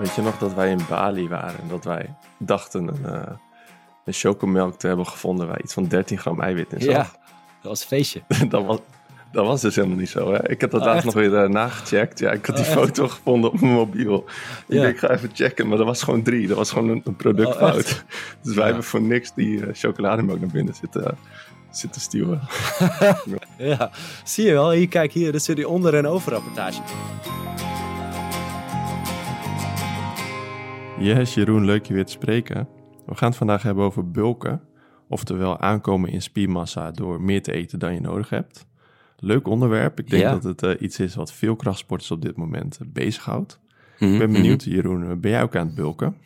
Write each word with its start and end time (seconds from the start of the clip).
Weet 0.00 0.14
je 0.14 0.22
nog 0.22 0.38
dat 0.38 0.54
wij 0.54 0.70
in 0.70 0.80
Bali 0.88 1.28
waren 1.28 1.60
en 1.60 1.68
dat 1.68 1.84
wij 1.84 2.14
dachten 2.38 2.88
een, 2.88 3.00
uh, 3.14 3.22
een 4.04 4.12
chocomelk 4.12 4.78
te 4.78 4.86
hebben 4.86 5.06
gevonden 5.06 5.46
waar 5.48 5.60
iets 5.62 5.74
van 5.74 5.84
13 5.84 6.18
gram 6.18 6.40
eiwit 6.40 6.72
in 6.72 6.80
zat? 6.80 6.90
Ja, 6.90 7.02
dat 7.02 7.70
was 7.70 7.80
een 7.80 7.86
feestje. 7.86 8.22
dat, 8.48 8.64
was, 8.64 8.78
dat 9.32 9.46
was 9.46 9.60
dus 9.60 9.74
helemaal 9.76 9.96
niet 9.96 10.08
zo. 10.08 10.32
Hè? 10.32 10.50
Ik 10.50 10.60
heb 10.60 10.70
dat 10.70 10.80
Oh, 10.80 10.86
laatst 10.86 11.04
nog 11.04 11.14
weer 11.14 11.42
uh, 11.44 11.48
nagecheckt. 11.48 12.18
Ja, 12.18 12.30
ik 12.30 12.46
had 12.46 12.56
die 12.56 12.64
Oh, 12.64 12.70
echt? 12.70 12.80
foto 12.80 13.08
gevonden 13.08 13.50
op 13.52 13.60
mijn 13.60 13.72
mobiel. 13.72 14.24
Ik 14.66 14.80
denk, 14.80 14.94
ik 14.94 14.98
ga 14.98 15.10
even 15.10 15.30
checken, 15.32 15.68
maar 15.68 15.76
dat 15.76 15.86
was 15.86 16.02
gewoon 16.02 16.22
drie. 16.22 16.46
Dat 16.46 16.56
was 16.56 16.70
gewoon 16.70 16.88
een, 16.88 17.00
een 17.04 17.16
productfout. 17.16 18.04
Oh, 18.04 18.14
dus 18.42 18.54
wij 18.54 18.64
hebben 18.66 18.84
voor 18.84 19.02
niks 19.02 19.34
die 19.34 19.66
eh, 19.66 19.74
chocolademelk 19.74 20.40
naar 20.40 20.48
binnen 20.50 20.74
zitten, 20.74 21.18
zitten 21.70 22.00
stuwen. 22.00 22.40
Ja, 23.58 23.90
zie 24.24 24.46
je 24.46 24.52
wel. 24.52 24.70
Hier, 24.70 24.88
kijk 24.88 25.12
hier. 25.12 25.32
Dat 25.32 25.40
is 25.40 25.46
die 25.46 25.68
onder- 25.68 25.94
en 25.94 26.06
overrapportage. 26.06 26.80
Yes, 31.00 31.34
Jeroen, 31.34 31.64
leuk 31.64 31.86
je 31.86 31.94
weer 31.94 32.04
te 32.04 32.12
spreken. 32.12 32.68
We 33.06 33.14
gaan 33.14 33.28
het 33.28 33.38
vandaag 33.38 33.62
hebben 33.62 33.84
over 33.84 34.10
bulken, 34.10 34.62
oftewel 35.08 35.58
aankomen 35.60 36.10
in 36.10 36.22
spiermassa 36.22 36.90
door 36.90 37.20
meer 37.22 37.42
te 37.42 37.52
eten 37.52 37.78
dan 37.78 37.94
je 37.94 38.00
nodig 38.00 38.28
hebt. 38.28 38.66
Leuk 39.16 39.46
onderwerp. 39.48 39.98
Ik 39.98 40.10
denk 40.10 40.22
Ja. 40.22 40.30
dat 40.32 40.42
het 40.44 40.62
eh, 40.62 40.70
iets 40.82 40.98
is 40.98 41.14
wat 41.14 41.32
veel 41.32 41.56
krachtsporters 41.56 42.10
op 42.10 42.22
dit 42.22 42.36
moment 42.36 42.78
eh, 42.80 42.86
bezighoudt. 42.92 43.60
Mhm, 43.98 44.12
Ik 44.12 44.18
ben 44.18 44.32
benieuwd, 44.32 44.64
Jeroen, 44.64 45.10
eh, 45.10 45.16
ben 45.16 45.30
jij 45.30 45.42
ook 45.42 45.56
aan 45.56 45.66
het 45.66 45.74
bulken? 45.74 46.16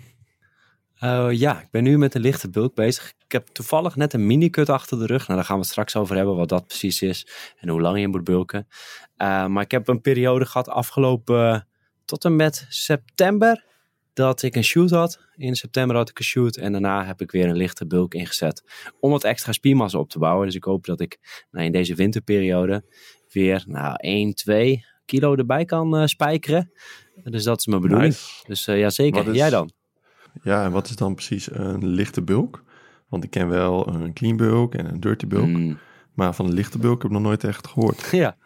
Ja, 1.31 1.61
ik 1.61 1.69
ben 1.71 1.83
nu 1.83 1.99
met 1.99 2.15
een 2.15 2.21
lichte 2.21 2.51
bulk 2.51 2.75
bezig. 2.75 3.13
Ik 3.25 3.33
heb 3.33 3.47
toevallig 3.47 3.97
net 3.97 4.13
een 4.13 4.27
mini-cut 4.27 4.69
achter 4.69 4.99
de 4.99 5.07
rug. 5.07 5.23
Nou, 5.27 5.35
daar 5.39 5.45
gaan 5.45 5.55
we 5.57 5.61
het 5.63 5.71
straks 5.71 5.97
over 5.97 6.17
hebben, 6.17 6.37
wat 6.37 6.49
dat 6.49 6.67
precies 6.67 7.03
is 7.03 7.29
en 7.59 7.69
hoe 7.69 7.81
lang 7.81 7.99
je 8.01 8.09
moet 8.09 8.25
bulken. 8.25 8.67
Maar 9.17 9.61
ik 9.63 9.71
heb 9.71 9.89
een 9.89 10.01
periode 10.01 10.47
gehad 10.47 10.69
afgelopen 10.69 11.67
tot 12.05 12.25
en 12.25 12.37
met 12.37 12.67
september 12.69 13.65
dat 14.15 14.43
ik 14.43 14.57
een 14.57 14.65
shoot 14.65 14.91
had. 14.91 15.21
In 15.37 15.55
september 15.55 15.97
had 15.97 16.09
ik 16.11 16.19
een 16.19 16.25
shoot 16.25 16.57
en 16.57 16.73
daarna 16.73 17.05
heb 17.05 17.21
ik 17.21 17.31
weer 17.31 17.49
een 17.49 17.57
lichte 17.57 17.87
bulk 17.87 18.15
ingezet 18.15 18.63
om 19.01 19.11
wat 19.11 19.25
extra 19.25 19.53
spiermassa 19.53 19.99
op 19.99 20.11
te 20.11 20.19
bouwen. 20.19 20.47
Dus 20.47 20.55
ik 20.55 20.65
hoop 20.65 20.85
dat 20.85 21.01
ik 21.01 21.45
nou, 21.51 21.65
in 21.67 21.73
deze 21.73 21.95
winterperiode 21.95 22.85
weer 23.33 23.65
nou, 23.67 23.95
1, 23.97 24.35
2 24.35 24.85
kilo 25.05 25.35
erbij 25.35 25.65
kan 25.65 25.97
eh, 25.97 26.07
spijkeren. 26.07 26.71
Dus 27.25 27.45
dat 27.45 27.59
is 27.59 27.67
mijn 27.67 27.81
bedoeling. 27.81 28.13
Nice. 28.13 28.45
Dus 28.47 28.65
ja, 28.65 28.75
jazeker. 28.77 29.25
Wat 29.25 29.33
is- 29.35 29.41
Jij 29.41 29.51
dan? 29.51 29.71
Ja, 30.43 30.65
en 30.65 30.71
wat 30.73 30.89
is 30.89 30.97
dan 30.97 31.15
precies 31.15 31.51
een 31.53 31.87
lichte 31.87 32.23
bulk? 32.23 32.63
Want 33.09 33.25
ik 33.25 33.31
ken 33.31 33.49
wel 33.49 33.89
een 33.89 34.13
clean 34.13 34.37
bulk 34.37 34.75
en 34.75 34.87
een 34.87 35.01
dirty 35.01 35.27
bulk. 35.27 35.47
Mm. 35.47 35.79
Maar 36.15 36.35
van 36.35 36.47
een 36.47 36.53
lichte 36.55 36.79
bulk 36.79 37.03
heb 37.03 37.11
ik 37.11 37.17
nog 37.17 37.27
nooit 37.27 37.45
echt 37.45 37.67
gehoord. 37.67 38.09
Ja, 38.11 38.37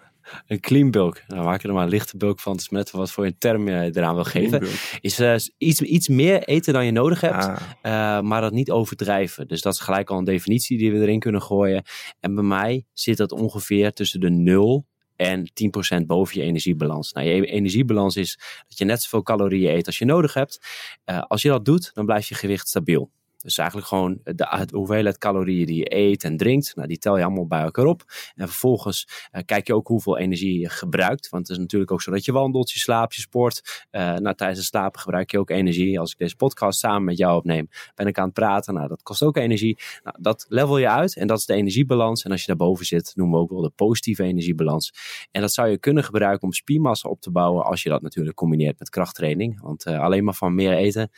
een 0.46 0.60
clean 0.60 0.90
bulk. 0.90 1.22
Nou, 1.26 1.44
maak 1.44 1.62
er 1.62 1.72
maar 1.72 1.82
een 1.82 1.88
lichte 1.88 2.16
bulk 2.16 2.40
van. 2.40 2.56
Is 2.56 2.68
net 2.68 2.90
wat 2.90 3.10
voor 3.10 3.26
een 3.26 3.38
term 3.38 3.68
je 3.68 3.90
eraan 3.94 4.14
wil 4.14 4.24
geven. 4.24 4.66
Is 5.00 5.18
eh, 5.18 5.34
iets, 5.58 5.80
iets 5.80 6.08
meer 6.08 6.42
eten 6.42 6.72
dan 6.72 6.84
je 6.84 6.92
nodig 6.92 7.20
hebt, 7.20 7.44
Ah, 7.44 7.56
eh, 7.82 8.22
maar 8.22 8.40
dat 8.40 8.52
niet 8.52 8.70
overdrijven. 8.70 9.48
Dus 9.48 9.60
dat 9.60 9.72
is 9.72 9.80
gelijk 9.80 10.10
al 10.10 10.18
een 10.18 10.24
definitie 10.24 10.78
die 10.78 10.92
we 10.92 10.98
erin 10.98 11.18
kunnen 11.18 11.42
gooien. 11.42 11.82
En 12.20 12.34
bij 12.34 12.44
mij 12.44 12.86
zit 12.92 13.16
dat 13.16 13.32
ongeveer 13.32 13.92
tussen 13.92 14.20
de 14.20 14.30
0 14.30 14.86
en 15.16 15.50
10% 15.52 16.06
boven 16.06 16.40
je 16.40 16.46
energiebalans. 16.46 17.12
Nou, 17.12 17.26
je 17.26 17.46
energiebalans 17.46 18.16
is 18.16 18.38
dat 18.68 18.78
je 18.78 18.84
net 18.84 19.02
zoveel 19.02 19.22
calorieën 19.22 19.74
eet 19.74 19.86
als 19.86 19.98
je 19.98 20.04
nodig 20.04 20.34
hebt. 20.34 20.66
Eh, 21.04 21.20
als 21.20 21.42
je 21.42 21.48
dat 21.48 21.64
doet, 21.64 21.90
dan 21.94 22.04
blijft 22.04 22.28
je 22.28 22.34
gewicht 22.34 22.68
stabiel. 22.68 23.10
Dus 23.48 23.58
eigenlijk 23.58 23.88
gewoon 23.88 24.20
de, 24.24 24.66
hoeveelheid 24.72 25.18
calorieën 25.18 25.66
die 25.66 25.76
je 25.76 25.94
eet 25.96 26.24
en 26.24 26.36
drinkt, 26.36 26.76
nou, 26.76 26.88
die 26.88 26.98
tel 26.98 27.16
je 27.16 27.24
allemaal 27.24 27.46
bij 27.46 27.60
elkaar 27.60 27.84
op. 27.84 28.04
En 28.34 28.48
vervolgens 28.48 29.28
eh, 29.30 29.42
kijk 29.44 29.66
je 29.66 29.74
ook 29.74 29.88
hoeveel 29.88 30.18
energie 30.18 30.60
je 30.60 30.68
gebruikt. 30.68 31.28
Want 31.28 31.48
het 31.48 31.56
is 31.56 31.62
natuurlijk 31.62 31.92
ook 31.92 32.02
zo 32.02 32.10
dat 32.10 32.24
je 32.24 32.32
wandelt, 32.32 32.70
je 32.70 32.78
slaapt, 32.78 33.14
je 33.14 33.20
sport. 33.20 33.86
Eh 33.90 34.14
nou, 34.14 34.34
tijdens 34.34 34.58
het 34.58 34.68
slapen 34.68 35.00
gebruik 35.00 35.30
je 35.30 35.38
ook 35.38 35.50
energie. 35.50 36.00
Als 36.00 36.12
ik 36.12 36.18
deze 36.18 36.36
podcast 36.36 36.78
samen 36.78 37.04
met 37.04 37.16
jou 37.16 37.36
opneem, 37.36 37.68
ben 37.94 38.06
ik 38.06 38.18
aan 38.18 38.24
het 38.24 38.32
praten. 38.32 38.74
Nou, 38.74 38.88
dat 38.88 39.02
kost 39.02 39.22
ook 39.22 39.36
energie. 39.36 39.78
Nou, 40.02 40.16
dat 40.20 40.46
level 40.48 40.78
je 40.78 40.88
uit 40.88 41.16
en 41.16 41.26
dat 41.26 41.38
is 41.38 41.46
de 41.46 41.54
energiebalans. 41.54 42.22
En 42.22 42.30
als 42.30 42.40
je 42.40 42.46
daarboven 42.46 42.86
zit, 42.86 43.12
noemen 43.14 43.36
we 43.36 43.42
ook 43.42 43.50
wel 43.50 43.62
de 43.62 43.72
positieve 43.74 44.22
energiebalans. 44.22 44.92
En 45.30 45.40
dat 45.40 45.52
zou 45.52 45.68
je 45.68 45.78
kunnen 45.78 46.04
gebruiken 46.04 46.42
om 46.42 46.52
spiermassa 46.52 47.08
op 47.08 47.20
te 47.20 47.30
bouwen 47.30 47.64
als 47.64 47.82
je 47.82 47.88
dat 47.88 48.02
natuurlijk 48.02 48.36
combineert 48.36 48.78
met 48.78 48.90
krachttraining. 48.90 49.60
Want 49.60 49.84
eh, 49.84 50.00
alleen 50.00 50.24
maar 50.24 50.34
van 50.34 50.54
meer 50.54 50.72
eten 50.72 51.10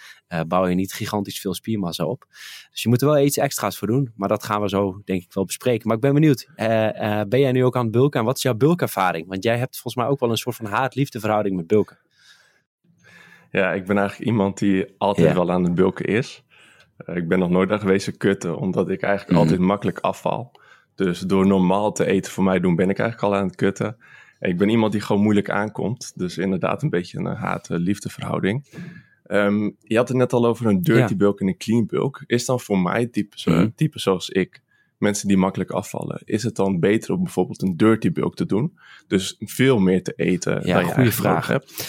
bouw 0.46 0.66
je 0.66 0.74
niet 0.74 0.92
gigantisch 0.92 1.40
veel 1.40 1.54
spiermassa 1.54 2.04
op. 2.04 2.19
Dus 2.70 2.82
je 2.82 2.88
moet 2.88 3.02
er 3.02 3.08
wel 3.08 3.18
iets 3.24 3.36
extra's 3.36 3.78
voor 3.78 3.88
doen. 3.88 4.12
Maar 4.16 4.28
dat 4.28 4.44
gaan 4.44 4.60
we 4.60 4.68
zo 4.68 5.00
denk 5.04 5.22
ik 5.22 5.32
wel 5.32 5.44
bespreken. 5.44 5.86
Maar 5.86 5.96
ik 5.96 6.02
ben 6.02 6.14
benieuwd, 6.14 6.48
eh, 6.54 7.20
eh, 7.20 7.28
ben 7.28 7.40
jij 7.40 7.52
nu 7.52 7.64
ook 7.64 7.76
aan 7.76 7.82
het 7.82 7.92
bulken? 7.92 8.20
En 8.20 8.26
wat 8.26 8.36
is 8.36 8.42
jouw 8.42 8.54
bulkervaring? 8.54 9.26
Want 9.28 9.44
jij 9.44 9.58
hebt 9.58 9.74
volgens 9.74 9.94
mij 9.94 10.06
ook 10.06 10.20
wel 10.20 10.30
een 10.30 10.36
soort 10.36 10.56
van 10.56 10.66
haat-liefde 10.66 11.20
verhouding 11.20 11.56
met 11.56 11.66
bulken. 11.66 11.98
Ja, 13.50 13.72
ik 13.72 13.86
ben 13.86 13.98
eigenlijk 13.98 14.28
iemand 14.30 14.58
die 14.58 14.94
altijd 14.98 15.28
Ja. 15.28 15.34
wel 15.34 15.50
aan 15.50 15.64
het 15.64 15.74
bulken 15.74 16.04
is. 16.04 16.44
Eh, 16.96 17.16
ik 17.16 17.28
ben 17.28 17.38
nog 17.38 17.50
nooit 17.50 17.70
aan 17.70 17.80
geweest 17.80 18.16
kutten, 18.16 18.56
omdat 18.56 18.88
ik 18.90 19.02
eigenlijk 19.02 19.32
Mhm. 19.32 19.40
altijd 19.40 19.60
makkelijk 19.60 19.98
afval. 19.98 20.52
Dus 20.94 21.20
door 21.20 21.46
normaal 21.46 21.92
te 21.92 22.04
eten 22.06 22.32
voor 22.32 22.44
mij 22.44 22.60
doen, 22.60 22.76
ben 22.76 22.90
ik 22.90 22.98
eigenlijk 22.98 23.32
al 23.32 23.38
aan 23.40 23.46
het 23.46 23.56
kutten. 23.56 23.96
En 24.38 24.50
ik 24.50 24.58
ben 24.58 24.68
iemand 24.68 24.92
die 24.92 25.00
gewoon 25.00 25.22
moeilijk 25.22 25.50
aankomt. 25.50 26.12
Dus 26.16 26.38
inderdaad 26.38 26.82
een 26.82 26.90
beetje 26.90 27.18
een 27.18 27.26
haat-liefde 27.26 28.08
verhouding. 28.08 28.66
Ehm, 29.30 29.70
je 29.78 29.96
had 29.96 30.08
het 30.08 30.16
net 30.16 30.32
al 30.32 30.46
over 30.46 30.66
een 30.66 30.82
dirty 30.82 31.10
Ja. 31.12 31.16
bulk 31.16 31.40
en 31.40 31.46
een 31.48 31.56
clean 31.56 31.86
bulk. 31.86 32.22
Is 32.26 32.44
dan 32.44 32.60
voor 32.60 32.78
mij 32.78 33.06
type, 33.06 33.38
zo- 33.38 33.50
Mhm. 33.50 33.68
type 33.74 33.98
zoals 33.98 34.28
ik, 34.28 34.62
mensen 34.98 35.28
die 35.28 35.36
makkelijk 35.36 35.70
afvallen, 35.70 36.20
is 36.24 36.42
het 36.42 36.56
dan 36.56 36.80
beter 36.80 37.14
om 37.14 37.22
bijvoorbeeld 37.22 37.62
een 37.62 37.76
dirty 37.76 38.12
bulk 38.12 38.36
te 38.36 38.46
doen? 38.46 38.78
Dus 39.06 39.36
veel 39.38 39.78
meer 39.78 40.02
te 40.02 40.12
eten 40.16 40.66
Ja, 40.66 40.74
dan 40.74 40.86
je 40.86 40.92
goede 40.92 41.12
vraag. 41.12 41.46
hebt. 41.46 41.84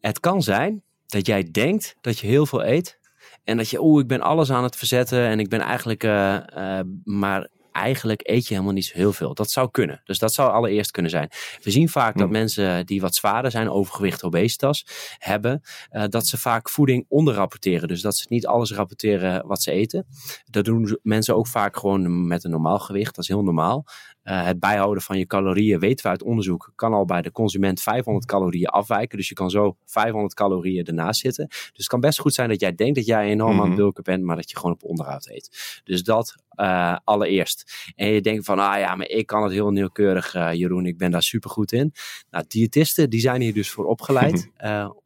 Het 0.00 0.20
kan 0.20 0.42
zijn 0.42 0.82
dat 1.06 1.26
jij 1.26 1.48
denkt 1.50 1.96
dat 2.00 2.18
je 2.18 2.26
heel 2.26 2.46
veel 2.46 2.64
eet. 2.64 2.98
En 3.44 3.56
dat 3.56 3.68
je, 3.70 3.82
oeh, 3.82 4.00
ik 4.02 4.08
ben 4.08 4.20
alles 4.20 4.50
aan 4.50 4.62
het 4.62 4.76
verzetten. 4.76 5.26
En 5.26 5.38
ik 5.40 5.48
ben 5.48 5.60
eigenlijk, 5.60 6.04
eh, 6.04 6.78
eh, 6.78 6.86
maar 7.04 7.48
eigenlijk 7.74 8.20
eet 8.24 8.46
je 8.46 8.52
helemaal 8.54 8.74
niet 8.74 8.84
zo 8.84 8.96
heel 8.96 9.12
veel. 9.12 9.34
Dat 9.34 9.50
zou 9.50 9.70
kunnen. 9.70 10.00
Dus 10.04 10.18
dat 10.18 10.34
zou 10.34 10.52
allereerst 10.52 10.90
kunnen 10.90 11.10
zijn. 11.10 11.28
We 11.62 11.70
zien 11.70 11.88
vaak 11.88 12.16
dat 12.18 12.26
Hm. 12.26 12.32
mensen 12.32 12.86
die 12.86 13.00
wat 13.00 13.14
zwaarder 13.14 13.50
zijn, 13.50 13.70
overgewicht, 13.70 14.22
obesitas, 14.22 14.86
hebben, 15.18 15.62
eh, 15.90 16.04
dat 16.08 16.26
ze 16.26 16.38
vaak 16.38 16.70
voeding 16.70 17.04
onderrapporteren. 17.08 17.88
Dus 17.88 18.00
dat 18.00 18.16
ze 18.16 18.26
niet 18.28 18.46
alles 18.46 18.72
rapporteren 18.72 19.46
wat 19.46 19.62
ze 19.62 19.70
eten. 19.70 20.06
Dat 20.50 20.64
doen 20.64 20.98
mensen 21.02 21.36
ook 21.36 21.46
vaak 21.46 21.76
gewoon 21.76 22.26
met 22.26 22.44
een 22.44 22.50
normaal 22.50 22.78
gewicht. 22.78 23.14
Dat 23.14 23.24
is 23.24 23.30
heel 23.30 23.42
normaal. 23.42 23.84
Eh, 24.24 24.44
het 24.44 24.58
bijhouden 24.60 25.02
van 25.02 25.18
je 25.18 25.26
calorieën, 25.26 25.78
weten 25.78 26.04
we 26.04 26.10
uit 26.10 26.22
onderzoek, 26.22 26.72
kan 26.74 26.92
al 26.92 27.04
bij 27.04 27.22
de 27.22 27.32
consument 27.32 27.80
500 27.80 28.26
calorieën 28.26 28.66
afwijken. 28.66 29.18
Dus 29.18 29.28
je 29.28 29.34
kan 29.34 29.50
zo 29.50 29.76
500 29.84 30.34
calorieën 30.34 30.84
ernaast 30.84 31.20
zitten. 31.20 31.46
Dus 31.48 31.70
het 31.72 31.86
kan 31.86 32.00
best 32.00 32.18
goed 32.18 32.34
zijn 32.34 32.48
dat 32.48 32.60
jij 32.60 32.74
denkt 32.74 32.94
dat 32.94 33.06
jij 33.06 33.28
enorm 33.28 33.52
aan 33.52 33.58
het 33.58 33.68
Mhm. 33.68 33.76
bulken 33.76 34.02
bent, 34.02 34.22
maar 34.22 34.36
dat 34.36 34.50
je 34.50 34.56
gewoon 34.56 34.72
op 34.72 34.84
onderhoud 34.84 35.26
eet. 35.28 35.80
Dus 35.84 36.02
dat 36.02 36.42
eh, 36.54 36.96
allereerst. 37.04 37.92
En 37.96 38.06
je 38.08 38.20
denkt 38.20 38.44
van, 38.44 38.58
ah 38.58 38.78
ja, 38.78 38.94
maar 38.94 39.08
ik 39.08 39.26
kan 39.26 39.42
het 39.42 39.52
heel 39.52 39.70
nauwkeurig, 39.70 40.34
eh, 40.34 40.52
Jeroen, 40.52 40.86
ik 40.86 40.98
ben 40.98 41.10
daar 41.10 41.22
super 41.22 41.50
goed 41.50 41.72
in. 41.72 41.92
Nou, 42.30 42.44
diëtisten, 42.48 43.10
die 43.10 43.20
zijn 43.20 43.40
hier 43.40 43.54
dus 43.54 43.70
voor 43.70 43.84
opgeleid. 43.84 44.50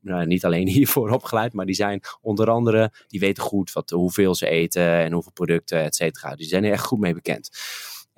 Nou, 0.01 0.27
niet 0.27 0.45
alleen 0.45 0.69
hiervoor 0.79 1.11
opgeleid, 1.11 1.53
maar 1.53 1.67
die 1.67 1.75
zijn 1.75 2.01
onder 2.21 2.51
andere, 2.51 2.93
die 3.07 3.21
weten 3.21 3.43
goed 3.43 3.73
wat, 3.73 3.91
hoeveel 3.91 4.35
ze 4.35 4.49
eten 4.49 4.83
en 4.99 5.13
hoeveel 5.13 5.33
producten, 5.33 5.83
et 5.83 5.95
cetera. 5.95 6.35
Die 6.35 6.47
zijn 6.47 6.65
er 6.65 6.73
echt 6.73 6.85
goed 6.87 6.99
mee 6.99 7.15
bekend. 7.15 7.51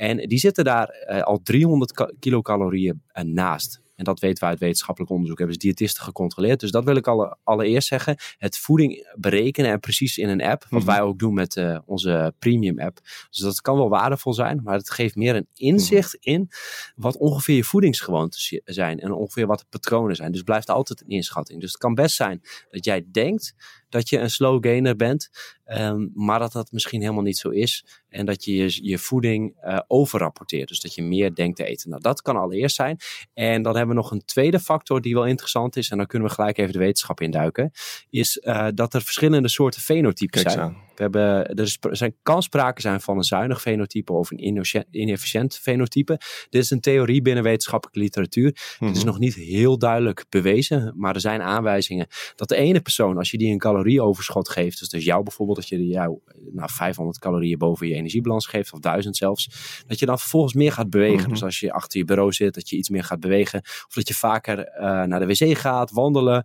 En 0.01 0.17
die 0.29 0.39
zitten 0.39 0.65
daar 0.65 0.89
eh, 0.89 1.23
al 1.23 1.41
300 1.43 1.93
ka- 1.93 2.13
kilocalorieën 2.19 3.03
eh, 3.07 3.25
naast. 3.25 3.81
En 3.95 4.05
dat 4.05 4.21
weten 4.21 4.43
we 4.45 4.49
uit 4.51 4.59
wetenschappelijk 4.59 5.13
onderzoek. 5.13 5.39
Hebben 5.39 5.57
ze 5.61 5.67
diëtisten 5.67 6.03
gecontroleerd. 6.03 6.61
Dus 6.61 6.71
dat 6.71 6.85
wil 6.85 6.97
ik 6.97 7.07
alle, 7.07 7.37
allereerst 7.45 7.89
zeggen. 7.89 8.17
Het 8.39 8.59
voeding 8.59 9.09
berekenen 9.19 9.71
en 9.71 9.81
precies 9.81 10.19
in 10.19 10.29
een 10.29 10.43
app. 10.43 10.67
Wat 10.69 10.83
Mhm. 10.83 10.91
wij 10.91 11.01
ook 11.01 11.19
doen 11.19 11.35
met 11.35 11.57
eh, 11.57 11.79
onze 11.85 12.35
premium 12.39 12.81
app. 12.81 12.99
Dus 13.31 13.39
dat 13.39 13.61
kan 13.61 13.77
wel 13.77 13.89
waardevol 13.89 14.33
zijn. 14.35 14.61
Maar 14.65 14.77
het 14.77 14.91
geeft 14.91 15.15
meer 15.17 15.37
een 15.37 15.47
inzicht 15.55 16.15
in 16.21 16.49
wat 16.97 17.17
ongeveer 17.17 17.57
je 17.57 17.65
voedingsgewoontes 17.65 18.61
zijn. 18.65 19.01
En 19.01 19.13
ongeveer 19.13 19.47
wat 19.47 19.59
de 19.59 19.65
patronen 19.69 20.17
zijn. 20.17 20.33
Dus 20.33 20.43
blijft 20.43 20.71
altijd 20.71 21.01
een 21.01 21.09
inschatting. 21.09 21.61
Dus 21.61 21.71
het 21.73 21.81
kan 21.81 21.95
best 21.95 22.17
zijn 22.17 22.41
dat 22.71 22.85
jij 22.85 23.05
denkt 23.13 23.55
dat 23.91 24.09
je 24.09 24.19
een 24.19 24.31
slow 24.31 24.65
gainer 24.65 24.97
bent. 24.97 25.31
ehm, 25.65 26.07
maar 26.15 26.39
dat 26.39 26.53
dat 26.53 26.73
misschien 26.73 27.01
helemaal 27.01 27.23
niet 27.23 27.39
zo 27.39 27.49
is. 27.49 27.85
En 28.09 28.27
dat 28.27 28.45
je 28.45 28.57
je, 28.57 28.79
je 28.83 28.99
voeding 28.99 29.57
eh, 29.61 29.79
overrapporteert. 29.87 30.69
Dus 30.69 30.81
dat 30.81 30.95
je 30.95 31.03
meer 31.03 31.35
denkt 31.35 31.57
te 31.57 31.65
eten. 31.65 31.91
Nou, 31.91 32.03
dat 32.03 32.23
kan 32.23 32.37
allereerst 32.37 32.77
zijn. 32.77 32.99
En 33.35 33.63
dan 33.63 33.77
hebben 33.77 33.97
we 33.97 34.03
nog 34.03 34.11
een 34.11 34.25
tweede 34.25 34.61
factor 34.61 35.01
die 35.01 35.15
wel 35.15 35.27
interessant 35.27 35.77
is. 35.77 35.91
En 35.91 35.97
dan 35.97 36.07
kunnen 36.07 36.29
we 36.29 36.35
gelijk 36.35 36.59
even 36.59 36.73
de 36.73 36.79
wetenschap 36.79 37.21
induiken. 37.21 37.71
Is 38.11 38.39
eh, 38.39 38.69
dat 38.75 38.95
er 38.95 39.03
verschillende 39.03 39.49
soorten 39.49 39.81
fenotypes 39.81 40.43
Kijk 40.43 40.55
zijn. 40.55 40.77
We 41.01 41.07
hebben, 41.07 41.47
er 41.57 41.65
is, 41.65 41.77
er 41.81 41.97
zijn, 41.97 42.15
kan 42.23 42.43
sprake 42.43 42.81
zijn 42.81 43.01
van 43.01 43.17
een 43.17 43.23
zuinig 43.25 43.61
fenotype 43.61 44.13
of 44.13 44.31
een 44.31 44.63
inefficiënt 44.91 45.59
fenotype. 45.59 46.21
Dit 46.49 46.63
is 46.63 46.71
een 46.71 46.81
theorie 46.81 47.23
binnen 47.23 47.43
wetenschappelijke 47.43 48.01
literatuur. 48.01 48.47
Het 48.79 48.91
is 48.91 48.97
Mhm. 48.97 49.07
nog 49.07 49.19
niet 49.19 49.35
heel 49.35 49.79
duidelijk 49.79 50.25
bewezen, 50.29 50.95
maar 50.97 51.15
er 51.15 51.21
zijn 51.21 51.43
aanwijzingen 51.43 52.07
dat 52.37 52.49
de 52.49 52.57
ene 52.57 52.81
persoon, 52.81 53.17
als 53.19 53.31
je 53.31 53.39
die 53.39 53.53
een 53.53 53.59
calorieoverschot 53.59 54.49
geeft, 54.49 54.79
dus, 54.79 54.89
dus 54.89 55.05
jou 55.05 55.23
bijvoorbeeld, 55.23 55.59
dat 55.59 55.69
je 55.69 55.87
jou 55.87 56.19
nou, 56.53 56.71
500 56.73 57.19
calorieën 57.19 57.59
boven 57.59 57.89
je 57.89 57.95
energiebalans 57.95 58.47
geeft, 58.47 58.73
of 58.73 58.79
1000 58.81 59.17
zelfs, 59.17 59.49
dat 59.87 59.99
je 59.99 60.07
dan 60.07 60.19
vervolgens 60.19 60.55
meer 60.55 60.73
gaat 60.73 60.91
bewegen. 60.91 61.21
Mhm. 61.21 61.29
Dus 61.31 61.43
als 61.43 61.61
je 61.61 61.73
achter 61.73 61.99
je 61.99 62.05
bureau 62.05 62.33
zit, 62.33 62.55
dat 62.55 62.69
je 62.69 62.77
iets 62.77 62.89
meer 62.89 63.05
gaat 63.05 63.21
bewegen, 63.21 63.61
of 63.61 63.93
dat 63.95 64.09
je 64.09 64.15
vaker 64.15 64.59
eh, 64.59 65.03
naar 65.03 65.21
de 65.21 65.27
wc 65.27 65.59
gaat, 65.59 65.91
wandelen, 65.91 66.45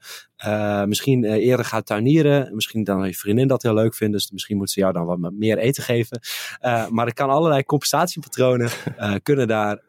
misschien 0.85 1.23
eerder 1.23 1.65
gaat 1.65 1.85
tuinieren. 1.85 2.55
Misschien 2.55 2.83
dan 2.83 3.07
je 3.07 3.13
vriendin 3.13 3.47
dat 3.47 3.63
heel 3.63 3.73
leuk 3.73 3.95
vindt. 3.95 4.13
Dus 4.13 4.31
misschien 4.31 4.57
moet 4.57 4.69
ze 4.69 4.79
jou 4.79 4.93
dan 4.93 5.05
wat 5.05 5.31
meer 5.31 5.57
eten 5.57 5.83
geven. 5.83 6.19
maar 6.89 7.05
er 7.07 7.13
kan 7.13 7.29
allerlei 7.29 7.63
compensatiepatronen 7.63 8.69
kunnen 9.23 9.47
daar 9.47 9.81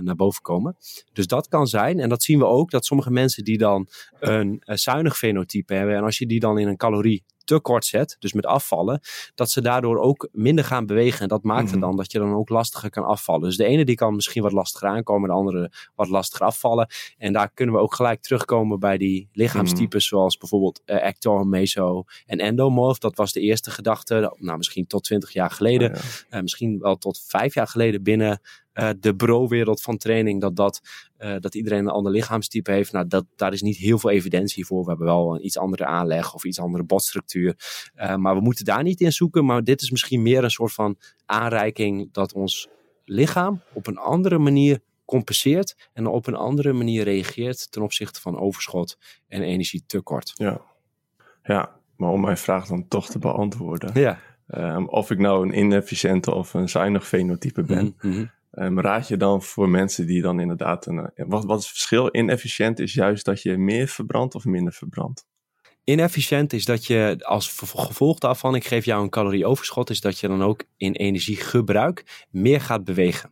naar 0.00 0.16
boven 0.16 0.42
komen. 0.42 0.76
Dus 1.12 1.26
dat 1.26 1.48
kan 1.48 1.66
zijn. 1.66 2.00
En 2.00 2.08
dat 2.08 2.22
zien 2.22 2.38
we 2.38 2.46
ook. 2.46 2.70
Dat 2.70 2.84
sommige 2.84 3.10
mensen 3.10 3.44
die 3.44 3.58
dan 3.58 3.88
een 4.20 4.62
zuinig 4.64 5.16
fenotype 5.16 5.74
hebben. 5.74 5.96
En 5.96 6.02
als 6.02 6.18
je 6.18 6.26
die 6.26 6.40
dan 6.40 6.58
in 6.58 6.68
een 6.68 6.76
calorie 6.76 7.24
te 7.48 7.60
kort 7.60 7.84
zet, 7.84 8.16
dus 8.18 8.32
met 8.32 8.46
afvallen, 8.46 9.00
dat 9.34 9.50
ze 9.50 9.60
daardoor 9.60 9.98
ook 9.98 10.28
minder 10.32 10.64
gaan 10.64 10.86
bewegen. 10.86 11.20
En 11.20 11.28
dat 11.28 11.42
maakt 11.42 11.62
mm 11.62 11.66
het 11.68 11.80
dan 11.80 11.96
dat 11.96 12.12
je 12.12 12.18
dan 12.18 12.34
ook 12.34 12.48
lastiger 12.48 12.90
kan 12.90 13.04
afvallen. 13.04 13.42
Dus 13.42 13.56
de 13.56 13.64
ene 13.64 13.84
die 13.84 13.94
kan 13.94 14.14
misschien 14.14 14.42
wat 14.42 14.52
lastiger 14.52 14.88
aankomen, 14.88 15.28
de 15.28 15.34
andere 15.34 15.72
wat 15.94 16.08
lastiger 16.08 16.46
afvallen. 16.46 16.88
En 17.18 17.32
daar 17.32 17.50
kunnen 17.54 17.74
we 17.74 17.80
ook 17.80 17.94
gelijk 17.94 18.20
terugkomen 18.20 18.78
bij 18.78 18.98
die 18.98 19.28
lichaamstypes, 19.32 20.10
mhm. 20.10 20.16
zoals 20.16 20.36
bijvoorbeeld 20.36 20.82
uh, 20.86 21.04
ecto, 21.04 21.44
meso 21.44 22.04
en 22.26 22.38
endomorph. 22.38 22.98
Dat 22.98 23.16
was 23.16 23.32
de 23.32 23.40
eerste 23.40 23.70
gedachte, 23.70 24.34
nou 24.38 24.56
misschien 24.56 24.86
tot 24.86 25.04
20 25.04 25.32
jaar 25.32 25.50
geleden, 25.50 25.90
oh 25.90 26.00
uh, 26.30 26.40
misschien 26.40 26.78
wel 26.78 26.96
tot 26.96 27.24
vijf 27.26 27.54
jaar 27.54 27.68
geleden 27.68 28.02
binnen 28.02 28.40
uh, 28.78 28.90
de 29.00 29.16
bro-wereld 29.16 29.80
van 29.80 29.96
training, 29.96 30.40
dat, 30.40 30.56
dat, 30.56 30.80
uh, 31.18 31.36
dat 31.40 31.54
iedereen 31.54 31.78
een 31.78 31.88
ander 31.88 32.12
lichaamstype 32.12 32.70
heeft. 32.70 32.92
Nou, 32.92 33.06
dat, 33.06 33.24
daar 33.36 33.52
is 33.52 33.62
niet 33.62 33.76
heel 33.76 33.98
veel 33.98 34.10
evidentie 34.10 34.66
voor. 34.66 34.82
We 34.82 34.88
hebben 34.88 35.06
wel 35.06 35.34
een 35.34 35.44
iets 35.44 35.58
andere 35.58 35.84
aanleg 35.84 36.34
of 36.34 36.44
iets 36.44 36.60
andere 36.60 36.84
botstructuur. 36.84 37.56
Uh, 37.96 38.16
maar 38.16 38.34
we 38.34 38.40
moeten 38.40 38.64
daar 38.64 38.82
niet 38.82 39.00
in 39.00 39.12
zoeken. 39.12 39.44
Maar 39.44 39.64
dit 39.64 39.80
is 39.80 39.90
misschien 39.90 40.22
meer 40.22 40.44
een 40.44 40.50
soort 40.50 40.72
van 40.72 40.96
aanreiking 41.26 42.12
dat 42.12 42.32
ons 42.32 42.68
lichaam 43.04 43.62
op 43.72 43.86
een 43.86 43.98
andere 43.98 44.38
manier 44.38 44.80
compenseert 45.04 45.90
en 45.92 46.06
op 46.06 46.26
een 46.26 46.34
andere 46.34 46.72
manier 46.72 47.04
reageert 47.04 47.70
ten 47.72 47.82
opzichte 47.82 48.20
van 48.20 48.38
overschot 48.38 48.98
en 49.28 49.42
energietekort. 49.42 50.32
Ja, 50.34 50.60
ja 51.42 51.76
maar 51.96 52.10
om 52.10 52.20
mijn 52.20 52.36
vraag 52.36 52.66
dan 52.66 52.88
toch 52.88 53.10
te 53.10 53.18
beantwoorden. 53.18 54.00
Ja. 54.00 54.18
Um, 54.54 54.88
of 54.88 55.10
ik 55.10 55.18
nou 55.18 55.46
een 55.46 55.58
inefficiënte 55.58 56.34
of 56.34 56.54
een 56.54 56.68
zuinig 56.68 57.06
fenotype 57.06 57.62
ben. 57.62 57.84
Mm 57.84 58.12
-hmm. 58.12 58.30
Um, 58.52 58.80
raad 58.80 59.08
je 59.08 59.16
dan 59.16 59.42
voor 59.42 59.68
mensen 59.68 60.06
die 60.06 60.22
dan 60.22 60.40
inderdaad 60.40 60.86
een. 60.86 61.10
Eh, 61.14 61.24
wat, 61.28 61.44
wat 61.44 61.58
is 61.58 61.64
het 61.64 61.72
verschil? 61.72 62.08
Inefficiënt 62.16 62.78
is 62.78 62.94
juist 62.94 63.24
dat 63.24 63.42
je 63.42 63.56
meer 63.56 63.88
verbrandt 63.88 64.34
of 64.34 64.44
minder 64.44 64.72
verbrandt. 64.72 65.26
Inefficiënt 65.84 66.52
is 66.52 66.64
dat 66.64 66.86
je 66.86 67.16
als 67.18 67.58
gevolg 67.74 68.18
daarvan, 68.18 68.54
ik 68.54 68.66
geef 68.66 68.84
jou 68.84 69.02
een 69.02 69.10
calorieoverschot, 69.10 69.90
is 69.90 70.00
dat 70.00 70.18
je 70.18 70.28
dan 70.28 70.42
ook 70.42 70.64
in 70.76 70.92
energiegebruik 70.92 72.26
meer 72.30 72.60
gaat 72.60 72.84
bewegen. 72.84 73.30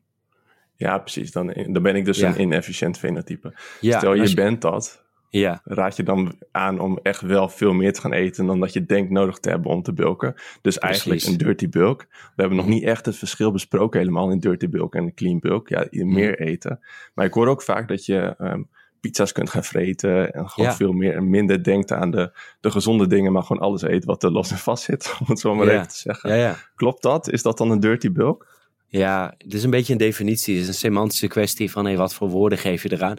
Ja, 0.77 0.99
precies. 0.99 1.33
Dan, 1.33 1.47
dan 1.47 1.83
ben 1.83 1.97
ik 1.97 2.05
dus 2.05 2.21
een 2.21 2.41
inefficiënt 2.41 2.99
fenotype. 2.99 3.55
Ja, 3.81 3.99
Stel 3.99 4.15
je, 4.15 4.29
je 4.29 4.35
bent 4.35 4.61
dat, 4.61 5.06
ja. 5.39 5.61
Raad 5.65 5.97
je 5.97 6.03
dan 6.03 6.39
aan 6.51 6.81
om 6.81 6.99
echt 7.03 7.21
wel 7.21 7.49
veel 7.49 7.73
meer 7.73 7.93
te 7.93 8.01
gaan 8.01 8.13
eten 8.13 8.47
dan 8.47 8.61
dat 8.61 8.73
je 8.73 8.85
denkt 8.85 9.11
nodig 9.11 9.39
te 9.39 9.51
hebben 9.51 9.71
om 9.71 9.83
te 9.83 9.93
bulken. 9.93 10.35
Dus 10.63 10.79
eigenlijk 10.79 11.25
een 11.25 11.37
dirty 11.37 11.69
bulk. 11.69 12.07
We 12.11 12.41
hebben 12.43 12.57
nog 12.57 12.67
niet 12.67 12.83
echt 12.83 13.07
het 13.07 13.17
verschil 13.17 13.53
besproken 13.53 14.01
helemaal 14.01 14.31
in 14.31 14.39
dirty 14.39 14.69
bulk 14.69 14.95
en 14.95 15.15
clean 15.15 15.39
bulk. 15.39 15.69
Ja, 15.69 15.87
mhm. 15.91 16.13
meer 16.13 16.41
eten. 16.41 16.81
Maar 17.15 17.25
ik 17.25 17.33
hoor 17.33 17.49
ook 17.49 17.63
vaak 17.63 17.89
dat 17.89 18.07
je 18.07 18.35
um, 18.39 18.69
pizza's 19.01 19.33
kunt 19.33 19.51
gaan 19.51 19.65
vreten 19.65 20.33
en 20.33 20.49
gewoon 20.49 20.73
veel 20.75 20.93
meer 20.93 21.15
en 21.15 21.31
minder 21.31 21.63
denkt 21.63 21.93
aan 21.93 22.11
de, 22.11 22.39
de 22.61 22.71
gezonde 22.71 23.07
dingen, 23.07 23.33
maar 23.33 23.43
gewoon 23.43 23.63
alles 23.63 23.83
eet 23.83 24.05
wat 24.05 24.23
er 24.23 24.33
los 24.33 24.51
en 24.51 24.59
vast 24.59 24.85
zit, 24.85 25.15
om 25.21 25.27
het 25.27 25.39
zo 25.39 25.55
maar 25.55 25.69
even 25.69 25.89
te 25.89 25.97
zeggen. 25.97 26.57
Klopt 26.75 27.03
dat? 27.03 27.31
Is 27.31 27.43
dat 27.43 27.59
dan 27.59 27.71
een 27.71 27.81
dirty 27.81 28.13
bulk? 28.13 28.56
Ja, 28.89 29.35
het 29.39 29.55
is 29.55 29.65
een 29.65 29.71
beetje 29.71 29.93
een 29.93 29.99
definitie. 29.99 30.55
Het 30.55 30.63
is 30.63 30.69
een 30.69 30.75
semantische 30.75 31.27
kwestie 31.27 31.71
van 31.71 31.85
hey, 31.85 31.97
wat 31.97 32.15
voor 32.15 32.29
woorden 32.29 32.59
geef 32.59 32.83
je 32.83 32.93
eraan. 32.93 33.17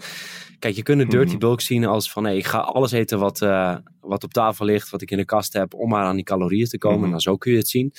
Kijk, 0.59 0.75
je 0.75 0.83
kunt 0.83 1.01
een 1.01 1.09
dirty 1.09 1.31
mhm. 1.31 1.39
bulk 1.39 1.61
zien 1.61 1.85
als 1.85 2.11
van 2.11 2.23
hey, 2.23 2.37
ik 2.37 2.45
ga 2.45 2.57
alles 2.57 2.91
eten 2.91 3.19
wat, 3.19 3.41
uh, 3.41 3.77
wat 4.01 4.23
op 4.23 4.33
tafel 4.33 4.65
ligt, 4.65 4.89
wat 4.89 5.01
ik 5.01 5.11
in 5.11 5.17
de 5.17 5.25
kast 5.25 5.53
heb, 5.53 5.73
om 5.73 5.89
maar 5.89 6.03
aan 6.03 6.15
die 6.15 6.23
calorieën 6.23 6.67
te 6.67 6.77
komen. 6.77 7.05
Mm 7.05 7.11
Dan 7.11 7.19
zo 7.19 7.37
kun 7.37 7.51
je 7.51 7.57
het 7.57 7.67
zien. 7.67 7.93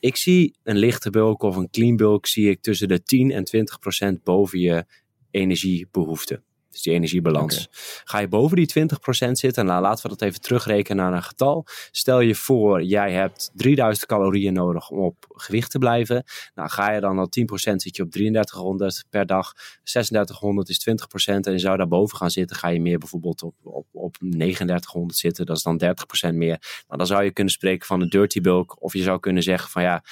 Ik 0.00 0.16
zie 0.16 0.56
een 0.62 0.76
lichte 0.76 1.10
bulk 1.10 1.42
of 1.42 1.56
een 1.56 1.70
clean 1.70 1.96
bulk 1.96 2.26
zie 2.26 2.50
ik 2.50 2.60
tussen 2.60 2.88
de 2.88 3.02
10 3.02 3.30
en 3.30 3.44
20 3.44 3.78
procent 3.78 4.22
boven 4.22 4.58
je 4.58 4.84
energiebehoefte. 5.30 6.42
Dus 6.72 6.82
die 6.82 6.92
energiebalans. 6.92 7.68
Ga 8.04 8.18
je 8.18 8.28
boven 8.28 8.56
die 8.56 8.88
20% 9.26 9.30
zitten, 9.30 9.66
nou 9.66 9.82
laten 9.82 10.02
we 10.02 10.08
dat 10.08 10.22
even 10.22 10.40
terugrekenen 10.40 11.04
naar 11.04 11.12
een 11.12 11.22
getal. 11.22 11.66
Stel 11.90 12.20
je 12.20 12.34
voor, 12.34 12.82
jij 12.82 13.12
hebt 13.12 13.50
3000 13.54 14.06
calorieën 14.06 14.52
nodig 14.52 14.90
om 14.90 14.98
op 14.98 15.24
gewicht 15.28 15.70
te 15.70 15.78
blijven. 15.78 16.24
Nou, 16.54 16.68
ga 16.68 16.90
je 16.90 17.00
dan 17.00 17.18
al 17.18 17.28
10% 17.40 17.74
zit 17.76 17.96
je 17.96 18.02
op 18.02 18.10
3300 18.10 19.04
per 19.10 19.26
dag. 19.26 19.52
3600 19.82 20.68
is 20.68 20.88
20% 20.90 20.92
en 21.24 21.52
je 21.52 21.58
zou 21.58 21.76
daarboven 21.76 22.16
gaan 22.16 22.30
zitten. 22.30 22.56
Ga 22.56 22.68
je 22.68 22.80
meer 22.80 22.98
bijvoorbeeld 22.98 23.42
op, 23.42 23.54
op, 23.62 23.86
op 23.92 24.16
3900 24.18 25.18
zitten, 25.18 25.46
dat 25.46 25.56
is 25.56 25.62
dan 25.62 25.82
30% 26.30 26.34
meer. 26.34 26.84
Nou, 26.86 26.98
dan 26.98 27.06
zou 27.06 27.24
je 27.24 27.30
kunnen 27.30 27.52
spreken 27.52 27.86
van 27.86 28.00
een 28.00 28.08
dirty 28.08 28.40
bulk. 28.40 28.76
Of 28.82 28.92
je 28.92 29.02
zou 29.02 29.20
kunnen 29.20 29.42
zeggen 29.42 29.70
van 29.70 29.82
ja, 29.82 30.02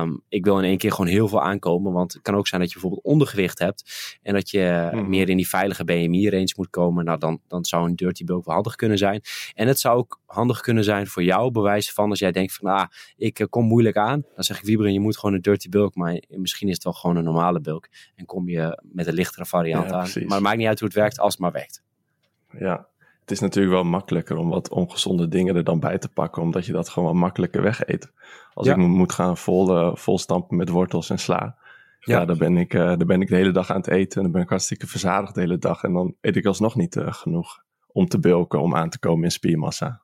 um, 0.00 0.22
ik 0.28 0.44
wil 0.44 0.58
in 0.58 0.64
één 0.64 0.78
keer 0.78 0.90
gewoon 0.90 1.10
heel 1.10 1.28
veel 1.28 1.42
aankomen. 1.42 1.92
Want 1.92 2.12
het 2.12 2.22
kan 2.22 2.34
ook 2.34 2.48
zijn 2.48 2.60
dat 2.60 2.70
je 2.70 2.78
bijvoorbeeld 2.80 3.04
ondergewicht 3.04 3.58
hebt. 3.58 4.18
En 4.22 4.34
dat 4.34 4.50
je 4.50 4.88
hmm. 4.90 5.08
meer 5.08 5.28
in 5.28 5.36
die 5.36 5.48
veilige 5.48 5.79
BMI-range 5.84 6.52
moet 6.56 6.70
komen, 6.70 7.04
nou 7.04 7.18
dan, 7.18 7.40
dan 7.48 7.64
zou 7.64 7.88
een 7.88 7.96
dirty 7.96 8.24
bulk 8.24 8.44
wel 8.44 8.54
handig 8.54 8.74
kunnen 8.74 8.98
zijn. 8.98 9.20
En 9.54 9.68
het 9.68 9.78
zou 9.78 9.96
ook 9.96 10.20
handig 10.26 10.60
kunnen 10.60 10.84
zijn 10.84 11.06
voor 11.06 11.22
jou, 11.22 11.50
bewijzen 11.50 11.94
van 11.94 12.10
als 12.10 12.18
jij 12.18 12.32
denkt 12.32 12.52
van, 12.52 12.70
ah, 12.70 12.86
ik 13.16 13.38
eh, 13.38 13.46
kom 13.50 13.64
moeilijk 13.64 13.96
aan. 13.96 14.24
Dan 14.34 14.44
zeg 14.44 14.58
ik, 14.58 14.64
Wieberen, 14.64 14.92
je 14.92 15.00
moet 15.00 15.18
gewoon 15.18 15.34
een 15.34 15.42
dirty 15.42 15.68
bulk, 15.68 15.94
maar 15.94 16.22
misschien 16.28 16.68
is 16.68 16.74
het 16.74 16.84
wel 16.84 16.92
gewoon 16.92 17.16
een 17.16 17.24
normale 17.24 17.60
bulk. 17.60 17.88
En 18.14 18.26
kom 18.26 18.48
je 18.48 18.82
met 18.82 19.06
een 19.06 19.14
lichtere 19.14 19.46
variant 19.46 19.92
aan. 19.92 20.08
Maar 20.14 20.36
het 20.36 20.40
maakt 20.40 20.56
niet 20.56 20.66
uit 20.66 20.78
hoe 20.78 20.88
het 20.88 20.96
werkt, 20.96 21.18
als 21.18 21.32
het 21.32 21.42
maar 21.42 21.52
werkt. 21.52 21.82
Ja, 22.58 22.88
het 23.20 23.30
is 23.30 23.40
natuurlijk 23.40 23.74
wel 23.74 23.84
makkelijker 23.84 24.36
om 24.36 24.48
wat 24.48 24.68
ongezonde 24.68 25.28
dingen 25.28 25.56
er 25.56 25.64
dan 25.64 25.80
bij 25.80 25.98
te 25.98 26.08
pakken, 26.08 26.42
omdat 26.42 26.66
je 26.66 26.72
dat 26.72 26.88
gewoon 26.88 27.08
wat 27.08 27.18
makkelijker 27.18 27.62
wegeet. 27.62 28.12
Als 28.54 28.66
ik 28.66 28.76
moet 28.76 29.12
gaan 29.12 29.36
vol, 29.36 29.76
uh, 29.76 29.94
vol 29.94 30.18
stampen 30.18 30.56
met 30.56 30.68
wortels 30.68 31.10
en 31.10 31.18
sla, 31.18 31.56
ja, 32.00 32.24
dan, 32.24 32.38
ben 32.38 32.56
ik, 32.56 32.74
uh, 32.74 32.86
dan 32.86 33.06
ben 33.06 33.20
ik 33.20 33.28
de 33.28 33.36
hele 33.36 33.52
dag 33.52 33.70
aan 33.70 33.76
het 33.76 33.88
eten. 33.88 34.16
En 34.16 34.22
dan 34.22 34.32
ben 34.32 34.42
ik 34.42 34.48
hartstikke 34.48 34.86
verzadigd 34.86 35.34
de 35.34 35.40
hele 35.40 35.58
dag. 35.58 35.82
En 35.82 35.92
dan 35.92 36.14
eet 36.20 36.36
ik 36.36 36.46
alsnog 36.46 36.76
niet 36.76 36.96
uh, 36.96 37.12
genoeg 37.12 37.64
om 37.86 38.06
te 38.06 38.18
bulken, 38.18 38.60
om 38.60 38.76
aan 38.76 38.90
te 38.90 38.98
komen 38.98 39.24
in 39.24 39.30
spiermassa. 39.30 40.02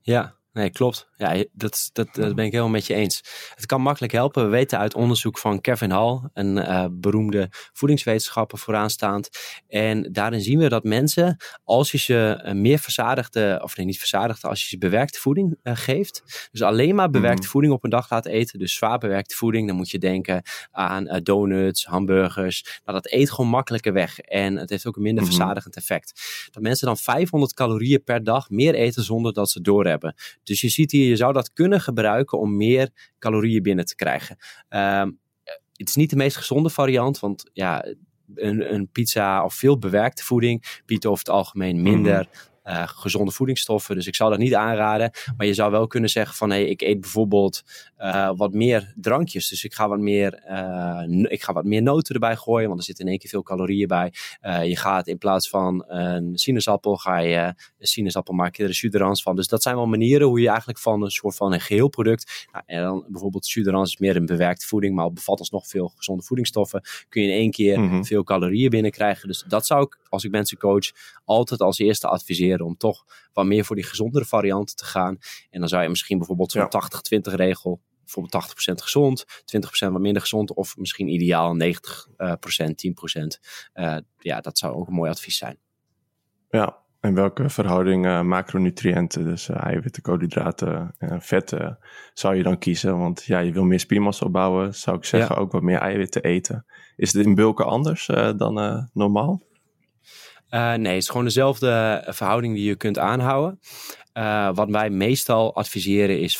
Ja, 0.00 0.37
Nee, 0.52 0.70
klopt. 0.70 1.08
Ja, 1.16 1.44
dat, 1.52 1.90
dat, 1.92 2.08
dat 2.14 2.34
ben 2.34 2.44
ik 2.44 2.52
helemaal 2.52 2.72
met 2.72 2.86
je 2.86 2.94
eens. 2.94 3.22
Het 3.54 3.66
kan 3.66 3.80
makkelijk 3.80 4.12
helpen. 4.12 4.44
We 4.44 4.50
weten 4.50 4.78
uit 4.78 4.94
onderzoek 4.94 5.38
van 5.38 5.60
Kevin 5.60 5.90
Hall, 5.90 6.20
een 6.32 6.56
uh, 6.56 6.84
beroemde 6.90 7.48
voedingswetenschapper 7.72 8.58
vooraanstaand. 8.58 9.28
En 9.68 10.12
daarin 10.12 10.40
zien 10.40 10.58
we 10.58 10.68
dat 10.68 10.84
mensen, 10.84 11.36
als 11.64 11.92
je 11.92 11.98
ze 11.98 12.42
uh, 12.44 12.52
meer 12.52 12.78
verzadigde, 12.78 13.60
of 13.62 13.76
nee, 13.76 13.86
niet 13.86 13.98
verzadigde, 13.98 14.48
als 14.48 14.62
je 14.62 14.68
ze 14.68 14.78
bewerkte 14.78 15.18
voeding 15.20 15.58
uh, 15.62 15.76
geeft. 15.76 16.48
Dus 16.50 16.62
alleen 16.62 16.94
maar 16.94 17.10
bewerkte 17.10 17.42
mm. 17.42 17.48
voeding 17.48 17.72
op 17.72 17.84
een 17.84 17.90
dag 17.90 18.10
laat 18.10 18.26
eten. 18.26 18.58
Dus 18.58 18.74
zwaar 18.74 18.98
bewerkte 18.98 19.34
voeding. 19.34 19.66
Dan 19.66 19.76
moet 19.76 19.90
je 19.90 19.98
denken 19.98 20.42
aan 20.70 21.20
donuts, 21.22 21.84
hamburgers. 21.84 22.80
Nou, 22.84 23.00
dat 23.00 23.12
eet 23.12 23.30
gewoon 23.30 23.50
makkelijker 23.50 23.92
weg. 23.92 24.18
En 24.18 24.56
het 24.56 24.70
heeft 24.70 24.86
ook 24.86 24.96
een 24.96 25.02
minder 25.02 25.22
mm 25.22 25.28
-hmm. 25.28 25.38
verzadigend 25.38 25.76
effect. 25.76 26.20
Dat 26.50 26.62
mensen 26.62 26.86
dan 26.86 26.96
500 26.96 27.54
calorieën 27.54 28.02
per 28.04 28.24
dag 28.24 28.50
meer 28.50 28.74
eten 28.74 29.02
zonder 29.02 29.32
dat 29.32 29.50
ze 29.50 29.60
doorhebben. 29.60 30.14
Dus 30.48 30.60
je 30.60 30.68
ziet 30.68 30.90
hier, 30.90 31.08
je 31.08 31.16
zou 31.16 31.32
dat 31.32 31.52
kunnen 31.52 31.80
gebruiken 31.80 32.38
om 32.38 32.56
meer 32.56 32.90
calorieën 33.18 33.62
binnen 33.62 33.84
te 33.84 33.94
krijgen. 33.94 34.36
Uh, 34.70 35.04
het 35.72 35.88
is 35.88 35.94
niet 35.94 36.10
de 36.10 36.16
meest 36.16 36.36
gezonde 36.36 36.70
variant, 36.70 37.18
want 37.18 37.50
ja, 37.52 37.84
een, 38.34 38.74
een, 38.74 38.88
pizza 38.92 39.44
of 39.44 39.54
veel 39.54 39.78
bewerkte 39.78 40.24
voeding 40.24 40.80
biedt 40.86 41.06
over 41.06 41.18
het 41.18 41.34
algemeen 41.34 41.82
minder 41.82 42.18
mhm 42.18 42.56
uh, 42.68 42.82
gezonde 42.86 43.30
voedingsstoffen. 43.30 43.94
Dus 43.94 44.06
ik 44.06 44.14
zou 44.14 44.30
dat 44.30 44.38
niet 44.38 44.54
aanraden. 44.54 45.10
Maar 45.36 45.46
je 45.46 45.54
zou 45.54 45.70
wel 45.70 45.86
kunnen 45.86 46.10
zeggen 46.10 46.36
van 46.36 46.50
hey, 46.50 46.64
ik 46.64 46.80
eet 46.80 47.00
bijvoorbeeld 47.00 47.62
uh, 47.98 48.30
wat 48.36 48.52
meer 48.52 48.92
drankjes. 48.96 49.48
Dus 49.48 49.64
ik 49.64 49.74
ga 49.74 49.88
wat 49.88 49.98
meer, 49.98 50.42
uh, 50.50 51.02
ik 51.22 51.42
ga 51.42 51.52
wat 51.52 51.64
meer 51.64 51.82
noten 51.82 52.14
erbij 52.14 52.36
gooien, 52.36 52.66
want 52.66 52.78
er 52.78 52.86
zitten 52.86 53.04
in 53.04 53.10
één 53.10 53.20
keer 53.20 53.30
veel 53.30 53.42
calorieën 53.42 53.88
bij. 53.88 54.12
je 54.64 54.76
gaat 54.76 55.06
in 55.06 55.18
plaats 55.18 55.48
van 55.48 55.84
een 55.86 56.38
sinaasappel, 56.38 56.96
ga 56.96 57.18
je 57.18 57.54
een 57.78 57.86
sinaasappel 57.86 58.34
maken 58.34 58.66
er 58.66 58.74
suderans 58.74 59.22
van. 59.22 59.36
Dus 59.36 59.48
dat 59.48 59.62
zijn 59.62 59.76
wel 59.76 59.86
manieren 59.86 60.26
hoe 60.26 60.40
je 60.40 60.48
eigenlijk 60.48 60.78
van 60.78 61.02
een 61.02 61.10
soort 61.10 61.36
van 61.36 61.52
een 61.52 61.60
geheel 61.60 61.88
product. 61.88 62.48
Nou, 62.52 62.64
en 62.66 62.82
dan 62.82 63.04
bijvoorbeeld 63.08 63.46
suderans 63.46 63.88
is 63.88 63.98
meer 63.98 64.16
een 64.16 64.26
bewerkte 64.26 64.66
voeding, 64.66 64.94
maar 64.94 65.12
bevat 65.12 65.38
alsnog 65.38 65.68
veel 65.68 65.92
gezonde 65.96 66.22
voedingsstoffen. 66.22 66.82
Kun 67.08 67.22
je 67.22 67.28
in 67.28 67.34
één 67.34 67.50
keer 67.50 67.80
mm 67.80 67.88
-hmm. 67.88 68.04
veel 68.04 68.24
calorieën 68.24 68.70
binnenkrijgen. 68.70 69.28
Dus 69.28 69.44
dat 69.46 69.66
zou 69.66 69.82
ik, 69.82 69.98
als 70.08 70.24
ik 70.24 70.30
mensen 70.30 70.58
coach, 70.58 70.90
altijd 71.24 71.60
als 71.60 71.78
eerste 71.78 72.08
adviseren 72.08 72.57
om 72.66 72.76
toch 72.76 73.04
wat 73.32 73.46
meer 73.46 73.64
voor 73.64 73.76
die 73.76 73.84
gezondere 73.84 74.24
varianten 74.24 74.76
te 74.76 74.84
gaan. 74.84 75.18
En 75.50 75.60
dan 75.60 75.68
zou 75.68 75.82
je 75.82 75.88
misschien 75.88 76.18
bijvoorbeeld 76.18 76.50
zo'n 76.50 76.68
80-20 77.30 77.34
regel 77.34 77.80
bijvoorbeeld 78.14 78.44
80% 78.80 78.82
gezond, 78.82 79.24
20% 79.86 79.92
wat 79.92 80.00
minder 80.00 80.22
gezond 80.22 80.54
of 80.54 80.76
misschien 80.76 81.08
ideaal 81.08 81.54
90%, 81.54 81.56
uh, 82.18 82.32
10%. 82.32 83.38
Uh, 83.74 83.96
ja, 84.18 84.40
dat 84.40 84.58
zou 84.58 84.74
ook 84.74 84.86
een 84.86 84.94
mooi 84.94 85.10
advies 85.10 85.36
zijn. 85.36 85.58
Ja, 86.50 86.76
en 87.00 87.14
welke 87.14 87.48
verhouding 87.48 88.06
uh, 88.06 88.22
macronutriënten, 88.22 89.24
dus 89.24 89.48
uh, 89.48 89.64
eiwitten, 89.64 90.02
koolhydraten 90.02 90.94
en 90.98 91.22
vetten, 91.22 91.78
zou 92.14 92.36
je 92.36 92.42
dan 92.42 92.58
kiezen? 92.58 92.98
Want 92.98 93.24
ja, 93.24 93.38
je 93.38 93.52
wil 93.52 93.64
meer 93.64 93.80
spiermassa 93.80 94.26
opbouwen, 94.26 94.74
zou 94.74 94.96
ik 94.96 95.04
zeggen, 95.04 95.36
ook 95.36 95.52
wat 95.52 95.62
meer 95.62 95.78
eiwitten 95.78 96.22
eten. 96.22 96.66
Is 96.96 97.12
het 97.12 97.26
in 97.26 97.34
bulken 97.34 97.66
anders 97.66 98.06
dan 98.36 98.88
normaal? 98.92 99.42
Uh, 100.50 100.74
nee, 100.74 100.92
het 100.92 101.02
is 101.02 101.08
gewoon 101.08 101.24
dezelfde 101.24 102.04
verhouding 102.08 102.54
die 102.54 102.64
je 102.64 102.76
kunt 102.76 102.98
aanhouden. 102.98 103.60
Uh, 104.14 104.50
wat 104.54 104.70
wij 104.70 104.90
meestal 104.90 105.54
adviseren 105.54 106.20
is 106.20 106.36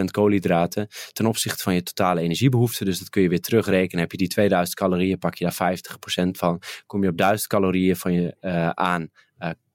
50% 0.00 0.04
koolhydraten 0.10 0.88
ten 1.12 1.26
opzichte 1.26 1.62
van 1.62 1.74
je 1.74 1.82
totale 1.82 2.20
energiebehoefte. 2.20 2.84
Dus 2.84 2.98
dat 2.98 3.08
kun 3.08 3.22
je 3.22 3.28
weer 3.28 3.40
terugrekenen. 3.40 4.00
Heb 4.00 4.10
je 4.10 4.16
die 4.16 4.28
2000 4.28 4.76
calorieën, 4.76 5.18
pak 5.18 5.34
je 5.34 5.44
daar 5.44 5.76
50% 6.24 6.30
van. 6.30 6.62
Kom 6.86 7.02
je 7.02 7.08
op 7.08 7.16
1000 7.16 7.48
calorieën 7.48 7.96
van 7.96 8.12
je 8.12 8.36
uh, 8.40 8.68
aan 8.68 9.10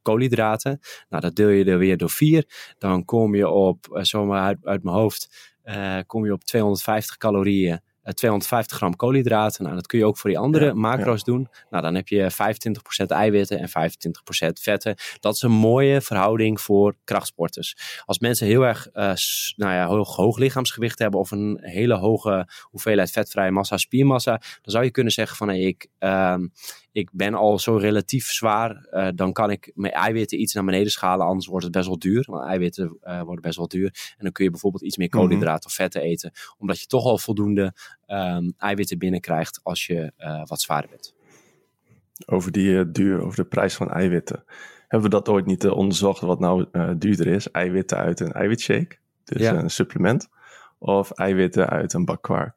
koolhydraten. 0.01 0.79
Nou, 1.09 1.21
dat 1.21 1.35
deel 1.35 1.49
je 1.49 1.65
er 1.65 1.77
weer 1.77 1.97
door 1.97 2.09
4. 2.09 2.73
Dan 2.77 3.05
kom 3.05 3.35
je 3.35 3.49
op, 3.49 3.99
zomaar 4.01 4.41
uit, 4.41 4.57
uit 4.61 4.83
mijn 4.83 4.95
hoofd, 4.95 5.53
kom 6.05 6.25
je 6.25 6.33
op 6.33 6.43
250 6.43 7.17
calorieën 7.17 7.81
250 8.13 8.71
eh, 8.71 8.77
gram 8.77 8.95
koolhydraten. 8.95 9.63
Nou, 9.63 9.75
dat 9.75 9.87
kun 9.87 9.99
je 9.99 10.05
ook 10.05 10.17
voor 10.17 10.29
die 10.29 10.39
andere 10.39 10.73
macro's 10.73 11.23
doen. 11.23 11.49
Nou, 11.69 11.83
dan 11.83 11.95
heb 11.95 12.07
je 12.07 12.31
25% 13.03 13.05
eiwitten 13.07 13.59
en 13.59 13.69
25% 13.69 14.61
vetten. 14.61 14.95
Dat 15.19 15.35
is 15.35 15.41
een 15.41 15.51
mooie 15.51 16.01
verhouding 16.01 16.61
voor 16.61 16.95
krachtsporters. 17.03 18.01
Als 18.05 18.19
mensen 18.19 18.47
heel 18.47 18.61
erg 18.61 18.87
uh, 18.93 19.13
nou 19.55 19.73
ja, 19.73 19.85
hoog, 19.85 20.15
hoog, 20.15 20.37
lichaamsgewicht 20.37 20.99
hebben 20.99 21.19
of 21.19 21.31
een 21.31 21.57
hele 21.61 21.95
hoge 21.95 22.47
hoeveelheid 22.61 23.11
vetvrije 23.11 23.51
massa, 23.51 23.77
spiermassa, 23.77 24.31
dan 24.37 24.71
zou 24.71 24.83
je 24.83 24.91
kunnen 24.91 25.13
zeggen 25.13 25.37
van 25.37 25.47
hey, 25.47 25.59
ik, 25.59 25.87
uh, 25.99 26.35
ik 26.97 27.09
ben 27.13 27.33
al 27.33 27.59
zo 27.59 27.75
relatief 27.75 28.25
zwaar, 28.25 28.87
uh, 28.91 29.07
dan 29.15 29.33
kan 29.33 29.51
ik 29.51 29.71
mijn 29.75 29.93
eiwitten 29.93 30.41
iets 30.41 30.53
naar 30.53 30.65
beneden 30.65 30.91
schalen, 30.91 31.25
anders 31.25 31.47
wordt 31.47 31.63
het 31.63 31.73
best 31.73 31.87
wel 31.87 31.99
duur. 31.99 32.25
Want 32.29 32.47
eiwitten 32.47 32.97
uh, 33.03 33.21
worden 33.21 33.41
best 33.41 33.57
wel 33.57 33.67
duur. 33.67 34.13
En 34.17 34.23
dan 34.23 34.31
kun 34.31 34.43
je 34.43 34.51
bijvoorbeeld 34.51 34.83
iets 34.83 34.97
meer 34.97 35.09
koolhydraten 35.09 35.45
mm 35.47 35.65
of 35.65 35.73
vetten 35.73 36.01
eten, 36.01 36.31
omdat 36.57 36.79
je 36.79 36.85
toch 36.85 37.05
al 37.05 37.17
voldoende 37.17 37.73
um, 38.07 38.53
eiwitten 38.57 38.97
binnenkrijgt 38.97 39.59
als 39.63 39.85
je 39.85 40.11
uh, 40.17 40.45
wat 40.45 40.61
zwaarder 40.61 40.89
bent. 40.89 41.15
Over 42.25 42.51
die 42.51 42.91
duur, 42.91 43.21
over 43.21 43.35
de 43.35 43.45
prijs 43.45 43.75
van 43.75 43.91
eiwitten. 43.91 44.43
Hebben 44.87 45.09
we 45.09 45.15
dat 45.15 45.29
ooit 45.29 45.45
niet 45.45 45.67
onderzocht 45.67 46.21
wat 46.21 46.39
nou 46.39 46.65
duurder 46.97 47.27
is? 47.27 47.51
Eiwitten 47.51 47.97
uit 47.97 48.19
een 48.19 48.31
eiwitshake, 48.31 48.97
dus 49.23 49.41
ja. 49.41 49.53
een 49.53 49.69
supplement, 49.69 50.27
of 50.77 51.11
eiwitten 51.11 51.69
uit 51.69 51.93
een 51.93 52.05
bak 52.05 52.21
kwark? 52.21 52.56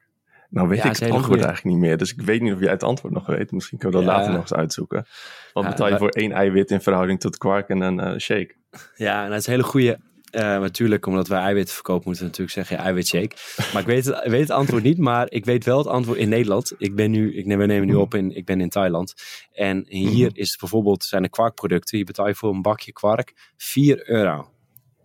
Nou 0.51 0.67
weet 0.67 0.77
ik 0.77 0.97
het 0.97 1.11
antwoord 1.11 1.43
eigenlijk 1.43 1.75
niet 1.75 1.85
meer. 1.85 1.97
Dus 1.97 2.13
ik 2.13 2.21
weet 2.21 2.41
niet 2.41 2.53
of 2.53 2.59
jij 2.59 2.71
het 2.71 2.83
antwoord 2.83 3.13
nog 3.13 3.25
weet. 3.25 3.51
Misschien 3.51 3.77
kunnen 3.77 3.99
we 3.99 4.05
dat 4.05 4.15
later 4.15 4.31
nog 4.31 4.41
eens 4.41 4.53
uitzoeken. 4.53 5.05
Wat 5.53 5.65
betaal 5.65 5.89
je 5.89 5.97
voor 5.97 6.09
één 6.09 6.31
eiwit 6.31 6.71
in 6.71 6.81
verhouding 6.81 7.19
tot 7.19 7.37
kwark 7.37 7.69
en 7.69 7.81
een 7.81 7.99
uh, 7.99 8.17
shake? 8.17 8.55
Ja, 8.95 9.23
en 9.23 9.29
dat 9.29 9.39
is 9.39 9.45
een 9.45 9.51
hele 9.51 9.63
goede. 9.63 9.99
Uh, 10.31 10.41
natuurlijk, 10.41 11.05
omdat 11.05 11.27
wij 11.27 11.39
eiwitten 11.39 11.73
verkopen, 11.73 12.03
moeten 12.05 12.23
we 12.23 12.29
natuurlijk 12.29 12.57
zeggen 12.57 12.77
ja, 12.77 12.83
eiwitshake. 12.83 13.35
Maar 13.73 13.81
ik 13.81 13.87
weet, 13.87 14.05
het, 14.05 14.27
weet 14.27 14.39
het 14.39 14.49
antwoord 14.49 14.83
niet, 14.83 14.97
maar 14.97 15.31
ik 15.31 15.45
weet 15.45 15.65
wel 15.65 15.77
het 15.77 15.87
antwoord 15.87 16.17
in 16.17 16.29
Nederland. 16.29 16.73
Ik 16.77 16.95
ben 16.95 17.11
nu, 17.11 17.35
ik, 17.35 17.45
we 17.45 17.65
nemen 17.65 17.87
nu 17.87 17.95
op 17.95 18.13
in, 18.13 18.35
ik 18.35 18.45
ben 18.45 18.61
in 18.61 18.69
Thailand. 18.69 19.13
En 19.53 19.85
hier 19.87 20.29
mm. 20.29 20.35
is 20.35 20.55
bijvoorbeeld, 20.55 21.03
zijn 21.03 21.23
er 21.23 21.29
kwarkproducten. 21.29 21.97
Je 21.97 22.03
betaalt 22.03 22.37
voor 22.37 22.53
een 22.53 22.61
bakje 22.61 22.93
kwark 22.93 23.51
4 23.57 24.09
euro. 24.09 24.51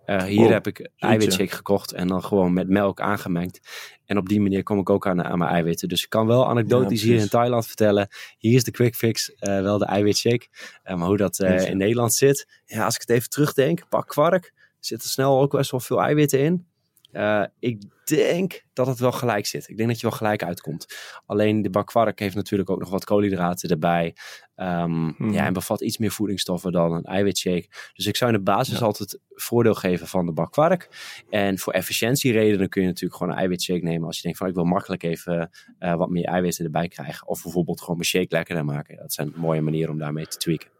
Uh, 0.07 0.23
hier 0.23 0.47
oh, 0.47 0.51
heb 0.51 0.67
ik 0.67 0.91
eiwitshake 0.97 1.55
gekocht 1.55 1.93
en 1.93 2.09
dan 2.09 2.23
gewoon 2.23 2.53
met 2.53 2.69
melk 2.69 3.01
aangemengd. 3.01 3.61
En 4.05 4.19
op 4.19 4.29
die 4.29 4.41
manier 4.41 4.63
kom 4.63 4.79
ik 4.79 4.91
ook 4.91 5.07
aan, 5.07 5.25
aan 5.25 5.39
mijn 5.39 5.51
eiwitten. 5.51 5.89
Dus 5.89 6.03
ik 6.03 6.09
kan 6.09 6.27
wel 6.27 6.49
anekdotisch 6.49 7.03
hier 7.03 7.21
in 7.21 7.29
Thailand 7.29 7.67
vertellen. 7.67 8.09
Hier 8.39 8.55
is 8.55 8.65
de 8.65 8.71
quick 8.71 8.95
fix, 8.95 9.31
uh, 9.31 9.37
wel 9.61 9.79
de 9.79 9.85
eiwitshake. 9.85 10.47
Uh, 10.85 10.97
maar 10.97 11.07
hoe 11.07 11.17
dat 11.17 11.39
in 11.39 11.77
Nederland 11.77 12.15
zit. 12.15 12.63
Ja, 12.65 12.85
als 12.85 12.95
ik 12.95 13.01
het 13.01 13.11
even 13.11 13.31
terugdenk, 13.31 13.89
pak 13.89 14.09
kwark. 14.09 14.53
Zit 14.81 15.03
er 15.03 15.09
snel 15.09 15.41
ook 15.41 15.51
best 15.51 15.71
wel 15.71 15.81
veel 15.81 16.03
eiwitten 16.03 16.41
in. 16.41 16.67
Uh, 17.17 17.45
ik 17.59 17.83
denk 18.05 18.65
dat 18.73 18.87
het 18.87 18.99
wel 18.99 19.13
gelijk 19.13 19.47
zit. 19.47 19.69
Ik 19.69 19.77
denk 19.77 19.89
dat 19.89 20.01
je 20.01 20.09
wel 20.09 20.17
gelijk 20.17 20.43
uitkomt. 20.43 20.87
Alleen 21.27 21.63
de 21.63 21.71
bakwark 21.71 22.19
heeft 22.19 22.35
natuurlijk 22.35 22.71
ook 22.71 22.79
nog 22.79 22.91
wat 22.91 23.05
koolhydraten 23.05 23.71
erbij. 23.71 24.17
Um, 24.57 25.15
hmm. 25.17 25.33
ja, 25.33 25.47
en 25.47 25.53
bevat 25.53 25.81
iets 25.81 25.99
meer 25.99 26.11
voedingsstoffen 26.11 26.73
dan 26.73 26.93
een 26.93 27.05
eiwitshake. 27.05 27.69
Dus 27.95 28.07
ik 28.07 28.17
zou 28.17 28.31
in 28.33 28.37
de 28.37 28.43
basis 28.43 28.79
ja. 28.79 28.85
altijd 28.85 29.19
voordeel 29.29 29.75
geven 29.75 30.07
van 30.07 30.27
de 30.27 30.33
bakwark. 30.33 30.89
En 31.31 31.59
voor 31.59 31.73
efficiëntieredenen 31.73 32.69
kun 32.69 32.83
je 32.83 32.89
natuurlijk 32.89 33.19
gewoon 33.19 33.33
een 33.33 33.39
eiwitshake 33.39 33.83
nemen. 33.83 34.07
Als 34.07 34.17
je 34.17 34.23
denkt 34.23 34.39
van 34.39 34.49
ik 34.49 34.55
wil 34.55 34.65
makkelijk 34.65 35.03
even 35.03 35.51
uh, 35.79 35.95
wat 35.95 36.11
meer 36.11 36.25
eiwitten 36.25 36.65
erbij 36.65 36.89
krijgen. 36.89 37.29
Of 37.29 37.43
bijvoorbeeld 37.43 37.81
gewoon 37.81 37.97
mijn 37.97 38.09
shake 38.09 38.35
lekkerder 38.35 38.65
maken. 38.65 38.97
Dat 38.97 39.13
zijn 39.13 39.33
mooie 39.37 39.61
manieren 39.61 39.93
om 39.93 39.99
daarmee 39.99 40.27
te 40.27 40.37
tweaken. 40.37 40.71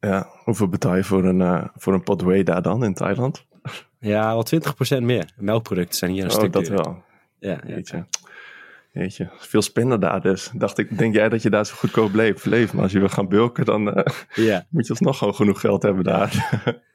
Ja, 0.00 0.30
hoeveel 0.44 0.68
betaal 0.68 0.96
je 0.96 1.04
voor 1.04 1.24
een, 1.24 1.40
uh, 1.40 1.64
voor 1.74 1.94
een 1.94 2.02
pot 2.02 2.22
whey 2.22 2.42
daar 2.42 2.62
dan 2.62 2.84
in 2.84 2.94
Thailand? 2.94 3.48
Ja, 4.00 4.32
wel 4.32 4.44
20% 5.00 5.02
meer. 5.02 5.30
Melkproducten 5.36 5.96
zijn 5.96 6.10
hier 6.10 6.24
een 6.24 6.30
oh, 6.30 6.36
stuk 6.36 6.52
dat 6.52 6.68
wel. 6.68 7.02
Ja, 7.38 7.60
ja. 7.66 8.06
Weet 8.92 9.16
je, 9.16 9.28
veel 9.38 9.62
spinnen 9.62 10.00
daar 10.00 10.20
dus. 10.20 10.50
Dacht 10.54 10.78
ik, 10.78 10.98
denk 10.98 11.14
jij 11.14 11.28
dat 11.28 11.42
je 11.42 11.50
daar 11.50 11.66
zo 11.66 11.74
goedkoop 11.74 12.12
bleef, 12.12 12.44
leeft? 12.44 12.72
Maar 12.72 12.82
als 12.82 12.92
je 12.92 12.98
wil 12.98 13.08
gaan 13.08 13.28
bulken, 13.28 13.64
dan 13.64 13.88
uh, 13.88 14.04
ja. 14.48 14.66
moet 14.70 14.84
je 14.86 14.90
alsnog 14.90 15.18
gewoon 15.18 15.34
genoeg 15.34 15.60
geld 15.60 15.82
hebben 15.82 16.04
daar. 16.04 16.30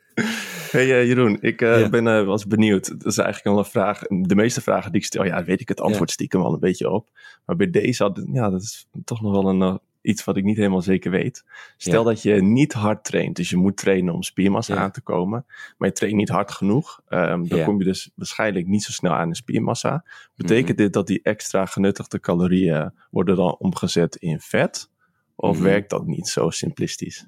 hey 0.71 0.85
uh, 0.85 1.07
Jeroen, 1.07 1.37
ik 1.41 1.61
uh, 1.61 1.79
ja. 1.79 1.89
ben 1.89 2.25
was 2.25 2.47
benieuwd. 2.47 2.87
Dat 2.87 3.11
is 3.11 3.17
eigenlijk 3.17 3.55
al 3.55 3.63
een 3.63 3.69
vraag. 3.69 4.01
De 4.01 4.35
meeste 4.35 4.61
vragen 4.61 4.91
die 4.91 5.01
ik 5.01 5.07
stel, 5.07 5.25
ja, 5.25 5.43
weet 5.43 5.61
ik 5.61 5.67
het 5.67 5.81
antwoord 5.81 6.11
stiekem 6.11 6.41
al 6.41 6.53
een 6.53 6.59
beetje 6.59 6.89
op. 6.89 7.09
Maar 7.45 7.55
bij 7.55 7.69
deze 7.69 8.03
had, 8.03 8.25
ja, 8.31 8.49
dat 8.49 8.61
is 8.61 8.87
toch 9.03 9.21
nog 9.21 9.31
wel 9.31 9.49
een 9.49 9.79
iets 10.05 10.23
wat 10.23 10.37
ik 10.37 10.43
niet 10.43 10.57
helemaal 10.57 10.81
zeker 10.81 11.11
weet. 11.11 11.45
Stel 11.77 12.03
dat 12.03 12.21
je 12.21 12.41
niet 12.41 12.73
hard 12.73 13.03
traint, 13.03 13.35
dus 13.35 13.49
je 13.49 13.57
moet 13.57 13.77
trainen 13.77 14.13
om 14.13 14.23
spiermassa 14.23 14.75
aan 14.75 14.91
te 14.91 15.01
komen, 15.01 15.45
maar 15.77 15.87
je 15.87 15.93
traint 15.93 16.17
niet 16.17 16.29
hard 16.29 16.51
genoeg, 16.51 17.01
um, 17.09 17.47
dan 17.47 17.63
kom 17.63 17.79
je 17.79 17.83
dus 17.83 18.11
waarschijnlijk 18.15 18.67
niet 18.67 18.83
zo 18.83 18.91
snel 18.91 19.13
aan 19.13 19.29
de 19.29 19.35
spiermassa. 19.35 20.05
Betekent 20.35 20.67
mhm. 20.67 20.77
dit 20.77 20.93
dat 20.93 21.07
die 21.07 21.19
extra 21.23 21.65
genuttigde 21.65 22.19
calorieën 22.19 22.93
worden 23.09 23.35
dan 23.35 23.55
omgezet 23.57 24.15
in 24.15 24.39
vet? 24.39 24.89
Of 25.35 25.55
mhm. 25.55 25.63
werkt 25.63 25.89
dat 25.89 26.05
niet 26.05 26.27
zo 26.27 26.49
simplistisch? 26.49 27.25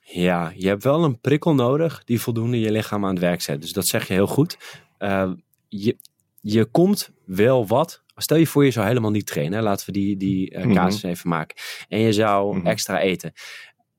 Ja, 0.00 0.52
je 0.54 0.68
hebt 0.68 0.84
wel 0.84 1.04
een 1.04 1.20
prikkel 1.20 1.54
nodig 1.54 2.04
die 2.04 2.20
voldoende 2.20 2.60
je 2.60 2.70
lichaam 2.70 3.04
aan 3.04 3.10
het 3.10 3.18
werk 3.18 3.40
zet. 3.40 3.60
Dus 3.60 3.72
dat 3.72 3.86
zeg 3.86 4.06
je 4.06 4.12
heel 4.12 4.26
goed. 4.26 4.82
Uh, 4.98 5.32
je, 5.68 5.96
je 6.40 6.64
komt 6.64 7.10
wel 7.24 7.66
wat 7.66 8.02
Stel 8.16 8.36
je 8.36 8.46
voor, 8.46 8.64
je 8.64 8.70
zou 8.70 8.86
helemaal 8.86 9.10
niet 9.10 9.26
trainen. 9.26 9.62
Laten 9.62 9.86
we 9.86 9.92
die, 9.92 10.16
die 10.16 10.54
uh, 10.54 10.74
casus 10.74 11.02
even 11.02 11.28
maken. 11.28 11.56
En 11.88 11.98
je 11.98 12.12
zou 12.12 12.56
mhm. 12.56 12.66
extra 12.66 13.00
eten. 13.00 13.32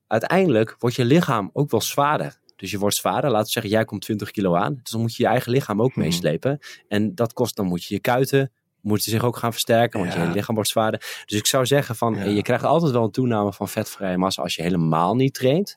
Uiteindelijk 0.06 0.76
wordt 0.78 0.96
je 0.96 1.04
lichaam 1.04 1.50
ook 1.52 1.70
wel 1.70 1.80
zwaarder. 1.80 2.38
Dus 2.56 2.70
je 2.70 2.78
wordt 2.78 2.96
zwaarder. 2.96 3.30
Laten 3.30 3.46
we 3.46 3.52
zeggen, 3.52 3.72
jij 3.72 3.84
komt 3.84 4.00
20 4.00 4.30
kilo 4.30 4.54
aan. 4.54 4.78
Dus 4.82 4.90
dan 4.90 5.00
moet 5.00 5.16
je 5.16 5.22
je 5.22 5.28
eigen 5.28 5.52
lichaam 5.52 5.82
ook 5.82 5.94
mhm. 5.94 6.00
meeslepen. 6.00 6.58
En 6.88 7.14
dat 7.14 7.32
kost, 7.32 7.56
dan 7.56 7.66
moet 7.66 7.84
je 7.84 7.94
je 7.94 8.00
kuiten 8.00 8.52
moeten 8.80 9.10
zich 9.10 9.24
ook 9.24 9.36
gaan 9.36 9.52
versterken, 9.52 10.00
want 10.00 10.12
je 10.12 10.30
lichaam 10.34 10.54
wordt 10.54 10.70
zwaarder. 10.70 11.00
Dus 11.26 11.38
ik 11.38 11.46
zou 11.46 11.66
zeggen 11.66 11.96
van, 11.96 12.34
je 12.34 12.42
krijgt 12.42 12.64
altijd 12.64 12.92
wel 12.92 13.04
een 13.04 13.10
toename 13.10 13.52
van 13.52 13.68
vetvrije 13.68 14.16
massa 14.16 14.42
als 14.42 14.54
je 14.54 14.62
helemaal 14.62 15.14
niet 15.14 15.34
traint. 15.34 15.76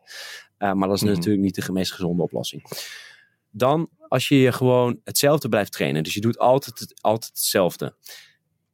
Uh, 0.59 0.73
maar 0.73 0.87
dat 0.87 0.97
is 0.97 1.03
mhm. 1.03 1.13
natuurlijk 1.13 1.43
niet 1.43 1.65
de 1.65 1.71
meest 1.71 1.91
gezonde 1.91 2.23
oplossing. 2.23 2.63
Dan 3.51 3.89
als 4.07 4.27
je 4.27 4.51
gewoon 4.51 4.99
hetzelfde 5.03 5.49
blijft 5.49 5.71
trainen. 5.71 6.03
Dus 6.03 6.13
je 6.13 6.21
doet 6.21 6.37
altijd, 6.37 6.93
altijd 7.01 7.31
hetzelfde. 7.33 7.95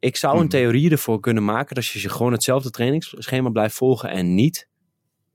Ik 0.07 0.15
zou 0.15 0.33
een 0.33 0.39
mhm. 0.39 0.49
theorie 0.49 0.91
ervoor 0.91 1.19
kunnen 1.19 1.45
maken 1.45 1.75
dat 1.75 1.85
je 1.85 2.09
gewoon 2.09 2.31
hetzelfde 2.31 2.69
trainingsschema 2.69 3.49
blijft 3.49 3.75
volgen 3.75 4.09
en 4.09 4.35
niet 4.35 4.69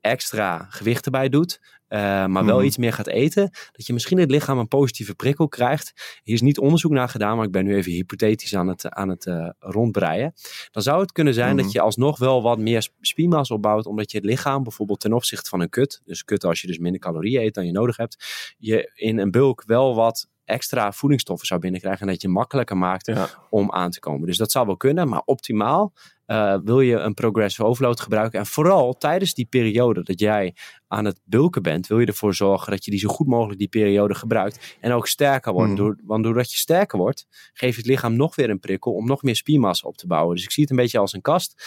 extra 0.00 0.67
gewicht 0.69 1.05
erbij 1.05 1.29
doet, 1.29 1.61
uh, 1.88 1.99
maar 2.26 2.45
wel 2.45 2.57
mhm. 2.57 2.67
iets 2.67 2.76
meer 2.76 2.93
gaat 2.93 3.07
eten, 3.07 3.50
dat 3.73 3.87
je 3.87 3.93
misschien 3.93 4.19
het 4.19 4.31
lichaam 4.31 4.59
een 4.59 4.69
positieve 4.69 5.14
prikkel 5.14 5.49
krijgt. 5.49 6.21
Hier 6.23 6.35
is 6.35 6.41
niet 6.41 6.59
onderzoek 6.59 6.93
naar 6.93 7.09
gedaan, 7.09 7.37
maar 7.37 7.47
ik 7.47 7.52
ben 7.52 7.64
nu 7.64 7.75
even 7.75 7.93
hypothetisch 7.93 8.55
aan 8.55 8.69
het, 8.69 8.88
aan 8.88 9.09
het 9.09 9.26
uh, 9.26 9.49
rondbreien. 9.59 10.33
Dan 10.71 10.83
zou 10.83 11.00
het 11.00 11.12
kunnen 11.12 11.35
zijn 11.35 11.57
dat 11.57 11.64
mhm. 11.64 11.75
je 11.75 11.81
alsnog 11.81 12.19
wel 12.19 12.43
wat 12.43 12.59
meer 12.59 12.88
spiermassa 13.00 13.55
opbouwt, 13.55 13.87
omdat 13.87 14.11
je 14.11 14.17
het 14.17 14.26
lichaam 14.26 14.62
bijvoorbeeld 14.62 15.00
ten 15.00 15.12
opzichte 15.12 15.49
van 15.49 15.61
een 15.61 15.71
kut, 15.71 16.00
dus 16.05 16.25
kut 16.25 16.45
als 16.45 16.61
je 16.61 16.67
dus 16.67 16.79
minder 16.79 17.00
calorieën 17.00 17.43
eet 17.43 17.55
dan 17.55 17.67
je 17.67 17.73
nodig 17.73 17.97
hebt, 17.97 18.25
je 18.59 18.91
in 18.95 19.19
een 19.19 19.31
bulk 19.31 19.62
wel 19.67 19.95
wat 19.95 20.31
extra 20.45 20.93
voedingsstoffen 20.93 21.47
zou 21.47 21.61
binnenkrijgen 21.61 22.07
en 22.07 22.13
dat 22.13 22.23
je 22.23 22.29
makkelijker 22.29 22.77
maakt 22.77 23.13
om 23.51 23.73
aan 23.73 23.91
te 23.91 24.01
komen. 24.01 24.27
Dus 24.27 24.37
dat 24.37 24.51
zou 24.51 24.67
wel 24.67 24.77
kunnen, 24.77 25.09
maar 25.09 25.23
optimaal 25.25 25.93
uh, 26.27 26.57
wil 26.65 26.81
je 26.81 26.97
een 26.97 27.15
progressive 27.15 27.65
overload 27.65 28.01
gebruiken. 28.01 28.39
En 28.39 28.47
vooral 28.47 28.93
tijdens 28.93 29.35
die 29.35 29.47
periode 29.47 30.03
dat 30.03 30.21
jij 30.21 30.55
aan 30.89 31.05
het 31.05 31.21
bulken 31.25 31.63
bent, 31.63 31.87
wil 31.87 31.99
je 31.99 32.07
ervoor 32.07 32.35
zorgen 32.35 32.71
dat 32.71 32.85
je 32.85 32.91
die 32.91 33.01
zo 33.01 33.09
goed 33.09 33.27
mogelijk 33.27 33.59
die 33.59 33.69
periode 33.69 34.15
gebruikt 34.15 34.77
en 34.81 34.93
ook 34.93 35.07
sterker 35.07 35.53
wordt. 35.53 35.71
Mm. 35.71 35.77
Door, 35.77 35.99
want 36.05 36.25
doordat 36.25 36.51
je 36.51 36.57
sterker 36.57 36.99
wordt, 36.99 37.27
geeft 37.53 37.77
het 37.77 37.87
lichaam 37.87 38.17
nog 38.17 38.35
weer 38.35 38.51
een 38.51 38.61
prikkel 38.61 38.93
om 38.93 39.07
nog 39.07 39.23
meer 39.23 39.37
spiermassa 39.37 39.89
op 39.89 39.97
te 39.97 40.07
bouwen. 40.07 40.35
Dus 40.35 40.45
ik 40.45 40.51
zie 40.51 40.63
het 40.63 40.73
een 40.73 40.79
beetje 40.79 40.99
als 40.99 41.13
een 41.13 41.21
kast. 41.21 41.65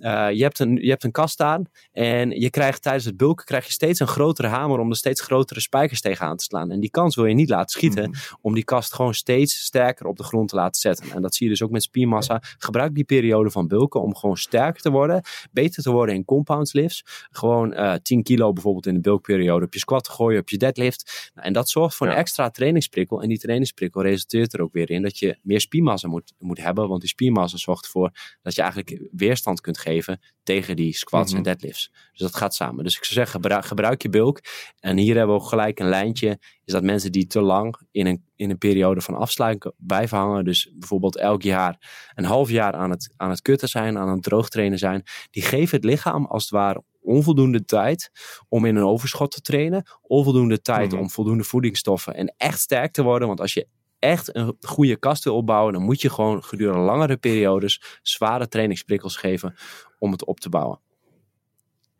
Uh, 0.00 0.30
je, 0.32 0.42
hebt 0.42 0.58
een, 0.58 0.76
je 0.76 0.88
hebt 0.88 1.04
een 1.04 1.10
kast 1.10 1.40
aan 1.40 1.64
en 1.92 2.30
je 2.30 2.50
krijgt 2.50 2.82
tijdens 2.82 3.04
het 3.04 3.16
bulken 3.16 3.44
krijg 3.44 3.66
je 3.66 3.72
steeds 3.72 4.00
een 4.00 4.06
grotere 4.06 4.48
hamer 4.48 4.78
om 4.78 4.90
er 4.90 4.96
steeds 4.96 5.20
grotere 5.20 5.60
spijkers 5.60 6.00
tegenaan 6.00 6.36
te 6.36 6.44
slaan. 6.44 6.70
En 6.70 6.80
die 6.80 6.90
kans 6.90 7.16
wil 7.16 7.24
je 7.24 7.34
niet 7.34 7.48
laten 7.48 7.68
schieten 7.68 8.10
mhm. 8.10 8.18
om 8.40 8.54
die 8.54 8.64
kast 8.64 8.94
gewoon 8.94 9.14
steeds 9.14 9.64
sterker 9.64 10.06
op 10.06 10.16
de 10.16 10.22
grond 10.22 10.48
te 10.48 10.56
laten 10.56 10.80
zetten. 10.80 11.10
En 11.10 11.22
dat 11.22 11.34
zie 11.34 11.46
je 11.46 11.52
dus 11.52 11.62
ook 11.62 11.70
met 11.70 11.82
spiermassa. 11.82 12.42
Gebruik 12.58 12.94
die 12.94 13.04
periode 13.04 13.50
van 13.50 13.68
bulken 13.68 14.02
om 14.02 14.16
gewoon 14.16 14.36
sterker 14.36 14.82
te 14.82 14.90
worden, 14.90 15.22
beter 15.52 15.82
te 15.82 15.90
worden 15.90 16.14
in 16.14 16.24
compound 16.24 16.72
lifts. 16.72 17.02
Gewoon 17.30 17.72
uh, 17.72 17.94
eh, 17.94 18.00
10 18.02 18.22
kilo 18.22 18.52
bijvoorbeeld 18.52 18.86
in 18.86 18.94
de 18.94 19.00
bulkperiode 19.00 19.64
op 19.64 19.72
je 19.72 19.78
squat 19.78 20.04
te 20.04 20.10
gooien, 20.10 20.40
op 20.40 20.48
je 20.48 20.56
deadlift. 20.56 21.30
Nou, 21.34 21.46
en 21.46 21.52
dat 21.52 21.68
zorgt 21.68 21.96
voor 21.96 22.06
een 22.06 22.12
extra 22.12 22.50
trainingsprikkel. 22.50 23.22
En 23.22 23.28
die 23.28 23.38
trainingsprikkel 23.38 24.02
resulteert 24.02 24.52
er 24.52 24.60
ook 24.60 24.72
weer 24.72 24.90
in 24.90 25.02
dat 25.02 25.18
je 25.18 25.38
meer 25.42 25.60
spiermassa 25.60 26.08
moet, 26.08 26.32
moet 26.38 26.62
hebben, 26.62 26.88
want 26.88 27.00
die 27.00 27.10
spiermassa 27.10 27.56
zorgt 27.56 27.84
ervoor 27.84 28.10
dat 28.42 28.54
je 28.54 28.62
eigenlijk 28.62 29.00
weerstand 29.12 29.60
kunt 29.60 29.78
geven 29.78 29.88
geven 29.90 30.20
tegen 30.42 30.76
die 30.76 30.94
squats 30.94 31.30
en 31.32 31.36
Mhm. 31.40 31.44
deadlifts. 31.44 31.90
Dus 32.10 32.20
dat 32.20 32.36
gaat 32.36 32.54
samen. 32.54 32.84
Dus 32.84 32.96
ik 32.96 33.04
zou 33.04 33.14
zeggen, 33.14 33.32
gebruik, 33.40 33.64
gebruik 33.64 34.02
je 34.02 34.08
bulk. 34.08 34.40
En 34.80 34.96
hier 34.96 35.16
hebben 35.16 35.34
we 35.36 35.40
ook 35.42 35.48
gelijk 35.48 35.78
een 35.80 35.88
lijntje. 35.88 36.38
Is 36.64 36.72
dat 36.72 36.82
mensen 36.82 37.12
die 37.12 37.26
te 37.26 37.40
lang 37.40 37.80
in 37.90 38.06
een, 38.06 38.24
in 38.36 38.50
een 38.50 38.58
periode 38.58 39.00
van 39.00 39.14
afsluiting 39.14 39.74
blijven 39.76 40.18
hangen. 40.18 40.44
Dus 40.44 40.70
bijvoorbeeld 40.74 41.16
elk 41.16 41.42
jaar 41.42 42.08
een 42.14 42.24
half 42.24 42.50
jaar 42.50 42.72
aan 42.72 42.90
het, 42.90 43.12
aan 43.16 43.30
het 43.30 43.42
kutten 43.42 43.68
zijn, 43.68 43.98
aan 43.98 44.08
het 44.08 44.22
droogtrainen 44.22 44.78
zijn. 44.78 45.02
Die 45.30 45.42
geven 45.42 45.76
het 45.76 45.84
lichaam 45.84 46.26
als 46.26 46.42
het 46.42 46.52
ware 46.52 46.82
onvoldoende 47.02 47.64
tijd 47.64 48.10
om 48.48 48.64
in 48.64 48.76
een 48.76 48.84
overschot 48.84 49.30
te 49.30 49.40
trainen. 49.40 49.82
Onvoldoende 50.02 50.60
tijd 50.60 50.90
Mhm. 50.92 51.00
om 51.00 51.10
voldoende 51.10 51.44
voedingsstoffen 51.44 52.14
en 52.14 52.34
echt 52.36 52.60
sterk 52.60 52.92
te 52.92 53.02
worden. 53.02 53.28
Want 53.28 53.40
als 53.40 53.52
je 53.54 53.66
echt 54.00 54.36
een 54.36 54.56
goede 54.60 54.96
kast 54.96 55.24
wil 55.24 55.36
opbouwen, 55.36 55.72
dan 55.72 55.82
moet 55.82 56.00
je 56.00 56.10
gewoon 56.10 56.44
gedurende 56.44 56.80
langere 56.80 57.16
periodes 57.16 57.98
zware 58.02 58.48
trainingsprikkels 58.48 59.16
geven 59.16 59.54
om 59.98 60.12
het 60.12 60.24
op 60.24 60.40
te 60.40 60.48
bouwen. 60.48 60.80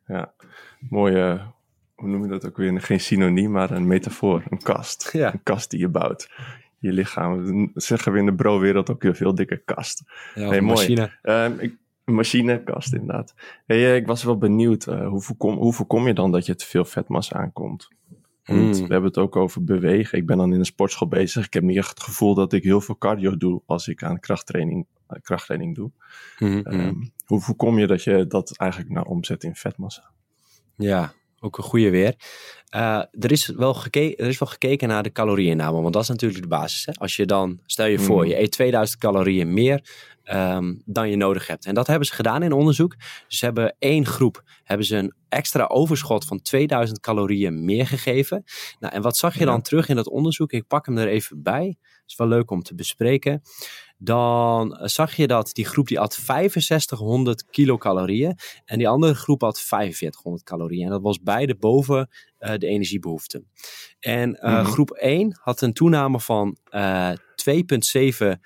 Ja, 0.07 0.33
mooie, 0.79 1.41
hoe 1.95 2.09
noem 2.09 2.23
je 2.23 2.29
dat 2.29 2.47
ook 2.47 2.57
weer? 2.57 2.81
Geen 2.81 3.01
synoniem, 3.01 3.51
maar 3.51 3.71
een 3.71 3.87
metafoor, 3.87 4.43
een 4.49 4.63
kast. 4.63 5.11
Ja. 5.13 5.33
Een 5.33 5.43
kast 5.43 5.71
die 5.71 5.81
je 5.81 5.89
bouwt. 5.89 6.31
Je 6.79 6.93
lichaam, 6.93 7.71
zeggen 7.75 8.13
we 8.13 8.19
in 8.19 8.27
de 8.27 8.35
bro-wereld 8.35 8.91
ook 8.91 9.03
een 9.03 9.17
veel 9.17 9.35
dikke 9.35 9.63
kast. 9.65 10.03
Ja, 10.35 10.49
Hey, 10.49 10.61
mooi. 10.61 11.09
Ehm, 11.23 11.59
ik, 11.59 11.77
machinekast 12.05 12.93
inderdaad. 12.93 13.35
Hey, 13.67 13.77
eh, 13.77 13.97
ik 13.97 14.07
was 14.07 14.25
wel 14.25 14.39
benieuwd, 14.39 14.87
eh, 14.87 15.09
hoe, 15.09 15.21
voorkom, 15.21 15.57
hoe 15.57 15.73
voorkom 15.73 16.07
je 16.07 16.15
dan 16.15 16.33
dat 16.33 16.47
je 16.47 16.55
te 16.55 16.67
veel 16.67 16.85
vetmassa 16.85 17.37
aankomt? 17.37 17.89
Mm. 18.55 18.73
we 18.73 18.79
hebben 18.79 19.05
het 19.05 19.19
ook 19.19 19.37
over 19.37 19.65
bewegen. 19.65 20.19
Ik 20.19 20.27
ben 20.27 20.37
dan 20.37 20.53
in 20.53 20.59
een 20.59 20.65
sportschool 20.65 21.09
bezig. 21.09 21.47
Ik 21.47 21.53
heb 21.53 21.63
niet 21.63 21.77
echt 21.77 21.89
het 21.89 22.03
gevoel 22.03 22.35
dat 22.35 22.53
ik 22.53 22.63
heel 22.63 22.81
veel 22.81 22.99
cardio 22.99 23.37
doe 23.37 23.63
als 23.67 23.89
ik 23.89 24.03
aan 24.03 24.21
krachttraining, 24.21 24.87
eh, 25.07 25.21
krachttraining 25.23 25.75
doe. 25.75 25.91
Mhm, 26.39 26.57
mhm. 26.57 26.67
Ehm, 26.67 26.95
hoe 27.27 27.41
voorkom 27.41 27.79
je 27.79 27.87
dat 27.87 28.03
je 28.03 28.27
dat 28.27 28.57
eigenlijk 28.57 28.91
nou 28.91 29.07
omzet 29.09 29.45
in 29.45 29.55
vetmassa? 29.55 30.11
Ja, 30.77 31.13
ook 31.41 31.59
een 31.59 31.65
goede 31.65 31.91
weer. 31.91 32.15
Eh, 32.69 33.03
er, 33.11 33.33
is 33.33 33.47
wel 33.47 33.75
geke- 33.75 34.17
er 34.17 34.27
is 34.29 34.39
wel 34.39 34.49
gekeken 34.49 34.89
naar 34.89 35.03
de 35.03 35.13
calorieinname, 35.13 35.81
want 35.81 35.93
dat 35.93 36.03
is 36.03 36.09
natuurlijk 36.09 36.43
de 36.43 36.49
basis. 36.49 36.85
Hè? 36.87 36.93
Als 36.93 37.17
je 37.17 37.27
dan, 37.27 37.61
stel 37.67 37.87
je 37.87 37.99
voor, 37.99 38.23
Mm. 38.23 38.29
je 38.29 38.41
eet 38.41 38.53
2000 38.53 39.01
calorieën 39.01 39.53
meer 39.53 40.09
ehm, 40.25 40.75
dan 40.85 41.11
je 41.11 41.17
nodig 41.17 41.47
hebt. 41.47 41.67
En 41.67 41.75
dat 41.75 41.87
hebben 41.87 42.07
ze 42.07 42.15
gedaan 42.15 42.43
in 42.43 42.53
onderzoek. 42.53 42.97
Dus 43.29 43.39
ze 43.39 43.45
hebben 43.45 43.77
één 43.79 44.07
groep, 44.07 44.43
hebben 44.65 44.87
ze 44.87 44.97
een 44.97 45.15
extra 45.29 45.65
overschot 45.65 46.25
van 46.25 46.43
2000 46.43 47.01
calorieën 47.01 47.65
meer 47.65 47.87
gegeven. 47.87 48.45
Nou, 48.79 48.95
en 48.95 49.03
wat 49.03 49.17
zag 49.17 49.35
je 49.35 49.41
Ja. 49.41 49.47
dan 49.47 49.63
terug 49.63 49.89
in 49.89 49.97
dat 49.97 50.09
onderzoek? 50.09 50.53
Ik 50.53 50.67
pak 50.67 50.87
hem 50.87 50.99
er 50.99 51.09
even 51.09 51.43
bij. 51.43 51.77
is 52.07 52.17
wel 52.17 52.29
leuk 52.29 52.51
om 52.51 52.63
te 52.63 52.75
bespreken. 52.75 53.43
Dan 54.03 54.79
zag 54.83 55.17
je 55.17 55.27
dat 55.27 55.51
die 55.53 55.65
groep 55.65 55.87
die 55.89 55.99
had 55.99 56.15
6500 56.15 57.45
kilocalorieën. 57.51 58.37
En 58.65 58.79
die 58.79 58.89
andere 58.89 59.15
groep 59.15 59.41
had 59.41 59.61
4500 59.61 60.45
calorieën. 60.45 60.85
En 60.85 60.91
dat 60.91 61.03
was 61.03 61.23
beide 61.23 61.57
boven 61.57 62.09
eh, 62.39 62.55
de 62.59 62.67
energiebehoeften. 62.67 63.47
En 64.01 64.35
eh, 64.35 64.53
Mhm. 64.53 64.65
groep 64.65 64.91
1 64.91 65.39
had 65.43 65.61
een 65.61 65.73
toename 65.73 66.21
van 66.21 66.57
eh 66.71 67.11
2,7 67.35 68.41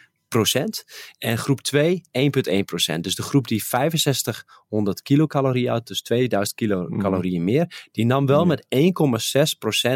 En 1.18 1.38
groep 1.38 1.60
2 1.60 2.02
1,1% 2.18 3.00
Dus 3.00 3.14
de 3.14 3.22
groep 3.22 3.48
die 3.48 3.62
6500 3.62 5.02
kilocalorieën 5.02 5.70
had, 5.70 5.86
dus 5.86 6.02
2000 6.02 6.56
kilocalorieën 6.56 7.44
meer, 7.44 7.88
die 7.92 8.06
nam 8.06 8.26
wel 8.26 8.44
met 8.46 8.66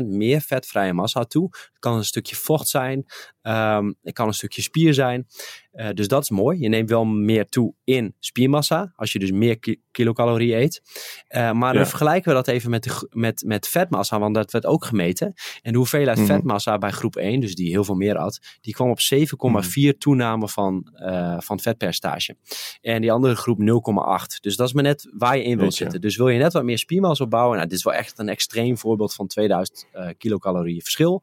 1,6% 0.00 0.06
meer 0.06 0.40
vetvrije 0.40 0.92
massa 0.92 1.24
toe. 1.24 1.48
Het 1.50 1.78
kan 1.78 1.96
een 1.96 2.04
stukje 2.04 2.36
vocht 2.36 2.68
zijn, 2.68 3.04
ehm, 3.42 3.92
het 4.02 4.14
kan 4.14 4.26
een 4.26 4.34
stukje 4.34 4.62
spier 4.62 4.94
zijn. 4.94 5.26
Eh, 5.72 5.88
dus 5.94 6.08
dat 6.08 6.22
is 6.22 6.30
mooi. 6.30 6.60
Je 6.60 6.68
neemt 6.68 6.88
wel 6.90 7.04
meer 7.04 7.48
toe 7.48 7.74
in 7.84 8.14
spiermassa, 8.18 8.92
als 8.96 9.12
je 9.12 9.18
dus 9.18 9.30
meer 9.30 9.58
ki- 9.58 9.80
kilocalorieën 9.90 10.58
eet. 10.58 10.82
Eh, 11.28 11.52
maar 11.52 11.74
dan 11.74 11.86
vergelijken 11.86 12.28
we 12.28 12.34
dat 12.34 12.48
even 12.48 12.70
met, 12.70 12.82
de, 12.82 13.08
met, 13.12 13.42
met 13.46 13.68
vetmassa, 13.68 14.18
want 14.18 14.34
dat 14.34 14.50
werd 14.50 14.66
ook 14.66 14.84
gemeten. 14.84 15.32
En 15.62 15.72
de 15.72 15.78
hoeveelheid 15.78 16.18
Mhm. 16.18 16.26
vetmassa 16.26 16.78
bij 16.78 16.90
groep 16.90 17.16
1, 17.16 17.40
dus 17.40 17.54
die 17.54 17.70
heel 17.70 17.84
veel 17.84 17.94
meer 17.94 18.16
had, 18.16 18.38
die 18.60 18.74
kwam 18.74 18.90
op 18.90 19.00
7,4 19.00 19.98
toename 19.98 20.48
van, 20.48 20.88
eh, 20.94 21.36
van 21.38 21.60
vetpercentage. 21.60 22.36
En 22.80 23.00
die 23.00 23.12
andere 23.12 23.34
groep 23.36 23.58
0,8. 23.58 24.42
Dus 24.42 24.56
dat 24.56 24.66
is 24.66 24.72
maar 24.72 24.82
net 24.82 25.08
waar 25.16 25.36
je 25.36 25.42
in 25.42 25.48
wilt 25.48 25.60
Weet 25.60 25.70
je. 25.76 25.82
zitten. 25.82 26.00
Dus 26.00 26.16
wil 26.16 26.28
je 26.28 26.38
net 26.38 26.52
wat 26.52 26.64
meer 26.64 26.78
spiermassa 26.78 27.24
opbouwen, 27.24 27.56
nou, 27.56 27.68
dit 27.68 27.78
is 27.78 27.84
wel 27.84 27.94
echt 27.94 28.18
een 28.18 28.28
extreem 28.28 28.78
voorbeeld 28.78 29.14
van 29.14 29.26
2000 29.26 29.86
eh, 29.92 30.08
kilocalorieën 30.18 30.80
verschil. 30.82 31.22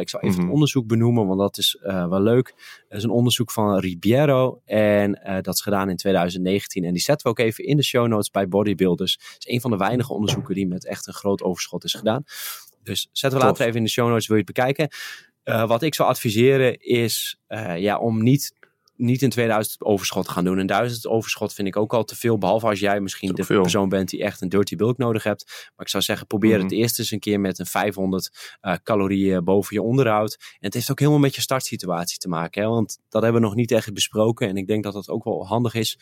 Ik 0.00 0.08
zal 0.08 0.20
even 0.20 0.34
Mhm. 0.36 0.40
het 0.42 0.52
onderzoek 0.52 0.86
benoemen, 0.86 1.26
want 1.26 1.38
dat 1.38 1.58
is 1.58 1.78
wel 1.82 2.20
leuk. 2.22 2.54
Dat 2.88 2.98
is 2.98 3.04
een 3.04 3.10
onderzoek 3.10 3.50
van 3.50 3.63
Ribiero 3.72 4.60
en 4.64 5.22
eh, 5.22 5.40
dat 5.40 5.54
is 5.54 5.60
gedaan 5.60 5.90
in 5.90 5.96
2019. 5.96 6.84
En 6.84 6.92
die 6.92 7.02
zetten 7.02 7.26
we 7.26 7.32
ook 7.32 7.46
even 7.46 7.64
in 7.64 7.76
de 7.76 7.82
show 7.82 8.06
notes 8.06 8.30
bij 8.30 8.48
Bodybuilders. 8.48 9.12
Het 9.12 9.44
is 9.46 9.54
een 9.54 9.60
van 9.60 9.70
de 9.70 9.76
weinige 9.76 10.12
onderzoeken 10.12 10.54
die 10.54 10.66
met 10.66 10.86
echt 10.86 11.06
een 11.06 11.12
groot 11.12 11.42
overschot 11.42 11.84
is 11.84 11.94
gedaan. 11.94 12.24
Dus 12.82 13.08
zetten 13.12 13.38
we 13.40 13.44
Tof. 13.44 13.52
later 13.52 13.66
even 13.66 13.78
in 13.78 13.84
de 13.84 13.90
show 13.90 14.08
notes, 14.08 14.26
wil 14.26 14.36
je 14.36 14.42
het 14.42 14.54
bekijken. 14.54 14.88
Eh, 15.42 15.66
wat 15.66 15.82
ik 15.82 15.94
zou 15.94 16.08
adviseren 16.08 16.80
is 16.80 17.38
eh, 17.46 17.78
ja, 17.78 17.98
om 17.98 18.22
niet, 18.22 18.52
niet 18.96 19.22
in 19.22 19.30
2000 19.30 19.82
overschot 19.82 20.28
gaan 20.28 20.44
doen. 20.44 20.58
Een 20.58 20.66
1000 20.66 21.06
overschot 21.06 21.52
vind 21.54 21.68
ik 21.68 21.76
ook 21.76 21.94
al 21.94 22.04
te 22.04 22.16
veel. 22.16 22.38
Behalve 22.38 22.66
als 22.66 22.78
jij 22.80 23.00
misschien 23.00 23.34
de 23.34 23.44
veel. 23.44 23.60
persoon 23.60 23.88
bent 23.88 24.08
die 24.08 24.22
echt 24.22 24.40
een 24.40 24.48
dirty 24.48 24.76
bulk 24.76 24.98
nodig 24.98 25.22
hebt. 25.22 25.44
Maar 25.76 25.86
ik 25.86 25.88
zou 25.88 26.02
zeggen, 26.02 26.26
probeer 26.26 26.52
het 26.58 26.70
Mhm. 26.70 26.74
eerst 26.74 26.98
eens 26.98 27.10
een 27.10 27.18
keer 27.18 27.40
met 27.40 27.58
een 27.58 27.66
500 27.66 28.56
eh, 28.60 28.74
calorieën 28.82 29.44
boven 29.44 29.76
je 29.76 29.82
onderhoud. 29.82 30.36
En 30.40 30.56
het 30.60 30.74
heeft 30.74 30.90
ook 30.90 30.98
helemaal 30.98 31.20
met 31.20 31.34
je 31.34 31.40
startsituatie 31.40 32.18
te 32.18 32.28
maken. 32.28 32.62
Hè? 32.62 32.68
Want 32.68 32.98
dat 33.08 33.22
hebben 33.22 33.40
we 33.40 33.46
nog 33.46 33.56
niet 33.56 33.70
echt 33.70 33.92
besproken. 33.92 34.48
En 34.48 34.56
ik 34.56 34.66
denk 34.66 34.84
dat 34.84 34.92
dat 34.92 35.08
ook 35.08 35.24
wel 35.24 35.46
handig 35.46 35.74
is 35.74 35.98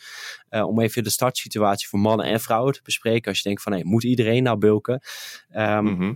eh, 0.49 0.67
om 0.67 0.79
even 0.81 1.03
de 1.03 1.09
startsituatie 1.09 1.87
voor 1.87 1.99
mannen 1.99 2.25
en 2.25 2.39
vrouwen 2.39 2.73
te 2.73 2.81
bespreken. 2.83 3.27
Als 3.29 3.37
je 3.37 3.43
denkt 3.43 3.61
van, 3.61 3.71
hey, 3.71 3.83
moet 3.83 4.03
iedereen 4.03 4.43
nou 4.43 4.57
bulken? 4.57 5.01
Ehm, 5.49 5.83
Mhm. 5.83 6.13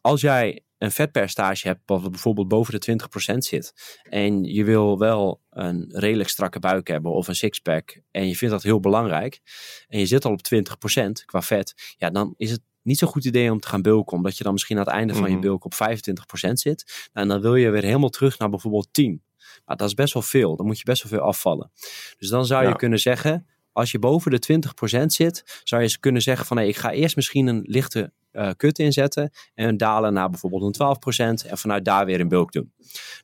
als 0.00 0.20
jij 0.20 0.60
een 0.82 0.90
vetpercentage 0.90 1.66
hebt 1.68 1.80
wat 1.86 2.10
bijvoorbeeld 2.10 2.48
boven 2.48 2.80
de 2.80 2.98
20% 3.32 3.38
zit 3.38 3.72
en 4.02 4.44
je 4.44 4.64
wil 4.64 4.98
wel 4.98 5.40
een 5.50 5.84
redelijk 5.88 6.28
strakke 6.28 6.58
buik 6.58 6.88
hebben 6.88 7.12
of 7.12 7.28
een 7.28 7.34
sixpack 7.34 8.00
en 8.10 8.28
je 8.28 8.36
vindt 8.36 8.54
dat 8.54 8.62
heel 8.62 8.80
belangrijk 8.80 9.40
en 9.88 9.98
je 9.98 10.06
zit 10.06 10.24
al 10.24 10.32
op 10.32 10.40
20% 10.42 11.24
qua 11.24 11.42
vet, 11.42 11.94
ja, 11.96 12.10
dan 12.10 12.34
is 12.36 12.50
het 12.50 12.60
niet 12.82 12.98
zo'n 12.98 13.08
goed 13.08 13.24
idee 13.24 13.50
om 13.50 13.60
te 13.60 13.68
gaan 13.68 13.82
bulken, 13.82 14.16
omdat 14.16 14.36
je 14.36 14.44
dan 14.44 14.52
misschien 14.52 14.78
aan 14.78 14.84
het 14.84 14.92
einde 14.92 15.14
van 15.14 15.28
je 15.28 15.36
Mhm. 15.36 15.40
bulk 15.40 15.64
op 15.64 15.74
25% 15.74 16.60
zit. 16.60 17.08
Nou, 17.12 17.26
en 17.26 17.28
dan 17.28 17.40
wil 17.40 17.54
je 17.54 17.70
weer 17.70 17.82
helemaal 17.84 18.08
terug 18.08 18.38
naar 18.38 18.48
bijvoorbeeld 18.48 18.88
10. 18.92 19.22
Maar 19.64 19.76
dat 19.76 19.88
is 19.88 19.94
best 19.94 20.12
wel 20.14 20.22
veel. 20.22 20.56
Dan 20.56 20.66
moet 20.66 20.78
je 20.78 20.84
best 20.84 21.02
wel 21.02 21.12
veel 21.18 21.28
afvallen. 21.28 21.70
Dus 22.18 22.28
dan 22.28 22.46
zou 22.46 22.62
je 22.62 22.68
Ja. 22.68 22.74
kunnen 22.74 22.98
zeggen, 22.98 23.46
als 23.72 23.90
je 23.90 23.98
boven 23.98 24.30
de 24.30 24.38
20% 24.38 25.12
zit, 25.12 25.60
zou 25.64 25.80
je 25.82 25.86
eens 25.88 25.98
kunnen 26.00 26.22
zeggen 26.22 26.46
van 26.46 26.56
hey, 26.56 26.68
ik 26.68 26.76
ga 26.76 26.90
eerst 26.92 27.16
misschien 27.16 27.46
een 27.46 27.60
lichte 27.64 28.12
eh 28.32 28.50
kut 28.56 28.78
inzetten 28.78 29.30
en 29.54 29.76
dalen 29.76 30.12
naar 30.12 30.30
bijvoorbeeld 30.30 30.78
een 30.78 31.36
12% 31.44 31.46
en 31.50 31.58
vanuit 31.58 31.84
daar 31.84 32.06
weer 32.06 32.20
een 32.20 32.28
bulk 32.28 32.52
doen. 32.52 32.72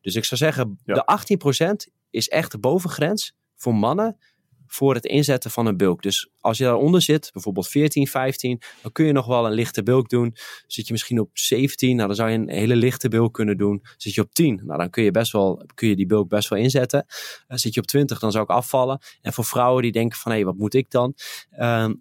Dus 0.00 0.14
ik 0.14 0.24
zou 0.24 0.40
zeggen, 0.40 0.78
Ja. 0.84 0.94
de 0.94 1.04
18% 1.04 1.92
is 2.10 2.28
echt 2.28 2.52
de 2.52 2.58
bovengrens 2.58 3.36
voor 3.56 3.74
mannen 3.74 4.16
voor 4.70 4.94
het 4.94 5.04
inzetten 5.04 5.50
van 5.50 5.66
een 5.66 5.76
bulk. 5.76 6.02
Dus 6.02 6.30
als 6.40 6.58
je 6.58 6.64
daaronder 6.64 7.02
zit, 7.02 7.30
bijvoorbeeld 7.32 7.68
14, 7.68 8.06
15, 8.06 8.60
dan 8.82 8.92
kun 8.92 9.06
je 9.06 9.12
nog 9.12 9.26
wel 9.26 9.46
een 9.46 9.52
lichte 9.52 9.82
bulk 9.82 10.08
doen. 10.08 10.34
Zit 10.66 10.86
je 10.86 10.92
misschien 10.92 11.20
op 11.20 11.30
17, 11.32 11.94
nou 11.96 12.06
dan 12.06 12.16
zou 12.16 12.30
je 12.30 12.36
een 12.38 12.48
hele 12.48 12.76
lichte 12.76 13.08
bulk 13.08 13.34
kunnen 13.34 13.56
doen. 13.56 13.82
Zit 13.96 14.14
je 14.14 14.20
op 14.20 14.34
10, 14.34 14.60
nou 14.64 14.78
dan 14.78 14.90
kun 14.90 15.02
je, 15.02 15.10
best 15.10 15.32
wel, 15.32 15.62
kun 15.74 15.88
je 15.88 15.96
die 15.96 16.06
bulk 16.06 16.28
best 16.28 16.48
wel 16.48 16.58
inzetten. 16.58 17.06
Eh, 17.46 17.56
zit 17.56 17.74
je 17.74 17.80
op 17.80 17.86
20, 17.86 18.18
dan 18.18 18.32
zou 18.32 18.44
ik 18.44 18.50
afvallen. 18.50 18.98
En 19.22 19.32
voor 19.32 19.44
vrouwen 19.44 19.82
die 19.82 19.92
denken 19.92 20.18
van, 20.18 20.32
hé, 20.32 20.42
wat 20.44 20.56
moet 20.56 20.74
ik 20.74 20.90
dan? 20.90 21.14
Ehm, 21.50 21.94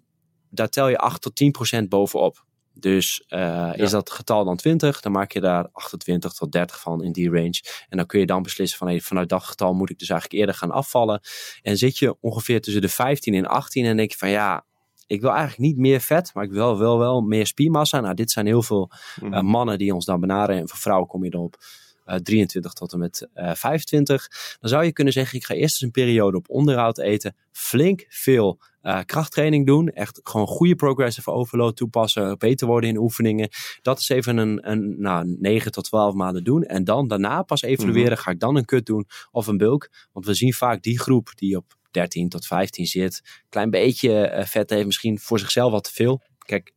daar 0.50 0.68
tel 0.68 0.88
je 0.88 0.98
8 0.98 1.22
tot 1.22 1.34
10% 1.36 1.88
bovenop. 1.88 2.46
Dus 2.80 3.24
eh, 3.28 3.70
is 3.74 3.90
dat 3.90 4.10
getal 4.10 4.44
dan 4.44 4.56
20, 4.56 5.00
dan 5.00 5.12
maak 5.12 5.32
je 5.32 5.40
daar 5.40 5.68
28 5.72 6.32
tot 6.32 6.52
30 6.52 6.80
van 6.80 7.02
in 7.04 7.12
die 7.12 7.30
range. 7.30 7.60
En 7.88 7.96
dan 7.96 8.06
kun 8.06 8.20
je 8.20 8.26
dan 8.26 8.42
beslissen 8.42 8.78
van 8.78 8.88
hey, 8.88 9.00
vanuit 9.00 9.28
dat 9.28 9.42
getal 9.44 9.74
moet 9.74 9.90
ik 9.90 9.98
dus 9.98 10.08
eigenlijk 10.08 10.40
eerder 10.40 10.56
gaan 10.56 10.70
afvallen. 10.70 11.20
En 11.62 11.76
zit 11.76 11.98
je 11.98 12.16
ongeveer 12.20 12.60
tussen 12.60 12.82
de 12.82 12.88
15 12.88 13.34
en 13.34 13.46
18 13.46 13.84
en 13.84 13.96
denk 13.96 14.10
je 14.10 14.18
van 14.18 14.30
ja, 14.30 14.64
ik 15.06 15.20
wil 15.20 15.30
eigenlijk 15.30 15.58
niet 15.60 15.76
meer 15.76 16.00
vet, 16.00 16.30
maar 16.34 16.44
ik 16.44 16.50
wil 16.50 16.78
wel, 16.78 16.98
wel 16.98 17.20
meer 17.20 17.46
spiermassa. 17.46 18.00
Nou, 18.00 18.14
dit 18.14 18.30
zijn 18.30 18.46
heel 18.46 18.62
veel 18.62 18.90
Mhm. 19.20 19.32
eh, 19.32 19.40
mannen 19.42 19.78
die 19.78 19.94
ons 19.94 20.04
dan 20.04 20.20
benaderen. 20.20 20.60
En 20.60 20.68
voor 20.68 20.78
vrouwen 20.78 21.08
kom 21.08 21.24
je 21.24 21.30
dan 21.30 21.40
op 21.42 21.56
eh, 22.04 22.16
23 22.16 22.72
tot 22.72 22.92
en 22.92 22.98
met 22.98 23.28
eh 23.34 23.54
25. 23.54 24.28
Dan 24.60 24.70
zou 24.70 24.84
je 24.84 24.92
kunnen 24.92 25.12
zeggen, 25.12 25.38
ik 25.38 25.44
ga 25.44 25.54
eerst 25.54 25.72
eens 25.74 25.80
een 25.80 25.90
periode 25.90 26.36
op 26.36 26.50
onderhoud 26.50 26.98
eten. 26.98 27.36
Flink 27.52 28.06
veel 28.08 28.58
eh, 28.88 29.00
krachttraining 29.04 29.66
doen. 29.66 29.88
Echt 29.88 30.20
gewoon 30.22 30.46
goede 30.46 30.74
progressive 30.74 31.30
overload 31.30 31.76
toepassen. 31.76 32.38
Beter 32.38 32.66
worden 32.66 32.90
in 32.90 32.96
oefeningen. 32.96 33.48
Dat 33.82 33.98
is 33.98 34.08
even 34.08 34.36
een, 34.36 34.70
een 34.70 35.00
nou, 35.00 35.36
9 35.38 35.72
tot 35.72 35.84
12 35.84 36.14
maanden 36.14 36.44
doen. 36.44 36.62
En 36.62 36.84
dan 36.84 37.08
daarna 37.08 37.42
pas 37.42 37.62
evalueren. 37.62 38.18
Ga 38.18 38.30
ik 38.30 38.40
dan 38.40 38.56
een 38.56 38.64
cut 38.64 38.86
doen 38.86 39.06
of 39.30 39.46
een 39.46 39.56
bulk? 39.56 39.90
Want 40.12 40.26
we 40.26 40.34
zien 40.34 40.52
vaak 40.52 40.82
die 40.82 40.98
groep 40.98 41.30
die 41.34 41.56
op 41.56 41.74
13 41.90 42.28
tot 42.28 42.46
15 42.46 42.86
zit. 42.86 43.42
Klein 43.48 43.70
beetje 43.70 44.26
eh, 44.26 44.46
vet 44.46 44.70
heeft. 44.70 44.86
Misschien 44.86 45.18
voor 45.18 45.38
zichzelf 45.38 45.72
wat 45.72 45.84
te 45.84 45.92
veel. 45.92 46.20
Kijk, 46.38 46.72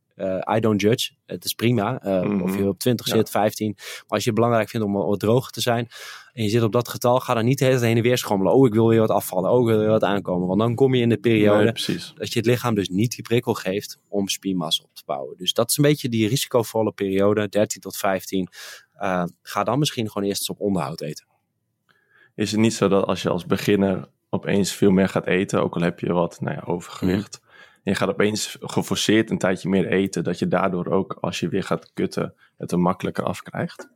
I 0.56 0.60
don't 0.60 0.80
judge. 0.80 1.10
Het 1.26 1.44
is 1.44 1.52
prima. 1.54 1.94
Of 2.42 2.52
je 2.54 2.58
Mhm. 2.60 2.66
op 2.68 2.78
20 2.78 3.06
Ja. 3.06 3.14
zit, 3.14 3.30
15. 3.30 3.72
Maar 3.76 4.04
als 4.08 4.22
je 4.24 4.26
het 4.30 4.34
belangrijk 4.38 4.68
vindt 4.68 4.86
om 4.86 4.92
wat 4.92 5.20
droger 5.20 5.52
te 5.52 5.60
zijn. 5.60 5.88
En 6.32 6.42
je 6.42 6.48
zit 6.48 6.62
op 6.62 6.72
dat 6.72 6.88
getal, 6.88 7.20
ga 7.20 7.34
dan 7.34 7.44
niet 7.44 7.58
de 7.58 7.64
hele 7.64 7.76
tijd 7.76 7.88
heen 7.88 7.96
en 7.96 8.02
weer 8.02 8.18
schommelen. 8.18 8.52
Oh, 8.52 8.66
ik 8.66 8.72
wil 8.72 8.88
weer 8.88 9.00
wat 9.00 9.10
afvallen. 9.10 9.50
Oh, 9.50 9.60
ik 9.60 9.66
wil 9.66 9.78
weer 9.78 9.88
wat 9.88 10.02
aankomen. 10.02 10.46
Want 10.46 10.60
dan 10.60 10.74
kom 10.74 10.94
je 10.94 11.00
in 11.02 11.08
de 11.08 11.16
periode 11.18 11.62
Nee, 11.86 11.98
dat 12.14 12.32
je 12.32 12.38
het 12.38 12.46
lichaam 12.46 12.74
dus 12.74 12.88
niet 12.88 13.10
die 13.14 13.22
prikkel 13.22 13.54
geeft 13.54 13.98
om 14.08 14.28
spiermassa 14.28 14.82
op 14.84 14.94
te 14.94 15.02
bouwen. 15.06 15.36
Dus 15.36 15.52
dat 15.52 15.70
is 15.70 15.76
een 15.76 15.82
beetje 15.84 16.08
die 16.08 16.28
risicovolle 16.28 16.92
periode, 16.92 17.48
13 17.48 17.80
tot 17.80 17.96
15. 17.96 18.48
Eh, 18.92 19.24
ga 19.42 19.64
dan 19.64 19.78
misschien 19.78 20.10
gewoon 20.10 20.28
eerst 20.28 20.40
eens 20.40 20.50
op 20.50 20.60
onderhoud 20.60 21.00
eten. 21.00 21.26
Is 22.34 22.50
het 22.50 22.60
niet 22.60 22.74
zo 22.74 22.88
dat 22.88 23.06
als 23.06 23.22
je 23.22 23.28
als 23.28 23.46
beginner 23.46 24.08
opeens 24.30 24.72
veel 24.72 24.90
meer 24.90 25.08
gaat 25.08 25.26
eten, 25.26 25.62
ook 25.62 25.74
al 25.74 25.82
heb 25.82 26.00
je 26.00 26.12
wat 26.12 26.40
nou 26.40 26.56
ja, 26.56 26.62
overgewicht, 26.66 27.40
Mhm. 27.42 27.50
En 27.82 27.92
je 27.92 27.94
gaat 27.94 28.08
opeens 28.08 28.56
geforceerd 28.60 29.30
een 29.30 29.38
tijdje 29.38 29.68
meer 29.68 29.86
eten, 29.86 30.24
dat 30.24 30.38
je 30.38 30.48
daardoor 30.48 30.86
ook 30.86 31.18
als 31.20 31.40
je 31.40 31.48
weer 31.48 31.62
gaat 31.62 31.90
kutten 31.94 32.34
het 32.58 32.72
er 32.72 32.78
makkelijker 32.80 33.24
afkrijgt? 33.24 33.88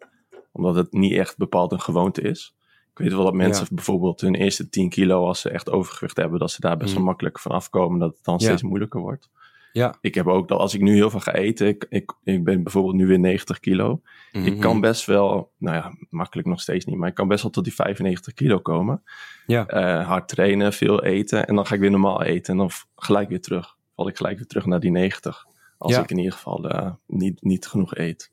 Omdat 0.52 0.74
het 0.74 0.92
niet 0.92 1.12
echt 1.12 1.36
bepaald 1.36 1.72
een 1.72 1.80
gewoonte 1.80 2.20
is. 2.22 2.54
Ik 2.92 2.98
weet 3.02 3.12
wel 3.12 3.24
dat 3.24 3.34
mensen 3.34 3.66
bijvoorbeeld 3.70 4.20
hun 4.20 4.34
eerste 4.34 4.68
10 4.68 4.88
kilo, 4.88 5.26
als 5.26 5.40
ze 5.40 5.50
echt 5.50 5.70
overgewicht 5.70 6.16
hebben, 6.16 6.38
dat 6.38 6.50
ze 6.50 6.60
daar 6.60 6.76
best 6.76 6.90
wel 6.90 6.98
Mhm. 6.98 7.08
makkelijk 7.08 7.38
van 7.38 7.52
afkomen, 7.52 7.98
dat 7.98 8.14
het 8.14 8.24
dan 8.24 8.34
Ja. 8.38 8.44
steeds 8.44 8.62
moeilijker 8.62 9.00
wordt. 9.00 9.30
Ja. 9.72 9.94
Ik 10.00 10.14
heb 10.14 10.26
ook 10.26 10.48
dat 10.48 10.58
als 10.58 10.74
ik 10.74 10.80
nu 10.80 10.94
heel 10.94 11.10
veel 11.10 11.20
ga 11.20 11.32
eten, 11.34 11.66
ik, 11.66 11.86
ik, 11.88 12.12
ik 12.24 12.44
ben 12.44 12.62
bijvoorbeeld 12.62 12.94
nu 12.94 13.06
weer 13.06 13.18
90 13.18 13.60
kilo. 13.60 14.00
Mhm. 14.32 14.46
Ik 14.46 14.60
kan 14.60 14.80
best 14.80 15.04
wel, 15.06 15.52
nou 15.58 15.76
ja, 15.76 15.92
makkelijk 16.10 16.48
nog 16.48 16.60
steeds 16.60 16.84
niet, 16.84 16.96
maar 16.96 17.08
ik 17.08 17.14
kan 17.14 17.28
best 17.28 17.42
wel 17.42 17.50
tot 17.50 17.64
die 17.64 17.74
95 17.74 18.32
kilo 18.34 18.58
komen. 18.58 19.02
Ja. 19.46 19.66
Eh, 19.66 20.06
hard 20.06 20.28
trainen, 20.28 20.72
veel 20.72 21.04
eten 21.04 21.46
en 21.46 21.54
dan 21.54 21.66
ga 21.66 21.74
ik 21.74 21.80
weer 21.80 21.90
normaal 21.90 22.22
eten 22.22 22.52
en 22.52 22.58
dan 22.58 22.70
gelijk 22.96 23.28
weer 23.28 23.40
terug. 23.40 23.75
Val 23.96 24.08
ik 24.08 24.16
gelijk 24.16 24.36
weer 24.36 24.46
terug 24.46 24.66
naar 24.66 24.80
die 24.80 24.90
90. 24.90 25.46
Als 25.78 25.92
Ja. 25.92 26.02
ik 26.02 26.10
in 26.10 26.16
ieder 26.16 26.32
geval 26.32 26.68
eh, 26.68 26.92
niet, 27.06 27.42
niet 27.42 27.66
genoeg 27.66 27.94
eet. 27.96 28.30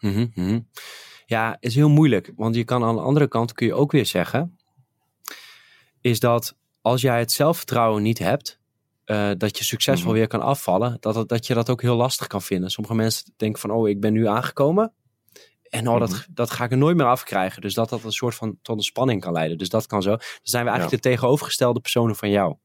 Mhm, 0.00 0.26
mhm. 0.34 0.60
Ja, 1.26 1.56
is 1.60 1.74
heel 1.74 1.88
moeilijk. 1.88 2.32
Want 2.36 2.54
je 2.54 2.64
kan 2.64 2.84
aan 2.84 2.94
de 2.94 3.00
andere 3.02 3.28
kant 3.28 3.52
kun 3.52 3.66
je 3.66 3.74
ook 3.74 3.92
weer 3.92 4.06
zeggen, 4.06 4.58
is 6.00 6.20
dat 6.20 6.56
als 6.80 7.00
jij 7.00 7.18
het 7.18 7.32
zelfvertrouwen 7.32 8.02
niet 8.02 8.18
hebt, 8.18 8.58
eh, 9.04 9.30
dat 9.36 9.58
je 9.58 9.64
succesvol 9.64 10.08
Mhm. 10.10 10.18
weer 10.18 10.26
kan 10.26 10.40
afvallen, 10.40 10.96
dat, 11.00 11.14
het- 11.14 11.28
dat 11.28 11.46
je 11.46 11.54
dat 11.54 11.70
ook 11.70 11.82
heel 11.82 11.96
lastig 11.96 12.26
kan 12.26 12.42
vinden. 12.42 12.70
Sommige 12.70 12.94
mensen 12.96 13.32
denken 13.36 13.60
van, 13.60 13.70
oh, 13.70 13.88
ik 13.88 14.00
ben 14.00 14.12
nu 14.12 14.26
aangekomen. 14.26 14.92
En 15.62 15.88
oh, 15.88 15.98
dat, 16.00 16.10
Mhm. 16.10 16.20
dat 16.30 16.50
ga 16.50 16.64
ik 16.64 16.70
er 16.70 16.76
nooit 16.76 16.96
meer 16.96 17.06
afkrijgen. 17.06 17.62
Dus 17.62 17.74
dat 17.74 17.88
dat 17.88 18.04
een 18.04 18.12
soort 18.12 18.34
van 18.34 18.58
tot 18.62 18.76
een 18.76 18.82
spanning 18.82 19.20
kan 19.20 19.32
leiden. 19.32 19.58
Dus 19.58 19.68
dat 19.68 19.86
kan 19.86 20.02
zo. 20.02 20.10
Dan 20.10 20.20
zijn 20.42 20.64
we 20.64 20.70
eigenlijk 20.70 21.02
de 21.02 21.08
tegenovergestelde 21.08 21.80
personen 21.80 22.16
van 22.16 22.30
jou. 22.30 22.56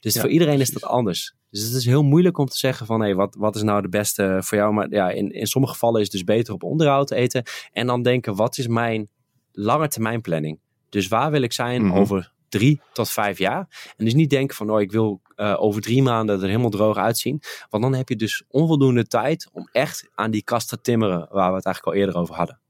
Dus 0.00 0.14
Ja, 0.14 0.20
voor 0.20 0.30
iedereen 0.30 0.60
is 0.60 0.70
dat 0.70 0.84
anders. 0.84 1.34
Dus 1.54 1.62
het 1.62 1.72
is 1.74 1.84
heel 1.86 2.02
moeilijk 2.02 2.38
om 2.38 2.46
te 2.46 2.56
zeggen 2.58 2.86
van, 2.86 3.00
hé, 3.02 3.14
wat, 3.14 3.34
wat 3.38 3.56
is 3.56 3.62
nou 3.62 3.82
de 3.82 3.88
beste 3.88 4.38
voor 4.40 4.58
jou? 4.58 4.72
Maar 4.72 4.90
ja, 4.90 5.10
in, 5.10 5.30
in 5.32 5.46
sommige 5.46 5.72
gevallen 5.72 5.96
is 6.00 6.02
het 6.06 6.12
dus 6.12 6.24
beter 6.24 6.54
op 6.54 6.62
onderhoud 6.62 7.10
eten. 7.10 7.42
En 7.72 7.86
dan 7.86 8.02
denken, 8.02 8.34
wat 8.36 8.58
is 8.58 8.66
mijn 8.66 9.08
lange 9.52 9.88
termijn 9.88 10.20
planning? 10.20 10.58
Dus 10.88 11.08
waar 11.08 11.30
wil 11.30 11.42
ik 11.42 11.52
zijn 11.52 11.84
Mhm. 11.86 11.96
over 11.96 12.32
drie 12.48 12.80
tot 12.92 13.10
vijf 13.10 13.38
jaar? 13.38 13.92
En 13.96 14.04
dus 14.04 14.14
niet 14.14 14.30
denken 14.30 14.56
van, 14.56 14.70
oh, 14.70 14.80
ik 14.80 14.92
wil 14.92 15.20
eh, 15.36 15.56
over 15.58 15.82
drie 15.82 16.02
maanden 16.02 16.40
er 16.40 16.46
helemaal 16.46 16.70
droog 16.70 16.96
uitzien. 16.96 17.40
Want 17.70 17.82
dan 17.82 17.94
heb 17.94 18.08
je 18.08 18.16
dus 18.16 18.44
onvoldoende 18.48 19.06
tijd 19.06 19.48
om 19.52 19.68
echt 19.72 20.08
aan 20.14 20.30
die 20.30 20.42
kast 20.44 20.68
te 20.68 20.80
timmeren, 20.80 21.28
waar 21.30 21.50
we 21.50 21.56
het 21.56 21.64
eigenlijk 21.64 21.96
al 21.96 22.02
eerder 22.02 22.16
over 22.16 22.34
hadden. 22.34 22.60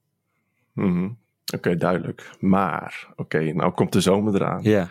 Mhm. 0.72 1.08
Oké, 1.54 1.76
duidelijk. 1.76 2.30
Maar, 2.40 3.12
oké, 3.16 3.52
nou 3.52 3.72
komt 3.72 3.92
de 3.92 4.00
zomer 4.00 4.34
eraan. 4.34 4.62
Ja, 4.62 4.88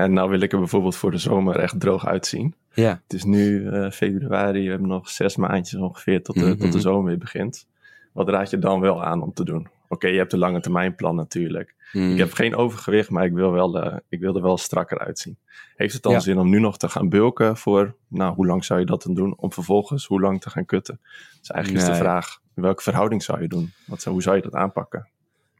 En 0.00 0.12
nou 0.12 0.30
wil 0.30 0.40
ik 0.40 0.52
er 0.52 0.58
bijvoorbeeld 0.58 0.96
voor 0.96 1.10
de 1.10 1.18
zomer 1.18 1.56
echt 1.58 1.80
droog 1.80 2.06
uitzien. 2.06 2.54
ja, 2.74 3.00
Het 3.02 3.12
is 3.12 3.24
nu 3.24 3.68
eh, 3.68 3.90
februari, 3.90 4.64
we 4.64 4.70
hebben 4.70 4.88
nog 4.88 5.08
zes 5.08 5.36
maandjes 5.36 5.80
ongeveer 5.80 6.22
tot 6.22 6.34
de, 6.38 6.44
Mhm. 6.44 6.56
tot 6.58 6.72
de 6.72 6.80
zomer 6.80 7.04
weer 7.04 7.18
begint. 7.18 7.66
Wat 8.12 8.28
raad 8.28 8.50
je 8.50 8.58
dan 8.58 8.80
wel 8.80 9.04
aan 9.04 9.22
om 9.22 9.32
te 9.32 9.44
doen? 9.44 9.68
Oké, 9.88 10.06
je 10.08 10.18
hebt 10.18 10.30
de 10.30 10.38
lange 10.38 10.60
termijn 10.60 10.94
plan 10.94 11.14
natuurlijk. 11.14 11.74
Hmm. 11.90 12.10
Ik 12.12 12.18
heb 12.18 12.32
geen 12.32 12.56
overgewicht, 12.56 13.10
maar 13.10 13.24
ik 13.24 13.32
wil, 13.32 13.50
wel, 13.52 13.80
eh, 13.82 13.96
ik 14.08 14.20
wil 14.20 14.34
er 14.36 14.42
wel 14.42 14.56
strakker 14.58 14.98
uitzien. 14.98 15.36
Heeft 15.76 15.92
het 15.94 16.02
dan 16.02 16.12
Ja. 16.12 16.18
zin 16.20 16.38
om 16.38 16.48
nu 16.48 16.60
nog 16.60 16.76
te 16.78 16.88
gaan 16.88 17.08
bulken 17.08 17.56
voor, 17.56 17.94
nou, 18.08 18.34
hoe 18.34 18.46
lang 18.46 18.64
zou 18.64 18.80
je 18.80 18.86
dat 18.86 19.02
dan 19.02 19.14
doen? 19.14 19.34
Om 19.36 19.52
vervolgens 19.52 20.06
hoe 20.06 20.20
lang 20.20 20.40
te 20.40 20.50
gaan 20.50 20.64
kutten? 20.64 21.00
Dus 21.40 21.50
eigenlijk 21.50 21.84
is 21.84 21.90
de 21.92 21.96
vraag, 21.98 22.40
welke 22.54 22.82
verhouding 22.82 23.22
zou 23.22 23.40
je 23.42 23.48
doen? 23.48 23.72
Wat 23.86 24.04
hoe 24.04 24.22
zou 24.22 24.36
je 24.36 24.42
dat 24.42 24.54
aanpakken? 24.54 25.08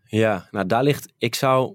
Ja, 0.05 0.49
nou 0.51 0.66
daar 0.66 0.83
ligt, 0.83 1.12
ik 1.18 1.35
zou 1.35 1.75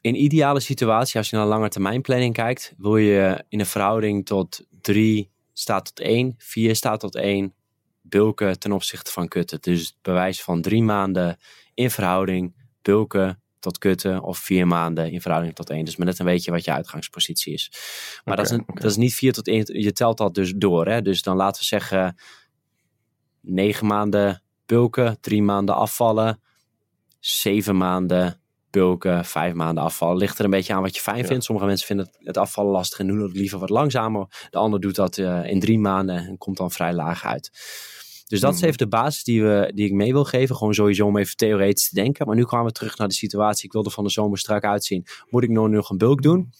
in 0.00 0.22
ideale 0.22 0.60
situatie, 0.60 1.18
als 1.18 1.30
je 1.30 1.36
naar 1.36 1.46
lange 1.46 1.68
termijn 1.68 2.00
planning 2.00 2.34
kijkt, 2.34 2.74
wil 2.76 2.96
je 2.96 3.44
in 3.48 3.60
een 3.60 3.66
verhouding 3.66 4.26
tot 4.26 4.66
3 4.80 5.30
staat 5.52 5.84
tot 5.84 6.00
1, 6.00 6.34
4 6.38 6.76
staat 6.76 7.00
tot 7.00 7.14
1, 7.14 7.54
bulken 8.02 8.58
ten 8.58 8.72
opzichte 8.72 9.12
van 9.12 9.28
kutten. 9.28 9.60
Dus 9.60 9.80
het 9.80 9.96
bewijs 10.02 10.42
van 10.42 10.62
drie 10.62 10.82
maanden 10.82 11.38
in 11.74 11.90
verhouding, 11.90 12.54
bulken 12.82 13.42
tot 13.58 13.78
kutten 13.78 14.22
of 14.22 14.38
vier 14.38 14.66
maanden 14.66 15.10
in 15.10 15.20
verhouding 15.20 15.54
tot 15.54 15.70
1. 15.70 15.84
Dus 15.84 15.96
maar 15.96 16.06
net 16.06 16.18
een 16.18 16.26
beetje 16.26 16.50
wat 16.50 16.64
je 16.64 16.72
uitgangspositie 16.72 17.52
is. 17.52 17.72
Maar 18.24 18.36
dat, 18.36 18.44
is 18.46 18.52
een, 18.52 18.60
oké. 18.60 18.80
dat 18.80 18.90
is 18.90 18.96
niet 18.96 19.14
4 19.14 19.32
tot 19.32 19.48
1, 19.48 19.80
je 19.80 19.92
telt 19.92 20.18
dat 20.18 20.34
dus 20.34 20.52
door. 20.56 20.86
Hè? 20.86 21.02
Dus 21.02 21.22
dan 21.22 21.36
laten 21.36 21.60
we 21.60 21.66
zeggen 21.66 22.16
9 23.40 23.86
maanden 23.86 24.42
bulken, 24.66 25.20
3 25.20 25.42
maanden 25.42 25.74
afvallen, 25.74 26.40
7 27.18 27.76
maanden 27.76 28.40
bulken, 28.70 29.24
5 29.24 29.54
maanden 29.54 29.84
afvallen. 29.84 30.16
Ligt 30.16 30.38
er 30.38 30.44
een 30.44 30.50
beetje 30.50 30.74
aan 30.74 30.82
wat 30.82 30.94
je 30.94 31.00
fijn 31.00 31.18
Ja. 31.18 31.24
vindt. 31.26 31.44
Sommige 31.44 31.66
mensen 31.66 31.86
vinden 31.86 32.10
het, 32.18 32.36
afvallen 32.36 32.72
lastig 32.72 32.98
en 32.98 33.06
doen 33.06 33.22
het 33.22 33.32
liever 33.36 33.58
wat 33.58 33.70
langzamer. 33.70 34.26
De 34.50 34.58
ander 34.58 34.80
doet 34.80 34.94
dat 34.94 35.18
eh, 35.18 35.44
in 35.50 35.60
3 35.60 35.78
maanden 35.78 36.16
en 36.16 36.38
komt 36.38 36.56
dan 36.56 36.70
vrij 36.70 36.92
laag 36.92 37.24
uit. 37.24 37.50
Dus 38.26 38.40
dat 38.40 38.50
is 38.52 38.58
Mhm. 38.58 38.66
even 38.66 38.78
de 38.78 38.88
basis 38.88 39.24
die, 39.24 39.42
we, 39.42 39.72
die 39.74 39.84
ik 39.86 39.92
mee 39.92 40.12
wil 40.12 40.24
geven. 40.24 40.56
Gewoon 40.56 40.74
sowieso 40.74 41.06
om 41.06 41.16
even 41.16 41.36
theoretisch 41.36 41.88
te 41.88 41.94
denken. 41.94 42.26
Maar 42.26 42.36
nu 42.36 42.44
kwamen 42.44 42.66
we 42.66 42.72
terug 42.72 42.96
naar 42.98 43.08
de 43.08 43.14
situatie. 43.14 43.64
Ik 43.64 43.72
wilde 43.72 43.90
van 43.90 44.04
de 44.04 44.10
zomer 44.10 44.38
strak 44.38 44.64
uitzien. 44.64 45.06
Moet 45.30 45.42
ik 45.42 45.48
nog, 45.50 45.68
nog 45.68 45.90
een 45.90 45.98
bulk 45.98 46.22
doen? 46.22 46.50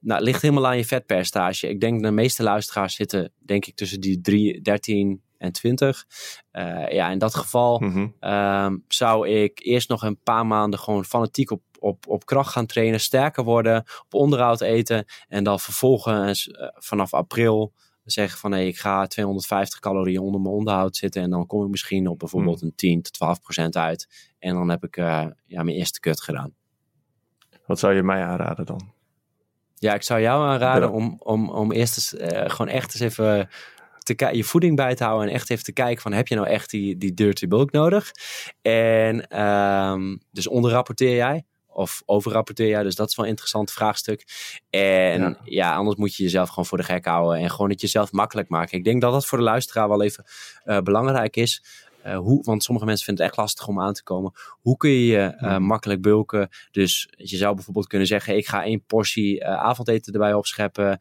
Nou, 0.00 0.18
het 0.18 0.28
ligt 0.28 0.42
helemaal 0.42 0.66
aan 0.66 0.76
je 0.76 0.84
vetpercentage. 0.84 1.68
Ik 1.68 1.80
denk 1.80 2.02
de 2.02 2.10
meeste 2.10 2.42
luisteraars 2.42 2.94
zitten, 2.94 3.32
denk 3.38 3.66
ik, 3.66 3.74
tussen 3.74 4.00
die 4.00 4.20
3, 4.20 4.60
13 4.60 5.22
en 5.42 5.52
20. 5.52 6.04
Eh, 6.50 6.88
ja, 6.92 7.10
in 7.10 7.18
dat 7.18 7.34
geval 7.34 7.78
Mhm. 7.78 8.06
ehm, 8.20 8.76
zou 8.88 9.28
ik 9.28 9.58
eerst 9.64 9.88
nog 9.88 10.02
een 10.02 10.18
paar 10.22 10.46
maanden 10.46 10.78
gewoon 10.78 11.04
fanatiek 11.04 11.50
op, 11.50 11.62
op, 11.78 12.06
op 12.08 12.26
kracht 12.26 12.52
gaan 12.52 12.66
trainen, 12.66 13.00
sterker 13.00 13.44
worden, 13.44 13.76
op 14.04 14.14
onderhoud 14.14 14.60
eten. 14.60 15.04
En 15.28 15.44
dan 15.44 15.60
vervolgens 15.60 16.48
eh, 16.48 16.68
vanaf 16.72 17.14
april 17.14 17.72
zeggen 18.04 18.38
van 18.38 18.50
nee, 18.50 18.66
ik 18.66 18.78
ga 18.78 19.06
250 19.06 19.78
calorieën 19.78 20.20
onder 20.20 20.40
mijn 20.40 20.54
onderhoud 20.54 20.96
zitten. 20.96 21.22
En 21.22 21.30
dan 21.30 21.46
kom 21.46 21.64
ik 21.64 21.70
misschien 21.70 22.06
op 22.08 22.18
bijvoorbeeld 22.18 22.62
een 22.62 22.74
10 22.74 23.02
tot 23.02 23.12
12 23.12 23.40
procent 23.40 23.76
uit. 23.76 24.32
En 24.38 24.54
dan 24.54 24.68
heb 24.68 24.84
ik 24.84 24.96
eh, 24.96 25.26
ja, 25.46 25.62
mijn 25.62 25.76
eerste 25.76 26.00
kut 26.00 26.20
gedaan. 26.20 26.54
Wat 27.66 27.78
zou 27.78 27.94
je 27.94 28.02
mij 28.02 28.22
aanraden 28.24 28.66
dan? 28.66 28.92
Ja, 29.74 29.94
ik 29.94 30.02
zou 30.02 30.20
jou 30.20 30.46
aanraden 30.48 30.88
Ja. 30.88 30.94
om, 30.94 31.16
om, 31.18 31.50
om 31.50 31.72
eerst 31.72 31.96
eens, 31.96 32.32
gewoon 32.52 32.72
echt 32.72 32.92
eens 32.92 33.00
even 33.00 33.48
te 34.02 34.28
je 34.32 34.44
voeding 34.44 34.76
bij 34.76 34.94
te 34.94 35.04
houden 35.04 35.28
en 35.28 35.34
echt 35.34 35.50
even 35.50 35.64
te 35.64 35.72
kijken 35.72 36.02
van 36.02 36.12
heb 36.12 36.28
je 36.28 36.34
nou 36.34 36.46
echt 36.46 36.70
die, 36.70 36.96
die 36.96 37.14
dirty 37.14 37.48
bulk 37.48 37.70
nodig? 37.70 38.10
En 38.62 39.28
ehm, 39.28 40.16
dus 40.30 40.46
onderrapporteer 40.46 41.14
jij 41.14 41.44
of 41.66 42.02
overrapporteer 42.06 42.68
jij? 42.68 42.82
Dus 42.82 42.94
dat 42.94 43.08
is 43.08 43.16
wel 43.16 43.24
een 43.24 43.30
interessant 43.30 43.72
vraagstuk. 43.72 44.24
En 44.70 45.20
ja. 45.20 45.38
Ja. 45.44 45.74
anders 45.74 45.96
moet 45.96 46.16
je 46.16 46.22
jezelf 46.22 46.48
gewoon 46.48 46.66
voor 46.66 46.78
de 46.78 46.84
gek 46.84 47.04
houden 47.04 47.40
en 47.40 47.50
gewoon 47.50 47.70
het 47.70 47.80
jezelf 47.80 48.12
makkelijk 48.12 48.48
maken. 48.48 48.78
Ik 48.78 48.84
denk 48.84 49.00
dat 49.00 49.12
dat 49.12 49.26
voor 49.26 49.38
de 49.38 49.44
luisteraar 49.44 49.88
wel 49.88 50.02
even 50.02 50.24
eh, 50.64 50.78
belangrijk 50.78 51.36
is. 51.36 51.64
Uh, 52.06 52.16
hoe, 52.18 52.42
want 52.44 52.62
sommige 52.64 52.86
mensen 52.86 53.04
vinden 53.04 53.24
het 53.24 53.32
echt 53.34 53.42
lastig 53.42 53.68
om 53.68 53.80
aan 53.80 53.92
te 53.92 54.02
komen. 54.02 54.32
Hoe 54.60 54.76
kun 54.76 54.90
je 54.90 55.06
je 55.06 55.34
uh, 55.34 55.40
Mhm. 55.42 55.62
makkelijk 55.62 56.02
bulken? 56.02 56.48
Dus 56.70 57.08
je 57.16 57.36
zou 57.36 57.54
bijvoorbeeld 57.54 57.86
kunnen 57.86 58.06
zeggen: 58.06 58.36
ik 58.36 58.46
ga 58.46 58.64
één 58.64 58.84
portie 58.84 59.40
uh, 59.40 59.46
avondeten 59.46 60.12
erbij 60.12 60.34
opscheppen. 60.34 60.98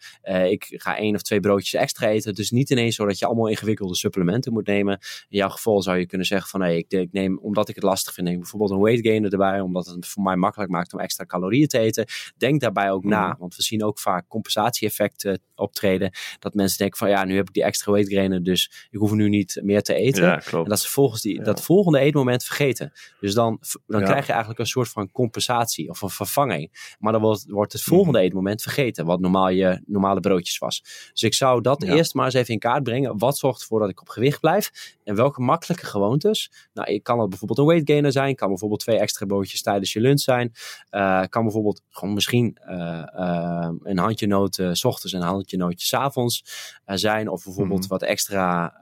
Ik 0.49 0.65
ga 0.69 0.97
één 0.97 1.15
of 1.15 1.21
twee 1.21 1.39
broodjes 1.39 1.73
extra 1.73 2.07
eten. 2.07 2.33
Dus 2.33 2.51
niet 2.51 2.69
ineens 2.69 2.95
zo 2.95 3.05
dat 3.05 3.19
je 3.19 3.25
allemaal 3.25 3.47
ingewikkelde 3.47 3.95
supplementen 3.95 4.53
moet 4.53 4.67
nemen. 4.67 4.93
In 5.29 5.37
jouw 5.37 5.49
geval 5.49 5.81
zou 5.81 5.97
je 5.97 6.05
kunnen 6.05 6.27
zeggen: 6.27 6.49
van 6.49 6.61
hey, 6.61 6.77
ik, 6.77 6.91
ik 6.91 7.11
neem, 7.11 7.39
omdat 7.39 7.69
ik 7.69 7.75
het 7.75 7.83
lastig 7.83 8.13
vind, 8.13 8.27
neem 8.27 8.39
bijvoorbeeld 8.39 8.71
een 8.71 8.79
weight 8.81 9.05
gainer 9.05 9.31
erbij, 9.31 9.59
omdat 9.59 9.85
het 9.85 10.07
voor 10.07 10.23
mij 10.23 10.35
makkelijk 10.35 10.71
maakt 10.71 10.93
om 10.93 10.99
extra 10.99 11.25
calorieën 11.25 11.67
te 11.67 11.79
eten. 11.79 12.05
Denk 12.37 12.61
daarbij 12.61 12.91
ook 12.91 13.03
na, 13.03 13.27
Mhm. 13.27 13.39
want 13.39 13.55
we 13.55 13.61
zien 13.63 13.83
ook 13.83 13.99
vaak 13.99 14.27
compensatieeffecten 14.27 15.39
optreden. 15.55 16.11
Dat 16.39 16.53
mensen 16.53 16.77
denken: 16.77 16.97
van 16.97 17.09
ja, 17.09 17.23
nu 17.23 17.35
heb 17.35 17.47
ik 17.47 17.53
die 17.53 17.63
extra 17.63 17.91
weight 17.91 18.13
gainer, 18.13 18.43
dus 18.43 18.87
ik 18.89 18.99
hoef 18.99 19.11
nu 19.11 19.29
niet 19.29 19.59
meer 19.63 19.81
te 19.81 19.93
eten. 19.93 20.23
Ja, 20.23 20.35
klopt. 20.35 20.63
En 20.63 20.69
dat 20.69 20.79
is 20.79 20.87
vervolgens 20.91 21.21
die, 21.21 21.43
dat 21.43 21.61
volgende 21.61 21.99
eetmoment 21.99 22.43
vergeten. 22.43 22.91
Dus 23.19 23.33
dan, 23.33 23.59
dan 23.87 24.03
krijg 24.03 24.25
je 24.25 24.31
eigenlijk 24.31 24.59
een 24.59 24.67
soort 24.67 24.89
van 24.89 25.11
compensatie 25.11 25.89
of 25.89 26.01
een 26.01 26.09
vervanging. 26.09 26.95
Maar 26.99 27.11
dan 27.11 27.21
wordt, 27.21 27.45
wordt 27.47 27.73
het 27.73 27.81
volgende 27.81 28.19
mm. 28.19 28.25
eetmoment 28.25 28.61
vergeten, 28.61 29.05
wat 29.05 29.19
normaal 29.19 29.49
je 29.49 29.81
normale 29.85 30.19
broodjes 30.19 30.57
was. 30.57 30.83
Dus 31.11 31.23
ik 31.23 31.33
zou 31.33 31.61
dat 31.61 31.83
eerst 31.83 32.13
maar 32.13 32.25
eens 32.25 32.33
even 32.33 32.53
in 32.53 32.59
kaart 32.59 32.83
brengen. 32.83 33.17
Wat 33.17 33.37
zorgt 33.37 33.61
ervoor 33.61 33.79
dat 33.79 33.89
ik 33.89 34.01
op 34.01 34.09
gewicht 34.09 34.39
blijf? 34.39 34.95
En 35.03 35.15
welke 35.15 35.41
makkelijke 35.41 35.85
gewoontes? 35.85 36.51
Nou, 36.73 36.99
kan 36.99 37.17
dat 37.17 37.29
bijvoorbeeld 37.29 37.59
een 37.59 37.65
weight 37.65 37.89
gainer 37.89 38.11
zijn. 38.11 38.35
Kan 38.35 38.47
bijvoorbeeld 38.47 38.79
twee 38.79 38.99
extra 38.99 39.25
broodjes 39.25 39.61
tijdens 39.61 39.93
je 39.93 39.99
lunch 39.99 40.19
zijn. 40.19 40.53
Uh, 40.91 41.23
kan 41.29 41.43
bijvoorbeeld 41.43 41.81
gewoon 41.89 42.13
misschien 42.13 42.57
uh, 42.69 43.03
uh, 43.15 43.69
een 43.83 43.97
handje 43.97 44.27
noten 44.27 44.75
s 44.75 44.83
ochtends 44.83 45.13
en 45.13 45.21
een 45.21 45.27
handje 45.27 45.57
nootjes 45.57 45.87
s 45.87 45.93
avonds 45.93 46.45
zijn. 46.85 47.29
Of 47.29 47.43
bijvoorbeeld 47.43 47.81
mm. 47.81 47.87
wat 47.87 48.01
extra, 48.01 48.73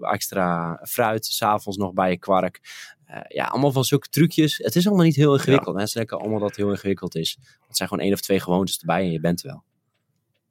extra 0.00 0.80
fruit 0.82 1.24
s'avonds 1.32 1.78
nog 1.78 1.92
bij 1.92 2.10
je 2.10 2.18
kwark. 2.18 2.60
ja, 3.28 3.44
allemaal 3.44 3.72
van 3.72 3.84
zulke 3.84 4.08
trucjes. 4.08 4.58
Het 4.58 4.76
is 4.76 4.86
allemaal 4.86 5.04
niet 5.04 5.16
heel 5.16 5.34
ingewikkeld. 5.34 5.76
Mensen 5.76 5.96
denken 5.96 6.18
allemaal 6.18 6.38
dat 6.38 6.48
het 6.48 6.56
heel 6.56 6.70
ingewikkeld 6.70 7.14
is. 7.14 7.38
Het 7.66 7.76
zijn 7.76 7.88
gewoon 7.88 8.04
één 8.04 8.12
of 8.12 8.20
twee 8.20 8.40
gewoontes 8.40 8.78
erbij 8.78 9.02
en 9.02 9.12
je 9.12 9.20
bent 9.20 9.42
er 9.42 9.48
wel. 9.48 9.62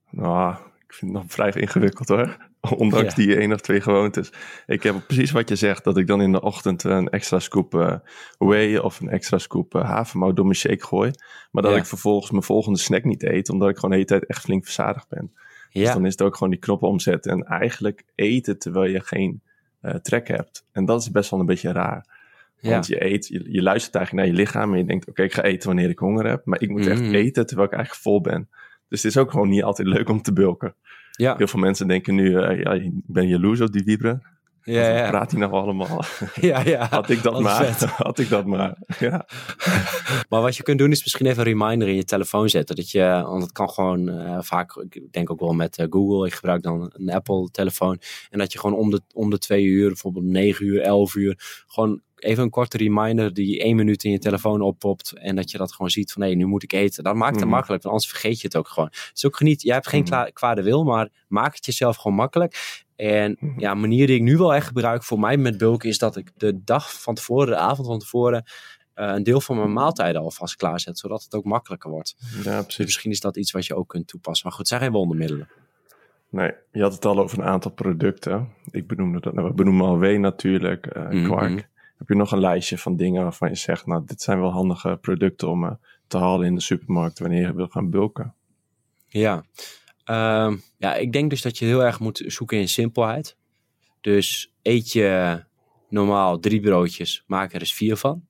Nou, 0.09 0.55
ik 0.87 0.93
vind 0.93 1.11
het 1.11 1.21
nog 1.21 1.31
vrij 1.31 1.51
ingewikkeld 1.51 2.07
hoor. 2.07 2.37
Ondanks 2.77 3.15
die 3.15 3.35
één 3.35 3.53
of 3.53 3.61
twee 3.61 3.81
gewoontes. 3.81 4.31
Ik 4.65 4.83
heb 4.83 4.95
precies 5.05 5.31
wat 5.31 5.49
je 5.49 5.55
zegt, 5.55 5.83
dat 5.83 5.97
ik 5.97 6.07
dan 6.07 6.21
in 6.21 6.31
de 6.31 6.41
ochtend 6.41 6.83
een 6.83 7.09
extra 7.09 7.39
scoop 7.39 7.73
uh, 7.73 7.95
whey 8.37 8.79
of 8.79 8.99
een 8.99 9.09
extra 9.09 9.37
scoop 9.37 9.75
uh, 9.75 9.83
havermout 9.83 10.35
door 10.35 10.45
mijn 10.45 10.57
shake 10.57 10.85
gooi. 10.85 11.11
Maar 11.51 11.63
dat 11.63 11.75
ik 11.75 11.85
vervolgens 11.85 12.31
mijn 12.31 12.43
volgende 12.43 12.79
snack 12.79 13.03
niet 13.03 13.23
eet, 13.23 13.49
omdat 13.49 13.69
ik 13.69 13.75
gewoon 13.75 13.89
de 13.89 13.95
hele 13.95 14.07
tijd 14.07 14.25
echt 14.25 14.41
flink 14.41 14.63
verzadigd 14.63 15.09
ben. 15.09 15.33
Ja. 15.69 15.83
Dus 15.83 15.93
dan 15.93 16.05
is 16.05 16.11
het 16.11 16.21
ook 16.21 16.33
gewoon 16.33 16.49
die 16.49 16.59
knoppen 16.59 16.87
omzetten 16.87 17.31
en 17.31 17.43
eigenlijk 17.43 18.03
eten 18.15 18.59
terwijl 18.59 18.91
je 18.91 19.01
geen 19.01 19.41
uh, 19.81 19.93
trek 19.93 20.27
hebt. 20.27 20.65
En 20.71 20.85
dat 20.85 21.01
is 21.01 21.11
best 21.11 21.29
wel 21.29 21.39
een 21.39 21.45
beetje 21.45 21.71
raar. 21.71 22.05
Want 22.61 22.87
je 22.87 23.05
eet, 23.05 23.27
je, 23.27 23.61
luistert 23.61 23.95
eigenlijk 23.95 24.25
naar 24.25 24.35
je 24.35 24.41
lichaam 24.41 24.71
en 24.71 24.77
je 24.77 24.85
denkt, 24.85 25.07
oké, 25.07 25.23
ik 25.23 25.33
ga 25.33 25.41
eten 25.41 25.67
wanneer 25.67 25.89
ik 25.89 25.99
honger 25.99 26.27
heb. 26.27 26.45
Maar 26.45 26.61
ik 26.61 26.69
moet 26.69 26.87
echt 26.87 27.01
mm. 27.01 27.13
eten 27.13 27.45
terwijl 27.45 27.67
ik 27.67 27.73
eigenlijk 27.73 28.03
vol 28.03 28.21
ben. 28.21 28.49
Dus 28.87 29.03
het 29.03 29.11
is 29.11 29.17
ook 29.17 29.31
gewoon 29.31 29.49
niet 29.49 29.63
altijd 29.63 29.87
leuk 29.87 30.09
om 30.09 30.21
te 30.21 30.33
bulken. 30.33 30.75
Ja. 31.11 31.35
Heel 31.37 31.47
veel 31.47 31.59
mensen 31.59 31.87
denken 31.87 32.15
nu, 32.15 32.29
uh, 32.29 32.59
ja, 32.59 32.73
ik 32.73 32.91
ben 32.93 33.27
jaloers 33.27 33.61
op 33.61 33.71
die 33.71 33.83
wiebren. 33.83 34.23
Ja, 34.63 34.97
ja. 34.97 35.09
praat 35.09 35.31
hij 35.31 35.39
nou 35.39 35.53
allemaal? 35.53 36.03
Ja, 36.41 36.61
ja. 36.61 36.87
Had 36.89 37.09
ik 37.09 37.23
dat 37.23 37.41
maar. 37.41 37.91
Had 37.97 38.19
ik 38.19 38.29
dat 38.29 38.45
maar. 38.45 38.77
Ja. 38.99 39.25
maar 40.29 40.41
wat 40.41 40.55
je 40.55 40.63
kunt 40.63 40.77
doen 40.77 40.91
is 40.91 41.03
misschien 41.03 41.25
even 41.25 41.39
een 41.39 41.57
reminder 41.57 41.87
in 41.87 41.95
je 41.95 42.03
telefoon 42.03 42.49
zetten. 42.49 42.75
Dat 42.75 42.91
je, 42.91 43.21
want 43.25 43.43
het 43.43 43.51
kan 43.51 43.69
gewoon 43.69 44.09
uh, 44.09 44.37
vaak, 44.41 44.75
ik 44.89 45.11
denk 45.11 45.31
ook 45.31 45.39
wel 45.39 45.53
met 45.53 45.77
uh, 45.77 45.85
Google. 45.89 46.27
Ik 46.27 46.33
gebruik 46.33 46.63
dan 46.63 46.91
een 46.93 47.09
Apple 47.09 47.49
telefoon. 47.51 47.99
En 48.29 48.39
dat 48.39 48.51
je 48.51 48.59
gewoon 48.59 48.77
om 48.77 48.89
de, 48.89 49.01
om 49.13 49.29
de 49.29 49.37
twee 49.37 49.63
uur, 49.63 49.87
bijvoorbeeld 49.87 50.25
negen 50.25 50.65
uur, 50.65 50.81
elf 50.81 51.15
uur, 51.15 51.63
gewoon 51.67 52.01
even 52.19 52.43
een 52.43 52.49
korte 52.49 52.77
reminder 52.77 53.33
die 53.33 53.59
één 53.59 53.75
minuut 53.75 54.03
in 54.03 54.11
je 54.11 54.19
telefoon 54.19 54.61
oppopt. 54.61 55.11
En 55.11 55.35
dat 55.35 55.51
je 55.51 55.57
dat 55.57 55.71
gewoon 55.71 55.91
ziet 55.91 56.11
van 56.11 56.21
hé, 56.21 56.29
nu 56.29 56.45
moet 56.45 56.63
ik 56.63 56.73
eten. 56.73 57.03
Dat 57.03 57.15
maakt 57.15 57.35
het 57.35 57.43
mm. 57.43 57.49
makkelijk, 57.49 57.83
want 57.83 57.95
anders 57.95 58.11
vergeet 58.11 58.41
je 58.41 58.47
het 58.47 58.55
ook 58.55 58.67
gewoon. 58.67 58.89
Is 59.13 59.25
ook 59.25 59.37
geniet, 59.37 59.61
jij 59.61 59.73
hebt 59.73 59.87
geen 59.87 60.05
mm. 60.09 60.31
kwade 60.33 60.63
wil, 60.63 60.83
maar 60.83 61.09
maak 61.27 61.55
het 61.55 61.65
jezelf 61.65 61.95
gewoon 61.95 62.17
makkelijk. 62.17 62.83
En 62.95 63.37
mm. 63.39 63.59
ja, 63.59 63.71
een 63.71 63.79
manier 63.79 64.07
die 64.07 64.15
ik 64.15 64.21
nu 64.21 64.37
wel 64.37 64.53
echt 64.53 64.67
gebruik 64.67 65.03
voor 65.03 65.19
mij 65.19 65.37
met 65.37 65.57
bulken 65.57 65.89
is 65.89 65.97
dat 65.97 66.15
ik 66.15 66.31
de 66.37 66.63
dag 66.63 67.01
van 67.01 67.15
tevoren, 67.15 67.47
de 67.47 67.57
avond 67.57 67.87
van 67.87 67.99
tevoren, 67.99 68.43
uh, 68.95 69.11
een 69.15 69.23
deel 69.23 69.41
van 69.41 69.57
mijn 69.57 69.73
maaltijden 69.73 70.21
alvast 70.21 70.55
klaarzet, 70.55 70.99
zodat 70.99 71.23
het 71.23 71.33
ook 71.33 71.43
makkelijker 71.43 71.89
wordt. 71.89 72.15
Ja, 72.43 72.61
precies. 72.61 72.75
Dus 72.75 72.85
misschien 72.85 73.11
is 73.11 73.19
dat 73.19 73.37
iets 73.37 73.51
wat 73.51 73.65
je 73.65 73.75
ook 73.75 73.87
kunt 73.87 74.07
toepassen. 74.07 74.47
Maar 74.47 74.57
goed, 74.57 74.69
het 74.69 74.77
zijn 74.79 74.91
geen 74.91 74.99
wondermiddelen. 74.99 75.47
Nee, 76.29 76.51
je 76.71 76.81
had 76.81 76.93
het 76.93 77.05
al 77.05 77.19
over 77.19 77.39
een 77.39 77.45
aantal 77.45 77.71
producten. 77.71 78.49
Ik 78.71 78.87
benoemde 78.87 79.19
dat, 79.19 79.33
nou, 79.33 79.47
we 79.47 79.53
benoemen 79.53 79.85
al 79.85 79.99
whey 79.99 80.17
natuurlijk, 80.17 80.95
uh, 80.97 81.25
kwark. 81.25 81.69
Heb 81.99 82.07
je 82.07 82.15
nog 82.15 82.31
een 82.31 82.39
lijstje 82.39 82.77
van 82.77 82.95
dingen 82.95 83.23
waarvan 83.23 83.49
je 83.49 83.55
zegt, 83.55 83.85
nou, 83.85 84.03
dit 84.05 84.21
zijn 84.21 84.39
wel 84.39 84.51
handige 84.51 84.97
producten 85.01 85.49
om 85.49 85.63
uh, 85.63 85.71
te 86.07 86.17
halen 86.17 86.47
in 86.47 86.55
de 86.55 86.61
supermarkt 86.61 87.19
wanneer 87.19 87.41
je 87.41 87.53
wil 87.53 87.67
gaan 87.67 87.89
bulken? 87.89 88.35
Ja. 89.07 89.43
Uh, 90.05 90.53
ja, 90.77 90.95
ik 90.95 91.13
denk 91.13 91.29
dus 91.29 91.41
dat 91.41 91.57
je 91.57 91.65
heel 91.65 91.83
erg 91.83 91.99
moet 91.99 92.23
zoeken 92.25 92.57
in 92.57 92.69
simpelheid. 92.69 93.37
Dus 94.01 94.53
eet 94.61 94.91
je 94.91 95.43
normaal 95.89 96.39
drie 96.39 96.59
broodjes, 96.59 97.23
maak 97.27 97.53
er 97.53 97.59
eens 97.59 97.73
vier 97.73 97.97
van. 97.97 98.27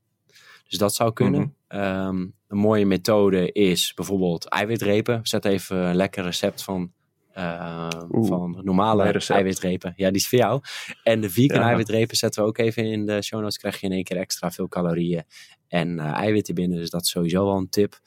Dus 0.67 0.77
dat 0.77 0.95
zou 0.95 1.13
kunnen. 1.13 1.55
Mhm. 1.67 1.82
um, 1.82 2.34
een 2.47 2.58
mooie 2.58 2.86
methode 2.86 3.51
is 3.51 3.93
bijvoorbeeld 3.93 4.45
eiwitrepen. 4.47 5.19
Zet 5.23 5.45
even 5.45 5.77
een 5.77 5.95
lekker 5.95 6.23
recept 6.23 6.63
van 6.63 6.91
uh, 7.39 7.88
van 8.10 8.60
normale 8.63 9.21
eiwitrepen. 9.28 9.93
Ja, 9.95 10.08
die 10.08 10.17
is 10.17 10.28
voor 10.28 10.39
jou. 10.39 10.62
En 11.04 11.21
de 11.21 11.30
vegan 11.30 11.62
eiwitrepen 11.62 12.17
zetten 12.17 12.43
we 12.43 12.47
ook 12.47 12.58
even 12.58 12.86
in 12.86 13.06
de 13.06 13.21
show 13.21 13.41
notes. 13.41 13.58
Krijg 13.58 13.80
je 13.80 13.86
in 13.86 13.91
één 13.91 14.04
keer 14.04 14.17
extra 14.17 14.52
veel 14.52 14.67
calorieën 14.67 15.23
en 15.67 15.97
uh, 15.97 16.04
eiwitten 16.06 16.56
binnen. 16.56 16.78
Dus 16.78 16.89
dat 16.89 17.02
is 17.02 17.10
sowieso 17.10 17.45
wel 17.45 17.58
een 17.58 17.69
tip. 17.69 17.99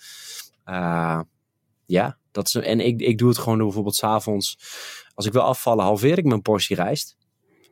Uh, 0.66 1.20
ja, 1.86 2.18
dat 2.30 2.46
is, 2.46 2.54
en 2.54 2.80
ik, 2.80 3.00
ik 3.00 3.18
doe 3.18 3.28
het 3.28 3.38
gewoon 3.38 3.56
door 3.56 3.66
bijvoorbeeld 3.66 3.96
s'avonds. 3.96 4.58
Als 5.14 5.26
ik 5.26 5.32
wil 5.32 5.42
afvallen, 5.42 5.84
halveer 5.84 6.18
ik 6.18 6.24
mijn 6.24 6.42
portie 6.42 6.76
rijst. 6.76 7.16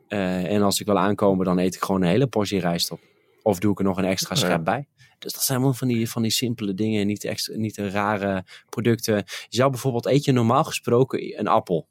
en 0.07 0.61
als 0.61 0.79
ik 0.79 0.85
wil 0.85 0.97
aankomen, 0.97 1.45
dan 1.45 1.59
eet 1.59 1.75
ik 1.75 1.83
gewoon 1.83 2.01
een 2.01 2.07
hele 2.07 2.27
portie 2.27 2.59
rijst 2.59 2.91
op. 2.91 2.99
Of 3.41 3.59
doe 3.59 3.71
ik 3.71 3.79
er 3.79 3.85
nog 3.85 3.97
een 3.97 4.05
extra 4.05 4.35
schep 4.35 4.63
bij. 4.63 4.87
Dus 5.21 5.33
dat 5.33 5.43
zijn 5.43 5.57
allemaal 5.57 5.77
van 5.77 5.87
die, 5.87 6.09
van 6.09 6.21
die 6.21 6.31
simpele 6.31 6.73
dingen, 6.73 7.07
niet, 7.07 7.23
extra, 7.23 7.55
niet 7.55 7.75
de 7.75 7.89
rare 7.89 8.45
producten. 8.69 9.15
Je 9.15 9.57
zou 9.57 9.69
bijvoorbeeld, 9.69 10.05
eet 10.05 10.25
je 10.25 10.31
normaal 10.31 10.63
gesproken 10.63 11.39
een 11.39 11.47
appel. 11.47 11.87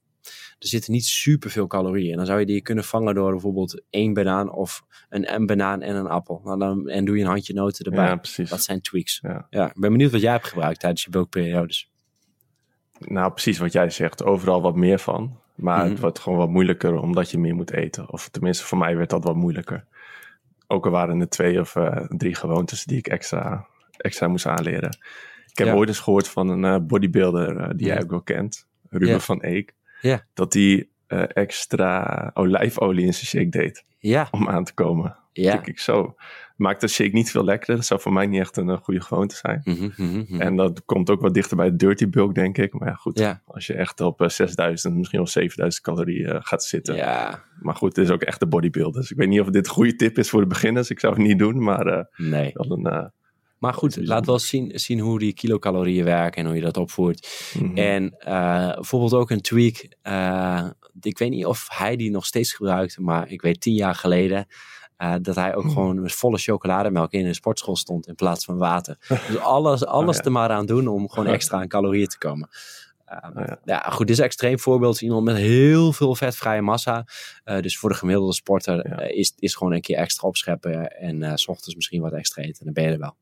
Er 0.58 0.68
zitten 0.68 0.92
niet 0.92 1.04
superveel 1.04 1.66
calorieën. 1.66 2.10
En 2.10 2.16
dan 2.16 2.26
zou 2.26 2.40
je 2.40 2.46
die 2.46 2.60
kunnen 2.60 2.84
vangen 2.84 3.14
door 3.14 3.30
bijvoorbeeld 3.30 3.82
één 3.90 4.12
banaan 4.12 4.52
of 4.52 4.82
een, 5.08 5.34
een 5.34 5.46
banaan 5.46 5.82
en 5.82 5.96
een 5.96 6.06
appel. 6.06 6.40
Nou, 6.44 6.58
dan, 6.58 6.88
en 6.88 7.04
doe 7.04 7.16
je 7.16 7.22
een 7.22 7.28
handje 7.28 7.54
noten 7.54 7.84
erbij. 7.84 8.04
Ja, 8.04 8.16
precies. 8.16 8.50
Dat 8.50 8.62
zijn 8.62 8.80
tweaks. 8.80 9.18
Ja. 9.22 9.46
ja. 9.50 9.66
ik 9.66 9.80
ben 9.80 9.92
benieuwd 9.92 10.10
wat 10.10 10.20
jij 10.20 10.32
hebt 10.32 10.46
gebruikt 10.46 10.80
tijdens 10.80 11.04
je 11.04 11.10
bulkperiodes. 11.10 11.90
Nou, 12.98 13.32
precies 13.32 13.58
wat 13.58 13.72
jij 13.72 13.90
zegt. 13.90 14.24
Overal 14.24 14.62
wat 14.62 14.76
meer 14.76 14.98
van. 14.98 15.38
Maar 15.54 15.82
het 15.82 15.92
mhm. 15.92 16.00
wordt 16.00 16.18
gewoon 16.18 16.38
wat 16.38 16.48
moeilijker 16.48 17.00
omdat 17.00 17.30
je 17.30 17.38
meer 17.38 17.54
moet 17.54 17.72
eten. 17.72 18.12
Of 18.12 18.28
tenminste, 18.28 18.64
voor 18.64 18.78
mij 18.78 18.96
werd 18.96 19.10
dat 19.10 19.24
wat 19.24 19.36
moeilijker. 19.36 19.86
Ook 20.72 20.84
al 20.84 20.90
waren 20.90 21.20
er 21.20 21.28
twee 21.28 21.60
of 21.60 21.74
uh, 21.74 21.96
drie 22.08 22.34
gewoontes 22.34 22.84
die 22.84 22.98
ik 22.98 23.06
extra, 23.06 23.66
extra 23.96 24.28
moest 24.28 24.46
aanleren. 24.46 24.98
Ik 25.50 25.58
heb 25.58 25.74
ooit 25.74 25.88
eens 25.88 25.98
gehoord 25.98 26.28
van 26.28 26.48
een 26.48 26.64
uh, 26.64 26.86
bodybuilder 26.86 27.56
uh, 27.56 27.68
die 27.76 27.86
jij 27.86 28.02
ook 28.02 28.10
wel 28.10 28.22
kent, 28.22 28.66
Ruben 28.90 29.20
van 29.20 29.44
Eek. 29.44 29.74
Ja. 30.00 30.24
Dat 30.34 30.52
hij 30.52 30.88
extra 31.28 32.30
olijfolie 32.34 33.06
in 33.06 33.14
zijn 33.14 33.26
shake 33.26 33.48
deed. 33.48 33.84
Ja. 33.98 34.28
Om 34.30 34.48
aan 34.48 34.64
te 34.64 34.74
komen. 34.74 35.16
Ja. 35.32 35.64
Ik 35.64 35.78
zo. 35.78 36.14
Maakt 36.60 36.80
de 36.80 36.88
shake 36.88 37.10
niet 37.10 37.30
veel 37.30 37.44
lekkerder. 37.44 37.76
Dat 37.76 37.86
zou 37.86 38.00
voor 38.00 38.12
mij 38.12 38.26
niet 38.26 38.40
echt 38.40 38.56
een 38.56 38.78
goede 38.78 39.00
gewoonte 39.00 39.34
zijn. 39.34 39.60
Mm 39.64 39.92
-hmm, 39.94 40.40
En 40.40 40.56
dat 40.56 40.84
komt 40.84 41.10
ook 41.10 41.20
wat 41.20 41.34
dichter 41.34 41.56
bij 41.56 41.70
de 41.70 41.76
dirty 41.76 42.08
bulk, 42.08 42.34
denk 42.34 42.58
ik. 42.58 42.72
Maar 42.72 42.88
ja, 42.88 42.94
goed. 42.94 43.18
Ja. 43.18 43.42
Als 43.46 43.66
je 43.66 43.74
echt 43.74 44.00
op 44.00 44.24
6000, 44.26 44.96
misschien 44.96 45.18
wel 45.18 45.28
7000 45.28 45.84
calorieën 45.84 46.42
gaat 46.42 46.64
zitten. 46.64 46.94
Ja. 46.94 47.44
Maar 47.60 47.74
goed, 47.74 47.96
het 47.96 48.04
is 48.04 48.12
ook 48.12 48.22
echt 48.22 48.40
de 48.40 48.46
bodybuilder. 48.46 49.00
Dus 49.00 49.10
ik 49.10 49.16
weet 49.16 49.28
niet 49.28 49.40
of 49.40 49.46
dit 49.46 49.66
een 49.66 49.72
goede 49.72 49.96
tip 49.96 50.18
is 50.18 50.30
voor 50.30 50.40
de 50.40 50.46
beginners. 50.46 50.90
Ik 50.90 51.00
zou 51.00 51.14
het 51.14 51.22
niet 51.22 51.38
doen, 51.38 51.62
maar 51.62 52.08
nee. 52.16 52.50
wel 52.54 52.78
een... 52.78 53.10
Maar 53.58 53.74
goed, 53.74 53.96
laat 53.96 54.26
wel 54.26 54.38
zien, 54.38 54.70
zien 54.74 54.98
hoe 54.98 55.18
die 55.18 55.32
kilocalorieën 55.32 56.04
werken 56.04 56.40
en 56.42 56.46
hoe 56.46 56.56
je 56.56 56.62
dat 56.62 56.76
opvoert. 56.76 57.50
Mm 57.58 57.66
-hmm. 57.66 57.76
En 57.76 58.14
uh, 58.18 58.74
bijvoorbeeld 58.74 59.14
ook 59.14 59.30
een 59.30 59.40
tweak. 59.40 59.76
ik 61.00 61.18
weet 61.18 61.30
niet 61.30 61.46
of 61.46 61.66
hij 61.72 61.96
die 61.96 62.10
nog 62.10 62.26
steeds 62.26 62.52
gebruikt, 62.52 62.98
maar 62.98 63.30
ik 63.30 63.42
weet 63.42 63.60
tien 63.60 63.74
jaar 63.74 63.94
geleden 63.94 64.46
uh, 65.02 65.14
dat 65.22 65.34
hij 65.34 65.54
ook 65.54 65.64
mm. 65.64 65.70
gewoon 65.70 66.00
met 66.00 66.12
volle 66.12 66.38
chocolademelk 66.38 67.12
in 67.12 67.26
een 67.26 67.34
sportschool 67.34 67.76
stond 67.76 68.06
in 68.06 68.14
plaats 68.14 68.44
van 68.44 68.56
water. 68.56 68.96
Dus 69.28 69.38
alles, 69.38 69.86
alles 69.86 70.18
oh, 70.18 70.24
er 70.24 70.32
maar 70.32 70.50
aan 70.50 70.66
doen 70.66 70.88
om 70.88 71.08
gewoon 71.08 71.32
extra 71.36 71.58
aan 71.58 71.68
calorieën 71.68 72.06
te 72.06 72.18
komen. 72.18 72.48
Uh, 73.08 73.30
oh, 73.36 73.46
ja. 73.46 73.58
ja. 73.64 73.78
goed, 73.78 74.06
dit 74.06 74.10
is 74.10 74.18
een 74.18 74.24
extreem 74.24 74.58
voorbeeld. 74.58 75.00
Iemand 75.00 75.24
met 75.24 75.36
heel 75.36 75.92
veel 75.92 76.14
vetvrije 76.14 76.60
massa. 76.60 77.04
Uh, 77.44 77.60
dus 77.60 77.78
voor 77.78 77.88
de 77.88 77.96
gemiddelde 77.96 78.34
sporter 78.34 78.88
ja. 78.88 79.00
is, 79.00 79.32
is 79.38 79.54
gewoon 79.54 79.72
een 79.72 79.80
keer 79.80 79.96
extra 79.96 80.28
opscheppen. 80.28 80.90
En 80.90 81.38
s 81.38 81.48
ochtends 81.48 81.74
misschien 81.74 82.00
wat 82.00 82.12
extra 82.12 82.42
eten. 82.42 82.64
Dan 82.64 82.72
ben 82.74 82.84
je 82.84 82.90
er 82.90 82.98
wel. 82.98 83.16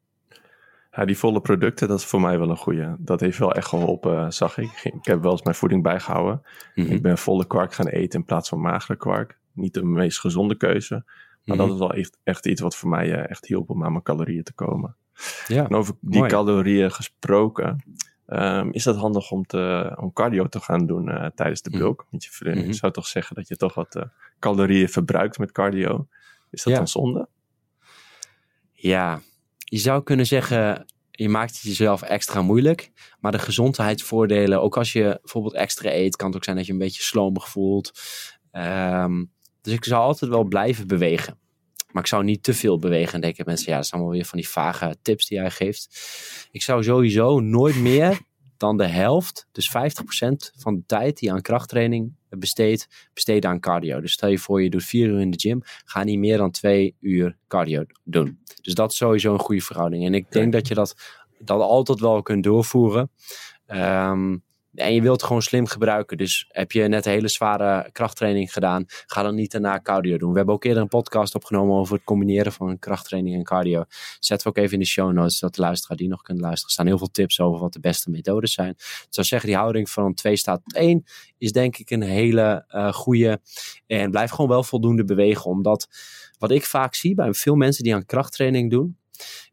Ja, 0.91 1.05
die 1.05 1.19
volle 1.19 1.41
producten, 1.41 1.89
dat 1.89 1.99
is 1.99 2.05
voor 2.05 2.21
mij 2.21 2.39
wel 2.39 2.51
een 2.51 2.57
goede. 2.57 2.97
Dat 2.99 3.21
heeft 3.21 3.39
wel 3.39 3.55
echt 3.55 3.69
geholpen, 3.69 4.33
zag 4.33 4.59
ik. 4.59 4.71
Ik 4.83 5.05
heb 5.05 5.23
wel 5.23 5.33
eens 5.33 5.43
mijn 5.43 5.57
voeding 5.57 5.83
bijgehouden. 5.83 6.43
Mm 6.75 6.85
-hmm. 6.85 6.95
Ik 6.95 7.03
ben 7.03 7.19
volle 7.19 7.47
kwark 7.47 7.75
gaan 7.75 7.89
eten 7.89 8.19
in 8.19 8.25
plaats 8.25 8.49
van 8.49 8.61
magere 8.61 8.97
kwark. 8.97 9.39
Niet 9.53 9.75
de 9.75 9.85
meest 9.85 10.21
gezonde 10.21 10.57
keuze. 10.57 11.05
Maar 11.49 11.57
dat 11.57 11.67
mhm. 11.67 11.75
is 11.75 11.81
wel 11.81 11.93
echt, 11.93 12.19
echt 12.23 12.47
iets 12.47 12.61
wat 12.61 12.77
voor 12.77 12.89
mij 12.89 13.09
uh, 13.09 13.31
echt 13.31 13.47
hielp 13.47 13.71
om 13.71 13.85
aan 13.85 13.93
mijn 13.93 14.05
calorieën 14.05 14.43
te 14.43 14.53
komen. 14.53 14.97
Ja, 15.47 15.65
en 15.65 15.75
over 15.75 15.95
die 16.01 16.27
calorieën 16.27 16.93
gesproken, 16.93 17.85
um, 18.27 18.73
is 18.73 18.85
dat 18.85 18.97
handig 18.97 19.31
om, 19.31 19.47
te, 19.47 19.95
om 20.01 20.13
cardio 20.13 20.47
te 20.47 20.61
gaan 20.61 20.87
doen 20.87 21.09
uh, 21.09 21.27
tijdens 21.35 21.63
de 21.63 21.71
mhm. 21.71 21.79
bulk? 21.79 22.07
Want 22.11 22.25
je, 22.25 22.31
mm 22.41 22.53
-hmm. 22.53 22.73
zou 22.73 22.93
toch 22.93 23.07
zeggen 23.07 23.37
dat 23.37 23.49
je 23.49 23.57
toch 23.57 23.75
wat 23.75 23.97
uh, 23.97 24.03
calorieën 24.39 24.89
verbruikt 24.89 25.39
met 25.39 25.53
cardio. 25.53 26.07
Is 26.51 26.63
dat 26.63 26.75
dan 26.75 26.89
zonde? 26.89 27.29
Ja, 28.73 29.21
je 29.59 29.79
zou 29.79 30.03
kunnen 30.03 30.27
zeggen, 30.27 30.87
je 31.11 31.29
maakt 31.29 31.53
het 31.53 31.63
jezelf 31.63 32.03
extra 32.03 32.43
moeilijk. 32.43 32.93
Maar 33.21 33.33
de 33.33 33.39
gezondheidsvoordelen, 33.39 34.63
ook 34.63 34.77
als 34.77 34.93
je 34.93 35.19
bijvoorbeeld 35.23 35.55
extra 35.55 35.93
eet, 35.93 36.17
kan 36.17 36.27
het 36.27 36.37
ook 36.37 36.45
zijn 36.45 36.57
dat 36.57 36.67
je 36.67 36.73
een 36.73 36.79
beetje 36.79 37.03
slomig 37.03 37.49
voelt. 37.49 38.01
Um, 38.53 39.31
dus 39.61 39.73
ik 39.73 39.85
zal 39.85 40.03
altijd 40.03 40.31
wel 40.31 40.45
blijven 40.45 40.87
bewegen. 40.87 41.39
Maar 41.93 42.03
ik 42.03 42.09
zou 42.09 42.25
niet 42.25 42.43
te 42.43 42.55
veel 42.55 42.79
bewegen. 42.79 43.15
En 43.15 43.21
denken 43.21 43.45
mensen, 43.47 43.71
ja, 43.71 43.77
dat 43.77 43.87
zijn 43.87 44.01
allemaal 44.01 44.19
weer 44.19 44.29
van 44.29 44.39
die 44.39 44.49
vage 44.49 44.97
tips 45.03 45.27
die 45.27 45.39
hij 45.39 45.51
geeft. 45.51 46.01
Ik 46.51 46.63
zou 46.63 46.83
sowieso 46.83 47.41
nooit 47.41 47.77
meer 47.77 48.19
dan 48.57 48.77
de 48.77 48.87
helft, 48.87 49.49
dus 49.53 49.71
50% 49.71 49.73
van 50.59 50.75
de 50.75 50.83
tijd 50.87 51.19
die 51.19 51.29
je 51.29 51.35
aan 51.35 51.43
krachttraining 51.43 52.13
besteedt, 52.29 53.09
besteden 53.15 53.51
aan 53.51 53.61
cardio. 53.61 54.01
Dus 54.01 54.13
stel 54.13 54.29
je 54.29 54.39
voor, 54.39 54.63
je 54.63 54.71
doet 54.71 54.85
vier 54.85 55.09
uur 55.09 55.21
in 55.21 55.31
de 55.31 55.41
gym, 55.41 55.61
ga 55.85 56.05
niet 56.05 56.19
meer 56.19 56.37
dan 56.37 56.51
twee 56.51 56.97
uur 57.01 57.37
cardio 57.49 57.85
doen. 58.05 58.39
Dus 58.61 58.75
dat 58.75 58.91
is 58.91 58.97
sowieso 58.97 59.33
een 59.33 59.39
goede 59.39 59.63
verhouding. 59.63 60.05
En 60.05 60.15
ik 60.15 60.33
denk 60.33 60.53
dat 60.53 60.69
je 60.69 60.75
dat, 60.75 60.95
dat 61.39 61.61
altijd 61.61 62.01
wel 62.01 62.23
kunt 62.23 62.45
doorvoeren. 62.45 63.11
Um, 63.67 64.43
en 64.79 64.95
je 64.95 65.03
wilt 65.03 65.23
gewoon 65.23 65.43
slim 65.43 65.67
gebruiken. 65.67 66.17
Dus 66.17 66.47
heb 66.49 66.73
je 66.73 66.83
net 66.83 67.07
een 67.07 67.13
hele 67.13 67.29
zware 67.29 67.91
krachttraining 67.93 68.53
gedaan, 68.53 68.85
ga 69.07 69.23
dan 69.23 69.35
niet 69.35 69.51
daarna 69.51 69.81
cardio 69.81 70.19
doen. 70.19 70.31
We 70.31 70.37
hebben 70.37 70.55
ook 70.55 70.65
eerder 70.65 70.83
een 70.83 70.89
podcast 70.89 71.35
opgenomen 71.35 71.77
over 71.77 71.95
het 71.95 72.05
combineren 72.05 72.53
van 72.53 72.79
krachttraining 72.79 73.37
en 73.37 73.43
cardio. 73.43 73.85
Zetten 74.21 74.53
we 74.53 74.59
ook 74.59 74.65
even 74.65 74.75
in 74.75 74.83
de 74.83 74.87
show 74.87 75.13
notes, 75.13 75.39
zodat 75.39 75.55
de 75.55 75.63
luisteraar 75.63 75.97
die 75.97 76.09
nog 76.09 76.23
kunt 76.23 76.41
luisteren. 76.41 76.67
Er 76.67 76.73
staan 76.73 76.87
heel 76.87 76.99
veel 76.99 77.11
tips 77.11 77.41
over 77.41 77.61
wat 77.61 77.73
de 77.73 77.81
beste 77.81 78.11
methodes 78.11 78.53
zijn. 78.53 78.71
Ik 78.71 79.07
zou 79.09 79.27
zeggen, 79.27 79.49
die 79.49 79.59
houding 79.59 79.91
van 79.91 80.15
2 80.15 80.37
staat 80.37 80.61
tot 80.65 80.75
1 80.75 81.05
is 81.39 81.53
denk 81.53 81.77
ik 81.77 81.91
een 81.91 82.03
hele 82.03 82.65
uh, 82.71 82.93
goede. 82.93 83.41
En 83.87 84.11
blijf 84.11 84.31
gewoon 84.31 84.51
wel 84.51 84.63
voldoende 84.63 85.05
bewegen, 85.05 85.51
omdat 85.51 85.89
wat 86.39 86.51
ik 86.51 86.65
vaak 86.65 86.95
zie 86.95 87.15
bij 87.15 87.35
veel 87.35 87.55
mensen 87.55 87.85
die 87.85 87.95
aan 87.95 88.07
krachttraining 88.07 88.71
doen, 88.71 88.98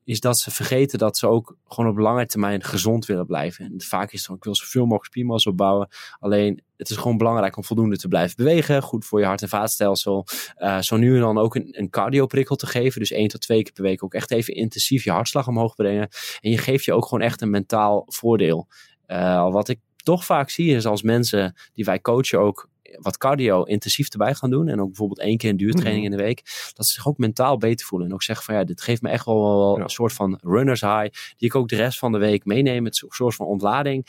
is 0.06 0.20
dat 0.20 0.38
ze 0.38 0.52
vergeten 0.52 1.00
dat 1.00 1.18
ze 1.18 1.28
ook 1.28 1.58
gewoon 1.68 1.92
op 1.92 1.98
lange 1.98 2.26
termijn 2.26 2.64
gezond 2.64 3.06
willen 3.06 3.26
blijven. 3.26 3.66
En 3.66 3.82
vaak 3.82 4.12
is 4.12 4.20
het 4.20 4.28
dan, 4.28 4.38
ik 4.38 4.44
wil 4.44 4.56
zoveel 4.56 4.82
mogelijk 4.82 5.06
spiermassa 5.06 5.50
opbouwen. 5.50 5.88
Alleen, 6.20 6.64
het 6.78 6.90
is 6.90 6.98
gewoon 6.98 7.18
belangrijk 7.18 7.58
om 7.58 7.64
voldoende 7.64 7.98
te 7.98 8.08
blijven 8.08 8.36
bewegen. 8.36 8.82
Goed 8.82 9.06
voor 9.06 9.20
je 9.20 9.26
hart- 9.26 9.42
en 9.42 9.50
vaatstelsel. 9.50 10.26
Uh, 10.58 10.80
zo 10.80 10.98
nu 10.98 11.16
en 11.16 11.22
dan 11.22 11.38
ook 11.38 11.56
een, 11.56 11.68
een 11.72 11.90
cardioprikkel 11.90 12.56
te 12.56 12.68
geven. 12.68 13.00
Dus 13.00 13.12
één 13.12 13.28
tot 13.28 13.42
twee 13.42 13.64
keer 13.64 13.74
per 13.74 13.84
week 13.84 14.04
ook 14.04 14.14
echt 14.14 14.32
even 14.32 14.54
intensief 14.54 15.04
je 15.04 15.12
hartslag 15.12 15.48
omhoog 15.48 15.76
brengen. 15.76 16.10
En 16.42 16.52
je 16.52 16.58
geeft 16.58 16.86
je 16.86 16.94
ook 16.94 17.04
gewoon 17.04 17.24
echt 17.24 17.42
een 17.42 17.50
mentaal 17.50 18.04
voordeel. 18.08 18.68
Uh, 19.08 19.52
wat 19.52 19.70
ik 19.70 19.80
toch 20.04 20.26
vaak 20.26 20.50
zie 20.50 20.76
is 20.76 20.86
als 20.86 21.02
mensen 21.02 21.56
die 21.74 21.86
wij 21.86 22.02
coachen 22.02 22.40
ook 22.40 22.70
wat 23.00 23.18
cardio 23.18 23.64
intensief 23.64 24.10
erbij 24.10 24.34
gaan 24.34 24.50
doen. 24.50 24.68
En 24.68 24.80
ook 24.80 24.88
bijvoorbeeld 24.88 25.20
één 25.20 25.38
keer 25.38 25.50
een 25.50 25.58
duurtraining 25.58 26.04
mhm. 26.04 26.12
in 26.12 26.18
de 26.18 26.24
week. 26.24 26.72
Dat 26.74 26.86
ze 26.86 26.94
zich 26.94 27.08
ook 27.08 27.18
mentaal 27.18 27.58
beter 27.58 27.86
voelen. 27.86 28.08
En 28.08 28.14
ook 28.14 28.24
zeggen 28.24 28.46
van 28.46 28.56
ja, 28.56 28.64
dit 28.64 28.82
geeft 28.82 29.02
me 29.02 29.10
echt 29.10 29.26
wel, 29.26 29.80
een 29.80 29.90
soort 29.90 30.14
van 30.14 30.40
runners 30.42 30.82
high. 30.82 31.10
Die 31.38 31.48
ik 31.48 31.56
ook 31.56 31.68
de 31.68 31.76
rest 31.76 32.00
van 32.00 32.12
de 32.12 32.18
week 32.18 32.46
meeneem. 32.46 32.86
Het 32.86 33.06
soort 33.10 33.36
van 33.36 33.46
ontlading. 33.46 34.06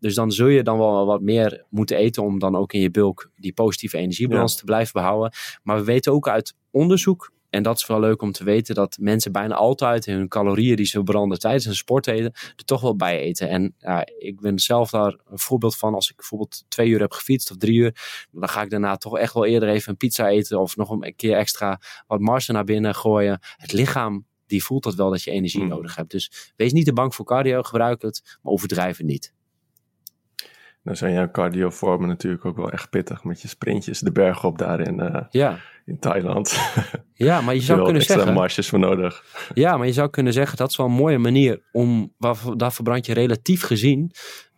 Dus 0.00 0.14
dan 0.14 0.32
zul 0.32 0.46
je 0.46 0.62
dan 0.62 0.78
wel 0.78 1.06
wat 1.06 1.20
meer 1.20 1.64
moeten 1.68 1.96
eten 1.96 2.22
om 2.22 2.38
dan 2.38 2.56
ook 2.56 2.72
in 2.72 2.80
je 2.80 2.90
bulk 2.90 3.30
die 3.36 3.52
positieve 3.52 3.96
energiebalans 3.96 4.56
te 4.56 4.64
blijven 4.64 4.92
behouden. 4.92 5.32
Maar 5.62 5.76
we 5.76 5.84
weten 5.84 6.12
ook 6.12 6.28
uit 6.28 6.54
onderzoek 6.70 7.32
en 7.56 7.62
dat 7.62 7.76
is 7.76 7.86
wel 7.86 8.00
leuk 8.00 8.22
om 8.22 8.32
te 8.32 8.44
weten 8.44 8.74
dat 8.74 8.96
mensen 9.00 9.32
bijna 9.32 9.54
altijd 9.54 10.04
hun 10.04 10.28
calorieën 10.28 10.76
die 10.76 10.86
ze 10.86 11.02
branden 11.02 11.38
tijdens 11.38 11.64
een 11.64 11.74
sport 11.74 12.06
eten, 12.06 12.32
er 12.56 12.64
toch 12.64 12.80
wel 12.80 12.96
bij 12.96 13.20
eten. 13.20 13.48
En 13.48 13.74
ja, 13.78 14.06
ik 14.18 14.40
ben 14.40 14.58
zelf 14.58 14.90
daar 14.90 15.18
een 15.26 15.38
voorbeeld 15.38 15.76
van. 15.76 15.94
Als 15.94 16.10
ik 16.10 16.16
bijvoorbeeld 16.16 16.64
twee 16.68 16.88
uur 16.88 17.00
heb 17.00 17.12
gefietst 17.12 17.50
of 17.50 17.56
drie 17.56 17.78
uur, 17.78 18.26
dan 18.30 18.48
ga 18.48 18.62
ik 18.62 18.70
daarna 18.70 18.96
toch 18.96 19.18
echt 19.18 19.34
wel 19.34 19.46
eerder 19.46 19.68
even 19.68 19.90
een 19.90 19.96
pizza 19.96 20.28
eten 20.28 20.60
of 20.60 20.76
nog 20.76 20.90
een 20.90 21.16
keer 21.16 21.36
extra 21.36 21.80
wat 22.06 22.20
marsen 22.20 22.54
naar 22.54 22.64
binnen 22.64 22.94
gooien. 22.94 23.38
Het 23.56 23.72
lichaam 23.72 24.26
die 24.46 24.64
voelt 24.64 24.82
dat 24.82 24.94
wel 24.94 25.10
dat 25.10 25.22
je 25.22 25.30
energie 25.30 25.60
hmm. 25.60 25.68
nodig 25.68 25.96
hebt. 25.96 26.10
Dus 26.10 26.52
wees 26.56 26.72
niet 26.72 26.84
te 26.84 26.92
bang 26.92 27.14
voor 27.14 27.24
cardio, 27.24 27.62
gebruik 27.62 28.02
het, 28.02 28.38
maar 28.42 28.52
overdrijf 28.52 28.96
het 28.96 29.06
niet. 29.06 29.34
Dan 30.86 30.96
zijn 30.96 31.12
jouw 31.12 31.30
cardiovormen 31.30 32.08
natuurlijk 32.08 32.44
ook 32.44 32.56
wel 32.56 32.70
echt 32.70 32.90
pittig 32.90 33.24
met 33.24 33.42
je 33.42 33.48
sprintjes 33.48 34.00
de 34.00 34.12
berg 34.12 34.44
op 34.44 34.58
daar 34.58 34.80
in, 34.80 35.00
uh, 35.00 35.20
ja. 35.30 35.58
in 35.84 35.98
Thailand. 35.98 36.54
Ja, 37.18 37.40
maar 37.40 37.54
je 37.54 37.60
zou 37.60 37.78
kunnen 37.78 37.96
extra 37.96 38.16
zeggen... 38.16 38.34
marges 38.34 38.68
voor 38.68 38.78
nodig. 38.78 39.24
Ja, 39.54 39.76
maar 39.76 39.86
je 39.86 39.92
zou 39.92 40.10
kunnen 40.10 40.32
zeggen 40.32 40.56
dat 40.56 40.70
is 40.70 40.76
wel 40.76 40.86
een 40.86 40.92
mooie 40.92 41.18
manier 41.18 41.62
om, 41.72 42.12
waar, 42.18 42.36
daar 42.56 42.72
verbrand 42.72 43.06
je 43.06 43.14
relatief 43.14 43.62
gezien 43.62 44.12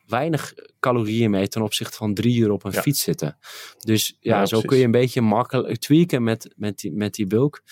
weinig 0.06 0.54
calorieën 0.80 1.30
mee 1.30 1.48
ten 1.48 1.62
opzichte 1.62 1.96
van 1.96 2.14
drie 2.14 2.38
uur 2.38 2.50
op 2.50 2.64
een 2.64 2.72
fiets 2.72 3.02
zitten. 3.02 3.38
Dus 3.78 4.16
ja, 4.20 4.46
zo 4.46 4.60
kun 4.60 4.78
je 4.78 4.84
een 4.84 4.90
beetje 4.90 5.20
makkelijk 5.20 5.78
tweaken 5.78 6.22
met, 6.22 6.54
met, 6.56 6.78
die, 6.78 6.92
met 6.92 7.14
die 7.14 7.26
bulk. 7.26 7.62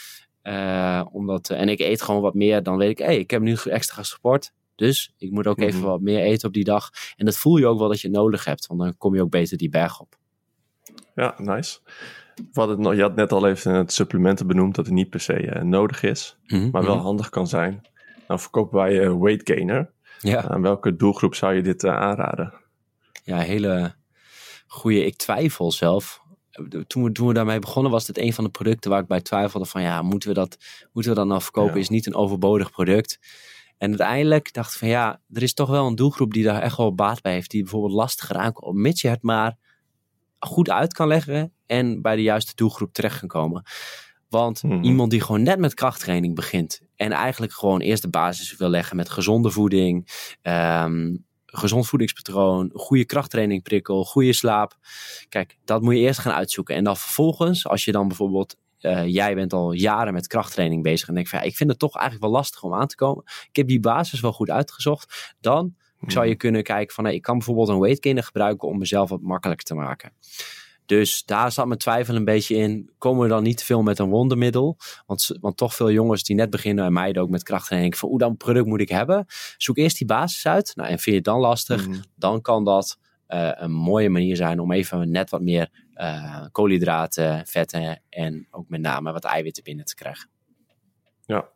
Uh, 0.43 1.03
omdat, 1.13 1.51
en 1.51 1.69
ik 1.69 1.79
eet 1.79 2.03
gewoon 2.03 2.21
wat 2.21 2.35
meer, 2.35 2.63
dan 2.63 2.77
weet 2.77 2.91
ik, 2.91 2.99
hey, 2.99 3.19
ik 3.19 3.31
heb 3.31 3.43
nu 3.43 3.57
extra 3.65 3.97
gesport. 3.97 4.53
Dus 4.77 5.15
ik 5.19 5.31
moet 5.31 5.47
ook 5.47 5.61
even 5.61 5.81
mhm. 5.81 5.89
wat 5.89 6.01
meer 6.01 6.21
eten 6.21 6.49
op 6.49 6.55
die 6.55 6.65
dag. 6.65 6.91
En 7.17 7.25
dat 7.25 7.37
voel 7.37 7.57
je 7.57 7.67
ook 7.67 7.79
wel 7.79 7.89
dat 7.89 8.01
je 8.01 8.11
nodig 8.11 8.45
hebt, 8.45 8.67
want 8.67 8.81
dan 8.81 8.97
kom 8.97 9.15
je 9.15 9.23
ook 9.23 9.31
beter 9.31 9.57
die 9.57 9.69
berg 9.69 10.01
op. 10.01 10.17
Ja, 11.15 11.35
nice. 11.39 11.79
Wat 12.53 12.69
het, 12.69 12.97
je 12.97 13.03
had 13.03 13.15
net 13.17 13.33
al 13.33 13.49
even 13.49 13.75
het 13.75 13.93
supplementen 13.93 14.47
benoemd 14.47 14.75
dat 14.75 14.85
het 14.85 14.95
niet 14.95 15.11
per 15.11 15.21
se 15.21 15.43
uh, 15.43 15.63
nodig 15.63 16.03
is, 16.03 16.39
mhm, 16.47 16.71
maar 16.71 16.85
wel 16.85 16.95
mhm. 16.95 17.05
handig 17.05 17.29
kan 17.29 17.47
zijn. 17.47 17.87
Nou 18.29 18.41
verkopen 18.41 18.79
wij 18.79 19.05
uh, 19.05 19.21
Weight 19.21 19.51
Gainer. 19.51 19.91
Ja. 20.21 20.49
Aan 20.49 20.63
welke 20.63 20.97
doelgroep 20.97 21.35
zou 21.35 21.55
je 21.55 21.63
dit 21.63 21.85
uh, 21.85 21.97
aanraden? 21.97 22.55
Ja, 23.25 23.39
hele 23.39 23.95
goede. 24.67 25.05
Ik 25.05 25.17
twijfel 25.17 25.73
zelf. 25.73 26.25
Toen 26.87 27.05
we, 27.05 27.13
toen 27.13 27.27
we 27.27 27.35
daarmee 27.35 27.59
begonnen 27.59 27.93
was 27.93 28.07
dit 28.07 28.19
een 28.19 28.33
van 28.33 28.45
de 28.45 28.51
producten 28.51 28.91
waar 28.91 29.01
ik 29.01 29.07
bij 29.07 29.21
twijfelde 29.21 29.67
van 29.67 29.83
ja, 29.83 30.03
moeten 30.03 30.29
we 30.29 30.35
dat, 30.35 30.57
moeten 30.93 31.13
we 31.13 31.19
dat 31.19 31.27
nou 31.27 31.43
verkopen? 31.43 31.81
Is 31.81 31.89
niet 31.89 32.07
een 32.07 32.15
overbodig 32.15 32.71
product. 32.71 33.19
En 33.79 33.89
uiteindelijk 33.89 34.53
dacht 34.53 34.73
ik 34.73 34.79
van 34.79 34.89
ja, 34.89 35.21
er 35.33 35.43
is 35.43 35.55
toch 35.55 35.69
wel 35.69 35.87
een 35.87 35.95
doelgroep 35.95 36.33
die 36.33 36.45
daar 36.45 36.63
echt 36.63 36.77
wel 36.77 36.95
baat 36.95 37.23
bij 37.23 37.33
heeft. 37.33 37.51
Die 37.51 37.63
bijvoorbeeld 37.63 37.93
lastiger 37.93 38.37
aankomt. 38.37 38.77
Mits 38.77 39.01
je 39.01 39.09
het 39.09 39.23
maar 39.23 39.57
goed 40.39 40.71
uit 40.71 40.93
kan 40.93 41.09
leggen 41.09 41.53
en 41.67 42.03
bij 42.03 42.17
de 42.17 42.23
juiste 42.23 42.53
doelgroep 42.55 42.93
terecht 42.93 43.19
kan 43.19 43.29
komen. 43.29 43.63
Want 44.29 44.63
mhm. 44.63 44.83
iemand 44.83 45.11
die 45.11 45.21
gewoon 45.21 45.43
net 45.43 45.59
met 45.59 45.75
krachttraining 45.75 46.35
begint 46.35 46.81
en 46.97 47.13
eigenlijk 47.13 47.53
gewoon 47.53 47.81
eerst 47.81 48.03
de 48.03 48.09
basis 48.09 48.57
wil 48.57 48.69
leggen 48.69 48.97
met 48.97 49.09
gezonde 49.09 49.51
voeding, 49.51 50.09
um, 50.43 51.25
gezond 51.47 51.87
voedingspatroon, 51.87 52.71
goede 52.75 53.05
krachttrainingprikkel, 53.05 54.05
goede 54.05 54.33
slaap. 54.33 54.77
Kijk, 55.29 55.59
dat 55.65 55.83
moet 55.83 55.95
je 55.95 56.01
eerst 56.01 56.21
gaan 56.21 56.33
uitzoeken. 56.33 56.75
En 56.75 56.85
dan 56.85 56.97
vervolgens, 56.97 57.67
als 57.67 57.85
je 57.85 57.93
dan 57.93 58.09
bijvoorbeeld 58.09 58.57
uh, 58.87 59.07
jij 59.07 59.35
bent 59.35 59.53
al 59.53 59.73
jaren 59.73 60.13
met 60.13 60.27
krachttraining 60.27 60.83
bezig 60.83 61.09
en 61.09 61.15
denk 61.15 61.29
van 61.29 61.39
ja, 61.39 61.45
ik 61.45 61.57
vind 61.57 61.71
het 61.71 61.79
toch 61.79 61.95
eigenlijk 61.95 62.25
wel 62.25 62.35
lastig 62.35 62.63
om 62.63 62.75
aan 62.75 62.87
te 62.87 62.97
komen. 62.97 63.25
Ik 63.49 63.57
heb 63.57 63.69
die 63.69 63.81
basis 63.81 64.21
wel 64.21 64.33
goed 64.33 64.51
uitgezocht. 64.51 65.35
Dan 65.41 65.75
zou 66.07 66.27
je 66.27 66.37
kunnen 66.37 66.63
kijken 66.63 66.95
van 66.95 67.05
hey, 67.05 67.15
ik 67.15 67.23
kan 67.23 67.37
bijvoorbeeld 67.37 67.69
een 67.69 67.79
weight 67.79 68.03
gainer 68.03 68.23
gebruiken 68.23 68.69
om 68.69 68.79
mezelf 68.79 69.09
wat 69.09 69.21
makkelijker 69.21 69.67
te 69.67 69.75
maken. 69.75 70.13
Dus 70.87 71.25
daar 71.25 71.53
zat 71.53 71.67
mijn 71.67 71.79
twijfel 71.79 72.15
een 72.15 72.25
beetje 72.25 72.57
in. 72.57 72.91
Komen 72.99 73.23
we 73.23 73.29
dan 73.29 73.43
niet 73.43 73.57
te 73.57 73.65
veel 73.65 73.83
met 73.83 73.99
een 73.99 74.09
wondermiddel? 74.09 74.77
Want, 75.07 75.37
want 75.41 75.57
toch 75.57 75.75
veel 75.75 75.91
jongens 75.91 76.23
die 76.23 76.37
net 76.37 76.51
beginnen 76.51 76.85
en 76.85 76.93
meiden 76.93 77.23
ook 77.23 77.31
met 77.31 77.43
krachttraining. 77.43 77.97
Van 77.97 78.09
hoe 78.09 78.19
dan 78.19 78.37
product 78.37 78.67
moet 78.67 78.81
ik 78.81 78.89
hebben? 78.89 79.27
Zoek 79.57 79.77
eerst 79.77 79.99
die 79.99 80.07
basis 80.07 80.47
uit. 80.47 80.73
Nou, 80.75 80.89
en 80.89 80.99
vind 80.99 81.05
je 81.05 81.15
het 81.15 81.25
dan 81.25 81.41
lastig? 81.41 81.85
Hmm. 81.85 82.03
Dan 82.15 82.41
kan 82.41 82.65
dat 82.65 82.99
een 83.27 83.73
mooie 83.73 84.09
manier 84.09 84.37
zijn 84.37 84.61
om 84.61 84.73
even 84.73 85.11
net 85.11 85.31
wat 85.31 85.43
meer 85.43 85.69
uh, 85.95 86.45
koolhydraten, 86.53 87.47
vetten 87.47 88.03
en 88.09 88.47
ook 88.51 88.69
met 88.69 88.81
name 88.81 89.13
wat 89.13 89.25
eiwitten 89.25 89.63
binnen 89.63 89.85
te 89.85 89.95
krijgen. 89.95 90.29
Ja, 91.25 91.49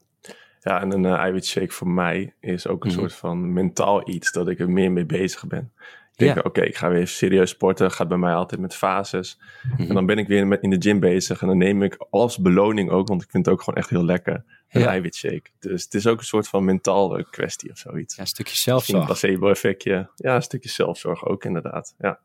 ja 0.61 0.81
en 0.81 0.93
een 0.93 1.05
uh, 1.05 1.13
eiwitshake 1.13 1.73
voor 1.73 1.89
mij 1.89 2.35
is 2.41 2.67
ook 2.67 2.85
een 2.85 2.91
mhm. 2.91 2.99
soort 2.99 3.15
van 3.15 3.53
mentaal 3.53 4.09
iets 4.09 4.33
dat 4.33 4.49
ik 4.49 4.59
er 4.59 4.71
meer 4.71 4.93
mee 4.93 5.07
bezig 5.07 5.47
ben. 5.47 5.73
Denk, 6.21 6.47
oké, 6.47 6.61
ik 6.61 6.77
ga 6.77 6.91
weer 6.91 7.09
serieus 7.09 7.51
sporten. 7.51 7.91
Gaat 7.91 8.09
bij 8.09 8.17
mij 8.17 8.35
altijd 8.35 8.61
met 8.61 8.75
fases. 8.75 9.39
En 9.63 9.85
mhm. 9.85 9.95
dan 9.95 10.07
ben 10.07 10.19
ik 10.19 10.27
weer 10.27 10.63
in 10.63 10.71
de 10.71 10.81
gym 10.81 11.01
bezig. 11.01 11.41
En 11.41 11.47
dan 11.47 11.59
neem 11.59 11.83
ik 11.83 12.07
als 12.11 12.39
beloning 12.39 12.91
ook, 12.91 13.09
want 13.09 13.23
ik 13.23 13.31
vind 13.31 13.45
het 13.45 13.55
ook 13.55 13.63
gewoon 13.63 13.79
echt 13.79 13.91
heel 13.91 14.05
lekker, 14.05 14.45
een 14.69 14.81
ja. 14.81 14.87
eiwitshake. 14.87 15.51
Dus 15.59 15.85
het 15.85 15.95
is 15.95 16.07
ook 16.07 16.19
een 16.19 16.25
soort 16.25 16.49
van 16.49 16.65
mentaal 16.65 17.25
kwestie 17.31 17.71
of 17.71 17.79
zoiets. 17.79 18.15
Ja, 18.15 18.21
een 18.21 18.29
stukje 18.29 18.57
zelfzorg. 18.57 19.01
Een 19.01 19.07
placebo-effectje. 19.07 20.11
Ja, 20.17 20.35
een 20.35 20.43
stukje 20.43 20.69
zelfzorg 20.69 21.25
ook 21.25 21.45
inderdaad. 21.45 21.95
Ja, 21.99 22.21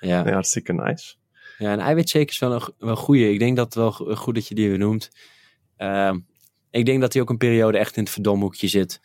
ja. 0.00 0.24
ja 0.26 0.32
hartstikke 0.32 0.72
nice. 0.72 1.14
Ja, 1.58 1.72
een 1.72 1.80
eiwitshake 1.80 2.30
is 2.30 2.38
wel 2.38 2.52
een, 2.52 2.62
wel 2.78 2.96
goede. 2.96 3.32
Ik 3.32 3.38
denk 3.38 3.56
dat 3.56 3.64
het 3.64 3.74
wel 3.74 4.16
goed 4.16 4.34
dat 4.34 4.48
je 4.48 4.54
die 4.54 4.68
weer 4.68 4.78
noemt. 4.78 5.10
Uh, 5.78 6.12
ik 6.70 6.86
denk 6.86 7.00
dat 7.00 7.12
hij 7.12 7.22
ook 7.22 7.30
een 7.30 7.36
periode 7.36 7.78
echt 7.78 7.96
in 7.96 8.02
het 8.02 8.12
verdomhoekje 8.12 8.68
zit. 8.68 9.00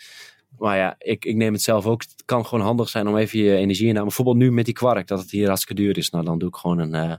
Maar 0.58 0.78
ja, 0.78 0.96
ik, 0.98 1.26
ik 1.26 1.36
neem 1.36 1.54
het 1.54 1.62
zelf 1.62 1.86
ook. 1.86 2.02
Het 2.02 2.24
kan 2.26 2.46
gewoon 2.46 2.66
handig 2.66 2.90
zijn 2.90 3.08
om 3.08 3.18
even 3.18 3.40
je 3.40 3.56
energie 3.56 3.88
in 3.88 3.96
te 3.96 4.02
Bijvoorbeeld 4.02 4.38
nu 4.38 4.52
met 4.52 4.66
die 4.66 4.74
kwark, 4.74 5.08
dat 5.08 5.20
het 5.20 5.32
hier 5.32 5.48
hartstikke 5.48 5.82
duur 5.82 5.98
is. 5.98 6.10
Nou, 6.10 6.26
dan 6.26 6.40
doe 6.40 6.50
ik 6.50 6.56
gewoon 6.56 6.80
een, 6.80 7.10
uh, 7.10 7.16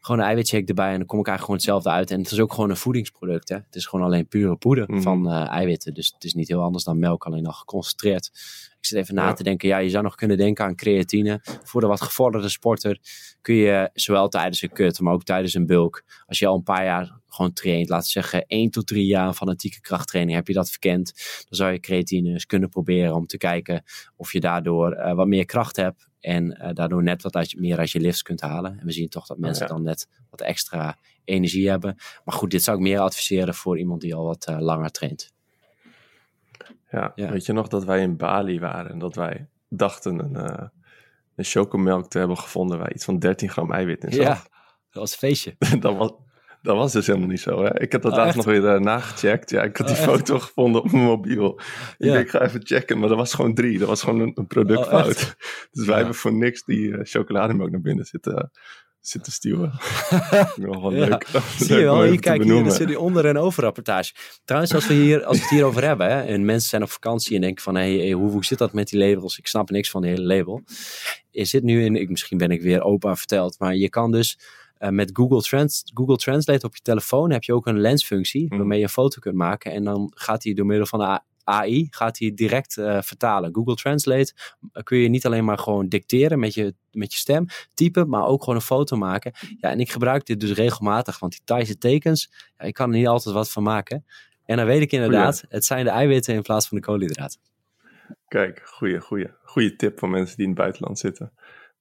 gewoon 0.00 0.20
een 0.20 0.26
eiwitshake 0.26 0.64
erbij 0.64 0.92
en 0.92 0.98
dan 0.98 1.06
kom 1.06 1.18
ik 1.18 1.26
eigenlijk 1.26 1.40
gewoon 1.40 1.56
hetzelfde 1.56 1.90
uit. 1.90 2.10
En 2.10 2.22
het 2.22 2.30
is 2.30 2.40
ook 2.40 2.52
gewoon 2.52 2.70
een 2.70 2.76
voedingsproduct. 2.76 3.48
Hè? 3.48 3.56
Het 3.56 3.74
is 3.74 3.86
gewoon 3.86 4.04
alleen 4.04 4.28
pure 4.28 4.56
poeder 4.56 4.90
mhm. 4.90 5.00
van 5.00 5.28
uh, 5.28 5.48
eiwitten. 5.48 5.94
Dus 5.94 6.12
het 6.14 6.24
is 6.24 6.34
niet 6.34 6.48
heel 6.48 6.62
anders 6.62 6.84
dan 6.84 6.98
melk, 6.98 7.24
alleen 7.24 7.42
nog 7.42 7.58
geconcentreerd. 7.58 8.30
Ik 8.78 8.90
zit 8.90 8.98
even 8.98 9.14
na 9.14 9.32
te 9.32 9.42
denken. 9.42 9.68
Ja, 9.68 9.78
je 9.78 9.90
zou 9.90 10.02
nog 10.02 10.14
kunnen 10.14 10.36
denken 10.36 10.64
aan 10.64 10.74
creatine. 10.74 11.40
Voor 11.42 11.80
de 11.80 11.86
wat 11.86 12.00
gevorderde 12.00 12.48
sporter 12.48 12.98
kun 13.40 13.54
je 13.54 13.90
zowel 13.94 14.28
tijdens 14.28 14.62
een 14.62 14.72
cut, 14.72 15.00
maar 15.00 15.12
ook 15.12 15.24
tijdens 15.24 15.54
een 15.54 15.66
bulk. 15.66 16.02
Als 16.26 16.38
je 16.38 16.46
al 16.46 16.56
een 16.56 16.62
paar 16.62 16.84
jaar 16.84 17.18
gewoon 17.34 17.52
traint, 17.52 17.88
laten 17.88 18.04
we 18.06 18.12
zeggen 18.12 18.46
1 18.46 18.70
tot 18.70 18.86
3 18.86 19.06
jaar 19.06 19.32
fanatieke 19.32 19.80
krachttraining, 19.80 20.36
heb 20.36 20.46
je 20.46 20.52
dat 20.52 20.70
verkend, 20.70 21.12
dan 21.48 21.58
zou 21.58 21.72
je 21.72 21.80
creatine 21.80 22.30
eens 22.30 22.46
kunnen 22.46 22.68
proberen 22.68 23.14
om 23.14 23.26
te 23.26 23.36
kijken 23.36 23.82
of 24.16 24.32
je 24.32 24.40
daardoor 24.40 25.14
wat 25.14 25.26
meer 25.26 25.44
kracht 25.44 25.76
hebt 25.76 26.08
en 26.20 26.72
daardoor 26.74 27.02
net 27.02 27.22
wat 27.22 27.34
uit, 27.34 27.58
meer 27.58 27.78
uit 27.78 27.90
je 27.90 28.00
lifts 28.00 28.22
kunt 28.22 28.40
halen. 28.40 28.78
En 28.78 28.86
we 28.86 28.92
zien 28.92 29.08
toch 29.08 29.26
dat 29.26 29.38
mensen 29.38 29.68
dan 29.68 29.82
net 29.82 30.08
wat 30.30 30.40
extra 30.40 30.98
energie 31.24 31.68
hebben. 31.68 31.96
Maar 32.24 32.34
goed, 32.34 32.50
dit 32.50 32.62
zou 32.62 32.76
ik 32.76 32.82
meer 32.82 32.98
adviseren 32.98 33.54
voor 33.54 33.78
iemand 33.78 34.00
die 34.00 34.14
al 34.14 34.24
wat 34.24 34.46
langer 34.58 34.90
traint. 34.90 35.32
Ja, 36.90 37.12
weet 37.14 37.46
je 37.46 37.52
nog 37.52 37.68
dat 37.68 37.84
wij 37.84 38.00
in 38.00 38.16
Bali 38.16 38.60
waren 38.60 38.90
en 38.90 38.98
dat 38.98 39.14
wij 39.14 39.48
dachten 39.68 40.18
een, 40.18 40.70
een 41.34 41.44
chocomelk 41.44 42.10
te 42.10 42.18
hebben 42.18 42.38
gevonden 42.38 42.78
waar 42.78 42.92
iets 42.92 43.04
van 43.04 43.18
13 43.18 43.50
gram 43.50 43.72
eiwit 43.72 44.04
in 44.04 44.12
zat? 44.12 44.22
Ja, 44.22 44.34
dat 44.90 45.02
was 45.02 45.12
een 45.12 45.18
feestje. 45.18 45.56
dat, 45.80 45.96
was, 45.96 46.10
dat 46.64 46.76
was 46.76 46.92
dus 46.92 47.06
helemaal 47.06 47.28
niet 47.28 47.40
zo. 47.40 47.64
Hè? 47.64 47.80
Ik 47.80 47.92
heb 47.92 48.02
dat 48.02 48.12
oh, 48.12 48.18
laatst 48.18 48.36
nog 48.36 48.44
weer 48.44 48.74
uh, 48.74 48.80
nagecheckt. 48.80 49.50
Ja, 49.50 49.62
ik 49.62 49.76
had 49.76 49.86
die 49.86 49.96
oh, 49.96 50.02
foto 50.02 50.38
gevonden 50.38 50.82
op 50.82 50.92
mijn 50.92 51.04
mobiel. 51.04 51.60
Ik 51.98 52.10
denk, 52.10 52.24
ik 52.24 52.30
ga 52.30 52.40
even 52.40 52.60
checken, 52.66 52.98
maar 52.98 53.08
dat 53.08 53.18
was 53.18 53.34
gewoon 53.34 53.54
drie. 53.54 53.78
Dat 53.78 53.88
was 53.88 54.02
gewoon 54.02 54.20
een, 54.20 54.32
een 54.34 54.46
productfout. 54.46 55.22
Oh, 55.22 55.46
dus 55.72 55.86
wij 55.86 55.96
hebben 55.96 56.14
voor 56.14 56.32
niks 56.32 56.64
die 56.64 56.88
uh, 56.88 56.98
chocolademelk 57.02 57.70
naar 57.70 57.80
binnen 57.80 58.04
zitten 58.04 58.50
zitten 59.06 59.32
stuwen. 59.32 59.72
wel 60.56 60.92
leuk. 60.92 61.26
Zie 61.58 61.76
je 61.76 61.82
wel, 61.82 62.02
hier 62.02 62.20
kijk 62.20 62.42
hier, 62.42 62.70
zit 62.70 62.86
die 62.86 62.98
onder- 62.98 63.26
en 63.26 63.38
overrapportage. 63.38 64.12
Trouwens, 64.44 64.74
als 64.74 64.86
we, 64.86 64.94
hier, 64.94 65.24
als 65.24 65.36
we 65.36 65.42
het 65.42 65.50
hierover 65.50 65.84
hebben, 65.84 66.10
hè, 66.10 66.22
en 66.22 66.44
mensen 66.44 66.68
zijn 66.68 66.82
op 66.82 66.90
vakantie 66.90 67.34
en 67.34 67.40
denken 67.40 67.62
van, 67.62 67.74
hey, 67.74 68.10
hoe, 68.10 68.30
hoe 68.30 68.44
zit 68.44 68.58
dat 68.58 68.72
met 68.72 68.88
die 68.88 68.98
labels? 68.98 69.38
Ik 69.38 69.46
snap 69.46 69.70
niks 69.70 69.90
van 69.90 70.02
de 70.02 70.08
hele 70.08 70.22
label. 70.22 70.62
Je 71.30 71.44
zit 71.44 71.62
nu 71.62 71.84
in, 71.84 71.96
ik, 71.96 72.08
misschien 72.08 72.38
ben 72.38 72.50
ik 72.50 72.62
weer 72.62 72.82
opa 72.82 73.16
verteld, 73.16 73.58
maar 73.58 73.74
je 73.74 73.88
kan 73.88 74.10
dus 74.10 74.38
uh, 74.78 74.88
met 74.88 75.10
Google, 75.12 75.40
Trans 75.40 75.82
Google 75.94 76.16
Translate 76.16 76.66
op 76.66 76.74
je 76.74 76.82
telefoon 76.82 77.30
heb 77.30 77.44
je 77.44 77.54
ook 77.54 77.66
een 77.66 77.80
lensfunctie, 77.80 78.52
mm. 78.52 78.58
waarmee 78.58 78.78
je 78.78 78.84
een 78.84 78.90
foto 78.90 79.20
kunt 79.20 79.34
maken. 79.34 79.72
En 79.72 79.84
dan 79.84 80.12
gaat 80.14 80.44
hij 80.44 80.54
door 80.54 80.66
middel 80.66 80.86
van 80.86 80.98
de 80.98 81.20
AI 81.44 81.86
gaat 81.90 82.18
hij 82.18 82.34
direct 82.34 82.76
uh, 82.76 83.02
vertalen. 83.02 83.54
Google 83.54 83.74
Translate 83.74 84.34
eh, 84.72 84.82
kun 84.82 84.98
je 84.98 85.08
niet 85.08 85.26
alleen 85.26 85.44
maar 85.44 85.58
gewoon 85.58 85.88
dicteren 85.88 86.38
met 86.38 86.54
je, 86.54 86.74
met 86.90 87.12
je 87.12 87.18
stem, 87.18 87.46
typen, 87.74 88.08
maar 88.08 88.26
ook 88.26 88.40
gewoon 88.40 88.58
een 88.58 88.64
foto 88.64 88.96
maken. 88.96 89.32
Ja, 89.60 89.70
en 89.70 89.80
ik 89.80 89.90
gebruik 89.90 90.26
dit 90.26 90.40
dus 90.40 90.52
regelmatig, 90.52 91.18
want 91.18 91.32
die 91.32 91.40
Thaise 91.44 91.78
tekens, 91.78 92.30
ja, 92.58 92.64
ik 92.64 92.74
kan 92.74 92.90
er 92.90 92.98
niet 92.98 93.06
altijd 93.06 93.34
wat 93.34 93.50
van 93.50 93.62
maken. 93.62 94.04
En 94.44 94.56
dan 94.56 94.66
weet 94.66 94.80
ik 94.80 94.92
inderdaad, 94.92 95.44
het 95.48 95.64
zijn 95.64 95.84
de 95.84 95.90
eiwitten 95.90 96.34
in 96.34 96.42
plaats 96.42 96.68
van 96.68 96.76
de 96.76 96.84
koolhydraten. 96.84 97.40
Kijk, 98.28 98.62
goede, 98.64 99.00
goede, 99.00 99.34
goede 99.42 99.76
tip 99.76 99.98
voor 99.98 100.08
mensen 100.08 100.36
die 100.36 100.44
in 100.44 100.50
het 100.50 100.60
buitenland 100.60 100.98
zitten. 100.98 101.32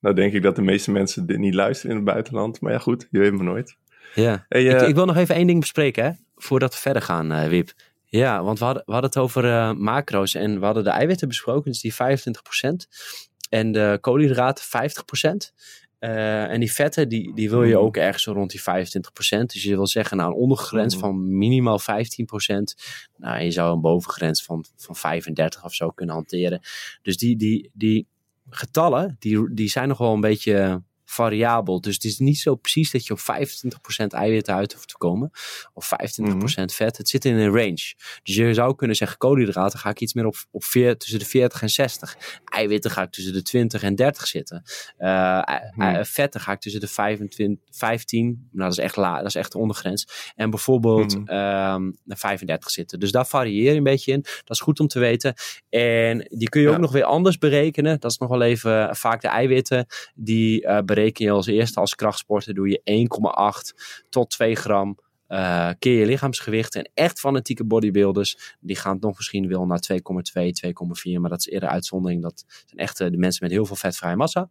Nou 0.03 0.15
denk 0.15 0.33
ik 0.33 0.41
dat 0.41 0.55
de 0.55 0.61
meeste 0.61 0.91
mensen 0.91 1.25
dit 1.25 1.37
niet 1.37 1.53
luisteren 1.53 1.91
in 1.91 1.95
het 1.95 2.11
buitenland, 2.11 2.61
maar 2.61 2.71
ja 2.71 2.79
goed, 2.79 3.07
je 3.11 3.19
weet 3.19 3.33
maar 3.33 3.45
nooit. 3.45 3.75
Ja, 4.15 4.45
ik, 4.49 4.65
uh, 4.65 4.87
ik, 4.87 4.95
wil 4.95 5.05
nog 5.05 5.17
even 5.17 5.35
één 5.35 5.47
ding 5.47 5.59
bespreken, 5.59 6.03
hè, 6.03 6.11
voordat 6.35 6.73
we 6.73 6.79
verder 6.79 7.01
gaan, 7.01 7.31
uh, 7.31 7.47
Wip. 7.47 7.73
Ja, 8.05 8.43
want 8.43 8.59
we 8.59 8.65
hadden, 8.65 8.83
we 8.85 8.91
hadden 8.91 9.09
het 9.09 9.19
over 9.19 9.45
uh, 9.45 9.73
macro's 9.73 10.35
en 10.35 10.59
we 10.59 10.65
hadden 10.65 10.83
de 10.83 10.89
eiwitten 10.89 11.27
besproken, 11.27 11.71
dus 11.71 11.81
die 11.81 11.93
25%. 11.93 11.97
En 13.49 13.71
de 13.71 13.97
koolhydraten 14.01 14.65
50%. 14.65 15.51
Uh, 15.99 16.43
en 16.43 16.59
die 16.59 16.71
vetten, 16.71 17.09
die, 17.09 17.33
die 17.35 17.49
wil 17.49 17.63
je 17.63 17.73
hmm. 17.73 17.83
ook 17.83 17.97
ergens 17.97 18.25
rond 18.25 18.51
die 18.51 18.61
25%. 18.61 18.63
Dus 19.45 19.63
je 19.63 19.75
wil 19.75 19.87
zeggen, 19.87 20.17
nou, 20.17 20.29
een 20.29 20.37
ondergrens 20.37 20.93
hmm. 20.93 21.03
van 21.03 21.37
minimaal 21.37 21.79
15%. 21.81 21.83
Nou, 23.17 23.43
je 23.43 23.51
zou 23.51 23.73
een 23.73 23.81
bovengrens 23.81 24.43
van, 24.43 24.65
van 24.75 24.95
35 24.95 25.63
of 25.63 25.73
zo 25.73 25.89
kunnen 25.89 26.15
hanteren. 26.15 26.59
Dus 27.01 27.17
die, 27.17 27.35
die, 27.35 27.69
die 27.73 28.07
getallen, 28.53 29.15
die, 29.19 29.53
die 29.53 29.69
zijn 29.69 29.87
nog 29.87 29.97
wel 29.97 30.13
een 30.13 30.21
beetje 30.21 30.83
variabel. 31.13 31.81
Dus 31.81 31.93
het 31.93 32.03
is 32.03 32.19
niet 32.19 32.39
zo 32.39 32.55
precies 32.55 32.91
dat 32.91 33.05
je 33.05 33.13
op 33.13 33.19
25% 33.19 34.05
eiwitten 34.07 34.55
uit 34.55 34.73
hoeft 34.73 34.87
te 34.87 34.97
komen. 34.97 35.31
Of 35.73 35.89
25% 35.91 36.21
mm 36.21 36.49
vet. 36.69 36.97
Het 36.97 37.09
zit 37.09 37.25
in 37.25 37.35
een 37.35 37.51
range. 37.51 37.93
Dus 38.23 38.35
je 38.35 38.53
zou 38.53 38.75
kunnen 38.75 38.95
zeggen, 38.95 39.17
koolhydraten 39.17 39.79
ga 39.79 39.89
ik 39.89 39.99
iets 39.99 40.13
meer 40.13 40.25
op, 40.25 40.35
op 40.51 40.63
veer, 40.63 40.97
tussen 40.97 41.19
de 41.19 41.25
40 41.25 41.61
en 41.61 41.69
60. 41.69 42.17
Eiwitten 42.45 42.91
ga 42.91 43.01
ik 43.01 43.11
tussen 43.11 43.33
de 43.33 43.41
20 43.41 43.83
en 43.83 43.95
30 43.95 44.27
zitten. 44.27 44.63
Uh, 44.97 45.41
mm 45.75 46.01
vetten 46.05 46.41
ga 46.41 46.51
ik 46.51 46.59
tussen 46.59 46.81
de 46.81 46.87
25, 46.87 47.63
15. 47.69 48.47
Nou, 48.51 48.69
dat 48.69 48.77
is 48.77 48.83
echt 48.83 48.95
la, 48.95 49.17
dat 49.17 49.25
is 49.25 49.35
echt 49.35 49.51
de 49.51 49.57
ondergrens. 49.57 50.31
En 50.35 50.49
bijvoorbeeld 50.49 51.17
mm 51.17 51.95
35 52.05 52.69
zitten. 52.69 52.99
Dus 52.99 53.11
daar 53.11 53.27
varieer 53.27 53.71
je 53.71 53.77
een 53.77 53.83
beetje 53.83 54.11
in. 54.11 54.21
Dat 54.21 54.49
is 54.49 54.59
goed 54.59 54.79
om 54.79 54.87
te 54.87 54.99
weten. 54.99 55.33
En 55.69 56.27
die 56.29 56.49
kun 56.49 56.61
je 56.61 56.69
ook 56.69 56.77
nog 56.77 56.91
weer 56.91 57.03
anders 57.03 57.37
berekenen. 57.37 57.99
Dat 57.99 58.11
is 58.11 58.17
nog 58.17 58.29
wel 58.29 58.41
even 58.41 58.95
vaak 58.95 59.21
de 59.21 59.27
eiwitten. 59.27 59.85
Die 60.15 60.61
uh, 60.61 60.79
je 61.11 61.31
als 61.31 61.47
eerste 61.47 61.79
als 61.79 61.95
krachtsporter. 61.95 62.53
Doe 62.53 62.69
je 62.69 63.07
1,8 63.73 64.05
tot 64.09 64.29
2 64.29 64.55
gram 64.55 64.97
uh, 65.33 65.69
keer 65.79 65.99
je 65.99 66.05
lichaamsgewicht. 66.05 66.75
En 66.75 66.89
echt 66.93 67.19
fanatieke 67.19 67.63
bodybuilders, 67.63 68.55
die 68.59 68.75
gaan 68.75 68.93
het 68.93 69.01
nog 69.01 69.15
misschien 69.15 69.47
wel 69.47 69.65
naar 69.65 69.79
2,2, 69.91 69.97
2,4. 71.13 71.19
Maar 71.19 71.29
dat 71.29 71.39
is 71.39 71.47
eerder 71.47 71.69
uitzondering. 71.69 72.21
Dat 72.21 72.45
zijn 72.65 72.79
echt 72.79 72.97
de 72.97 73.17
mensen 73.17 73.43
met 73.43 73.51
heel 73.51 73.65
veel 73.65 73.75
vetvrije 73.75 74.15
massa. 74.15 74.49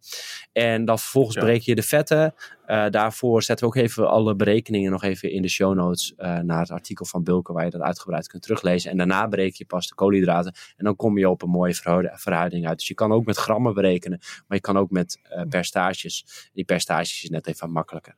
En 0.53 0.85
dan 0.85 0.99
vervolgens 0.99 1.35
ja. 1.35 1.41
bereken 1.41 1.65
je 1.67 1.75
de 1.75 1.83
vetten. 1.83 2.35
Uh, 2.67 2.89
daarvoor 2.91 3.43
zetten 3.43 3.69
we 3.69 3.75
ook 3.75 3.83
even 3.83 4.09
alle 4.09 4.37
berekeningen 4.37 4.91
nog 4.91 5.03
even 5.03 5.31
in 5.31 5.43
de 5.43 5.49
show 5.49 5.75
notes 5.75 6.13
uh, 6.19 6.39
naar 6.39 6.61
het 6.61 6.71
artikel 6.71 7.05
van 7.05 7.23
Bulken, 7.23 7.55
waar 7.55 7.65
je 7.65 7.71
dat 7.71 7.81
uitgebreid 7.81 8.29
kunt 8.29 8.43
teruglezen. 8.43 8.91
En 8.91 8.97
daarna 8.97 9.29
bereken 9.29 9.55
je 9.59 9.65
pas 9.65 9.89
de 9.89 9.95
koolhydraten. 9.95 10.55
En 10.77 10.85
dan 10.85 10.97
kom 10.97 11.19
je 11.19 11.29
op 11.29 11.43
een 11.43 11.51
mooie 11.51 11.75
verhouding 12.15 12.67
uit. 12.67 12.79
Dus 12.79 12.89
je 12.89 12.95
kan 12.95 13.13
ook 13.13 13.25
met 13.25 13.37
grammen 13.37 13.75
berekenen, 13.75 14.19
maar 14.19 14.57
je 14.57 14.61
kan 14.61 14.79
ook 14.79 14.91
met 14.91 15.21
percentages. 15.49 16.51
Die 16.53 16.65
percentages 16.65 17.23
is 17.23 17.31
net 17.31 17.47
even 17.47 17.71
makkelijker. 17.71 18.17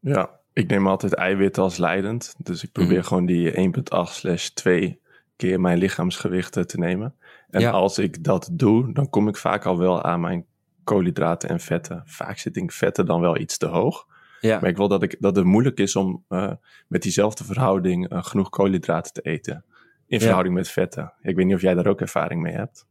Ja, 0.00 0.39
ik 0.60 0.70
neem 0.70 0.86
altijd 0.86 1.14
eiwitten 1.14 1.62
als 1.62 1.76
leidend. 1.76 2.34
Dus 2.38 2.62
ik 2.62 2.72
probeer 2.72 2.98
mhm. 2.98 3.06
gewoon 3.06 3.26
die 3.26 3.72
1,8 3.74 3.80
slash 4.02 4.46
2 4.46 5.00
keer 5.36 5.60
mijn 5.60 5.78
lichaamsgewicht 5.78 6.52
te 6.52 6.78
nemen. 6.78 7.14
En 7.50 7.72
als 7.72 7.98
ik 7.98 8.24
dat 8.24 8.48
doe, 8.52 8.92
dan 8.92 9.10
kom 9.10 9.28
ik 9.28 9.36
vaak 9.36 9.64
al 9.64 9.78
wel 9.78 10.02
aan 10.02 10.20
mijn 10.20 10.46
koolhydraten 10.84 11.48
en 11.48 11.60
vetten. 11.60 12.02
Vaak 12.04 12.38
zit 12.38 12.56
ik 12.56 12.72
vetten 12.72 13.06
dan 13.06 13.20
wel 13.20 13.38
iets 13.38 13.58
te 13.58 13.66
hoog. 13.66 14.06
Ja. 14.40 14.60
Maar 14.60 14.70
ik 14.70 14.76
wil 14.76 14.88
dat, 14.88 15.02
ik, 15.02 15.16
dat 15.18 15.36
het 15.36 15.44
moeilijk 15.44 15.78
is 15.78 15.96
om 15.96 16.24
uh, 16.28 16.52
met 16.88 17.02
diezelfde 17.02 17.44
verhouding 17.44 18.12
uh, 18.12 18.24
genoeg 18.24 18.48
koolhydraten 18.48 19.12
te 19.12 19.20
eten. 19.20 19.64
In 20.06 20.20
verhouding 20.20 20.54
met 20.54 20.68
vetten. 20.68 21.12
Ik 21.22 21.36
weet 21.36 21.46
niet 21.46 21.54
of 21.54 21.60
jij 21.60 21.74
daar 21.74 21.86
ook 21.86 22.00
ervaring 22.00 22.42
mee 22.42 22.52
hebt. 22.52 22.86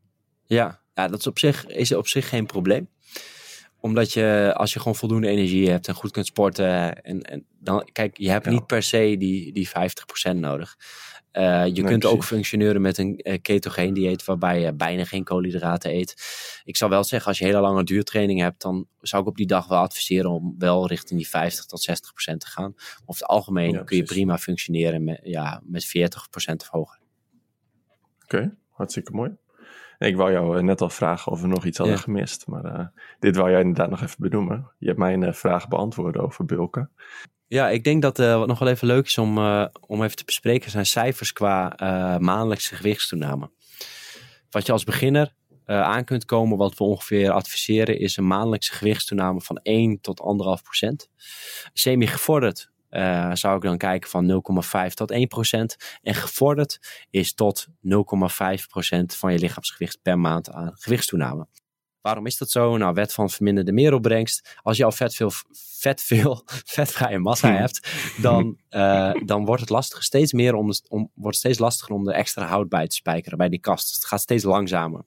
Ja, 0.45 0.79
ja 0.93 1.07
dat 1.07 1.19
is 1.19 1.27
op 1.27 1.39
zich, 1.39 1.67
is 1.67 1.93
op 1.93 2.07
zich 2.07 2.29
geen 2.29 2.45
probleem 2.45 2.89
omdat 3.79 4.13
je, 4.13 4.53
als 4.55 4.73
je 4.73 4.79
gewoon 4.79 4.95
voldoende 4.95 5.27
energie 5.27 5.69
hebt 5.69 5.87
en 5.87 5.93
goed 5.93 6.11
kunt 6.11 6.25
sporten. 6.25 7.01
En, 7.03 7.21
en 7.21 7.45
dan, 7.59 7.89
kijk, 7.91 8.17
je 8.17 8.29
hebt 8.29 8.49
niet 8.49 8.65
per 8.65 8.83
se 8.83 9.15
die, 9.17 9.53
die 9.53 9.69
50% 9.69 10.35
nodig. 10.35 10.77
Uh, 11.33 11.65
je 11.65 11.83
kunt 11.83 12.05
ook 12.05 12.23
functioneren 12.23 12.81
met 12.81 12.97
een 12.97 13.19
uh, 13.23 13.37
ketogeen 13.41 13.93
dieet 13.93 14.25
waarbij 14.25 14.59
je 14.59 14.73
bijna 14.73 15.05
geen 15.05 15.23
koolhydraten 15.23 15.91
eet. 15.91 16.15
Ik 16.63 16.77
zou 16.77 16.91
wel 16.91 17.03
zeggen, 17.03 17.27
als 17.27 17.39
je 17.39 17.45
hele 17.45 17.59
lange 17.59 17.83
duurtraining 17.83 18.39
hebt, 18.39 18.61
dan 18.61 18.87
zou 19.01 19.21
ik 19.21 19.27
op 19.27 19.37
die 19.37 19.47
dag 19.47 19.67
wel 19.67 19.79
adviseren 19.79 20.31
om 20.31 20.55
wel 20.57 20.87
richting 20.87 21.19
die 21.19 21.29
50 21.29 21.65
tot 21.65 21.89
60% 22.33 22.37
te 22.37 22.47
gaan. 22.47 22.73
Over 23.05 23.21
het 23.21 23.25
algemeen 23.25 23.85
kun 23.85 23.97
je 23.97 24.03
prima 24.03 24.37
functioneren 24.37 25.03
met, 25.03 25.19
ja, 25.23 25.61
met 25.63 25.87
40% 25.87 25.89
of 26.55 26.67
hoger. 26.67 26.99
Oké, 28.23 28.55
hartstikke 28.69 29.11
mooi. 29.11 29.31
Ik 29.99 30.15
wou 30.15 30.31
jou 30.31 30.57
eh, 30.57 30.63
net 30.63 30.81
al 30.81 30.89
vragen 30.89 31.31
of 31.31 31.41
we 31.41 31.47
nog 31.47 31.65
iets 31.65 31.77
hadden 31.77 31.99
gemist. 31.99 32.47
Maar 32.47 32.65
uh, 32.65 32.85
dit 33.19 33.35
wou 33.35 33.51
jij 33.51 33.59
inderdaad 33.59 33.89
nog 33.89 34.01
even 34.01 34.15
benoemen. 34.19 34.71
Je 34.77 34.87
hebt 34.87 34.97
mijn 34.99 35.21
uh, 35.21 35.33
vraag 35.33 35.67
beantwoord 35.67 36.17
over 36.17 36.45
bulken. 36.45 36.91
Ja, 37.47 37.69
ik 37.69 37.83
denk 37.83 38.01
dat 38.01 38.19
uh, 38.19 38.37
wat 38.37 38.47
nog 38.47 38.59
wel 38.59 38.67
even 38.67 38.87
leuk 38.87 39.05
is 39.05 39.17
om, 39.17 39.37
om 39.87 40.03
even 40.03 40.15
te 40.15 40.25
bespreken 40.25 40.71
zijn 40.71 40.85
cijfers 40.85 41.33
qua 41.33 41.73
maandelijkse 42.19 42.75
gewichtstoename. 42.75 43.51
Wat 44.49 44.65
je 44.65 44.71
als 44.71 44.83
beginner 44.83 45.33
aan 45.65 46.03
kunt 46.03 46.25
komen, 46.25 46.57
wat 46.57 46.77
we 46.77 46.83
ongeveer 46.83 47.31
adviseren, 47.31 47.99
is 47.99 48.17
een 48.17 48.27
maandelijkse 48.27 48.73
gewichtstoename 48.73 49.41
van 49.41 49.57
1 49.57 50.01
tot 50.01 50.21
1,5 50.57 50.63
procent. 50.63 51.09
Semi-gevorderd 51.73 52.71
uh, 52.91 53.31
zou 53.33 53.55
ik 53.55 53.61
dan 53.61 53.77
kijken 53.77 54.09
van 54.09 54.43
0,5 54.87 54.93
tot 54.93 55.11
1 55.11 55.27
procent. 55.27 55.75
En 56.01 56.13
gevorderd 56.13 57.05
is 57.09 57.33
tot 57.33 57.67
0,5 57.67 57.73
procent 58.69 59.15
van 59.15 59.31
je 59.31 59.39
lichaamsgewicht 59.39 60.01
per 60.01 60.19
maand 60.19 60.51
aan 60.51 60.71
gewichtstoename. 60.75 61.47
Waarom 62.01 62.25
is 62.25 62.37
dat 62.37 62.49
zo? 62.49 62.77
Nou, 62.77 62.93
wet 62.93 63.13
van 63.13 63.29
verminderde 63.29 63.71
meeropbrengst. 63.71 64.57
Als 64.61 64.77
je 64.77 64.83
al 64.83 64.91
vet 64.91 65.15
veel, 65.15 65.31
vet 65.77 66.01
veel 66.01 66.43
vetvrije 66.75 67.19
massa 67.19 67.51
hebt, 67.51 67.91
dan, 68.21 68.57
uh, 68.69 69.13
dan 69.25 69.45
wordt 69.45 69.61
het 69.61 69.69
lastig, 69.69 70.03
steeds 70.03 70.33
meer 70.33 70.53
om, 70.53 70.71
om, 70.87 71.11
wordt 71.13 71.37
steeds 71.37 71.59
lastiger 71.59 71.95
om 71.95 72.07
er 72.07 72.13
extra 72.13 72.45
hout 72.45 72.69
bij 72.69 72.87
te 72.87 72.95
spijkeren 72.95 73.37
bij 73.37 73.49
die 73.49 73.59
kast. 73.59 73.87
Dus 73.87 73.95
het 73.95 74.05
gaat 74.05 74.21
steeds 74.21 74.43
langzamer. 74.43 75.01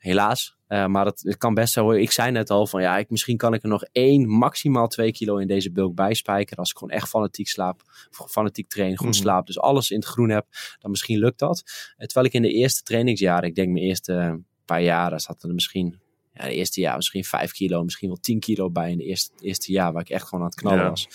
Helaas. 0.00 0.58
Uh, 0.68 0.86
maar 0.86 1.06
het, 1.06 1.22
het, 1.22 1.36
kan 1.36 1.54
best 1.54 1.72
zo. 1.72 1.90
Ik 1.90 2.10
zei 2.10 2.30
net 2.30 2.50
al 2.50 2.66
van 2.66 2.82
ja, 2.82 2.98
ik, 2.98 3.10
misschien 3.10 3.36
kan 3.36 3.54
ik 3.54 3.62
er 3.62 3.68
nog 3.68 3.84
één, 3.92 4.28
maximaal 4.28 4.88
twee 4.88 5.12
kilo 5.12 5.36
in 5.36 5.46
deze 5.46 5.72
bulk 5.72 5.94
bijspijkeren. 5.94 6.58
Als 6.58 6.70
ik 6.70 6.78
gewoon 6.78 6.94
echt 6.94 7.08
fanatiek 7.08 7.48
slaap, 7.48 7.82
fanatiek 8.10 8.68
train, 8.68 8.96
goed 8.96 9.06
mm 9.06 9.12
slaap. 9.12 9.46
Dus 9.46 9.58
alles 9.58 9.90
in 9.90 9.98
het 9.98 10.08
groen 10.08 10.30
heb, 10.30 10.46
dan 10.78 10.90
misschien 10.90 11.18
lukt 11.18 11.38
dat. 11.38 11.62
Uh, 11.66 12.06
terwijl 12.06 12.26
ik 12.26 12.32
in 12.32 12.42
de 12.42 12.52
eerste 12.52 12.82
trainingsjaren, 12.82 13.48
ik 13.48 13.54
denk 13.54 13.72
mijn 13.72 13.84
eerste 13.84 14.40
paar 14.64 14.82
jaren, 14.82 15.20
zat 15.20 15.42
er 15.42 15.54
misschien, 15.54 16.00
ja, 16.32 16.44
de 16.44 16.54
eerste 16.54 16.80
jaar 16.80 16.96
misschien 16.96 17.24
vijf 17.24 17.52
kilo, 17.52 17.84
misschien 17.84 18.08
wel 18.08 18.20
tien 18.20 18.40
kilo 18.40 18.70
bij 18.70 18.90
in 18.90 18.98
de 18.98 19.04
eerste, 19.04 19.32
eerste 19.40 19.72
jaar, 19.72 19.92
waar 19.92 20.02
ik 20.02 20.10
echt 20.10 20.24
gewoon 20.24 20.44
aan 20.44 20.50
het 20.50 20.60
knallen 20.60 20.90
was 20.90 21.08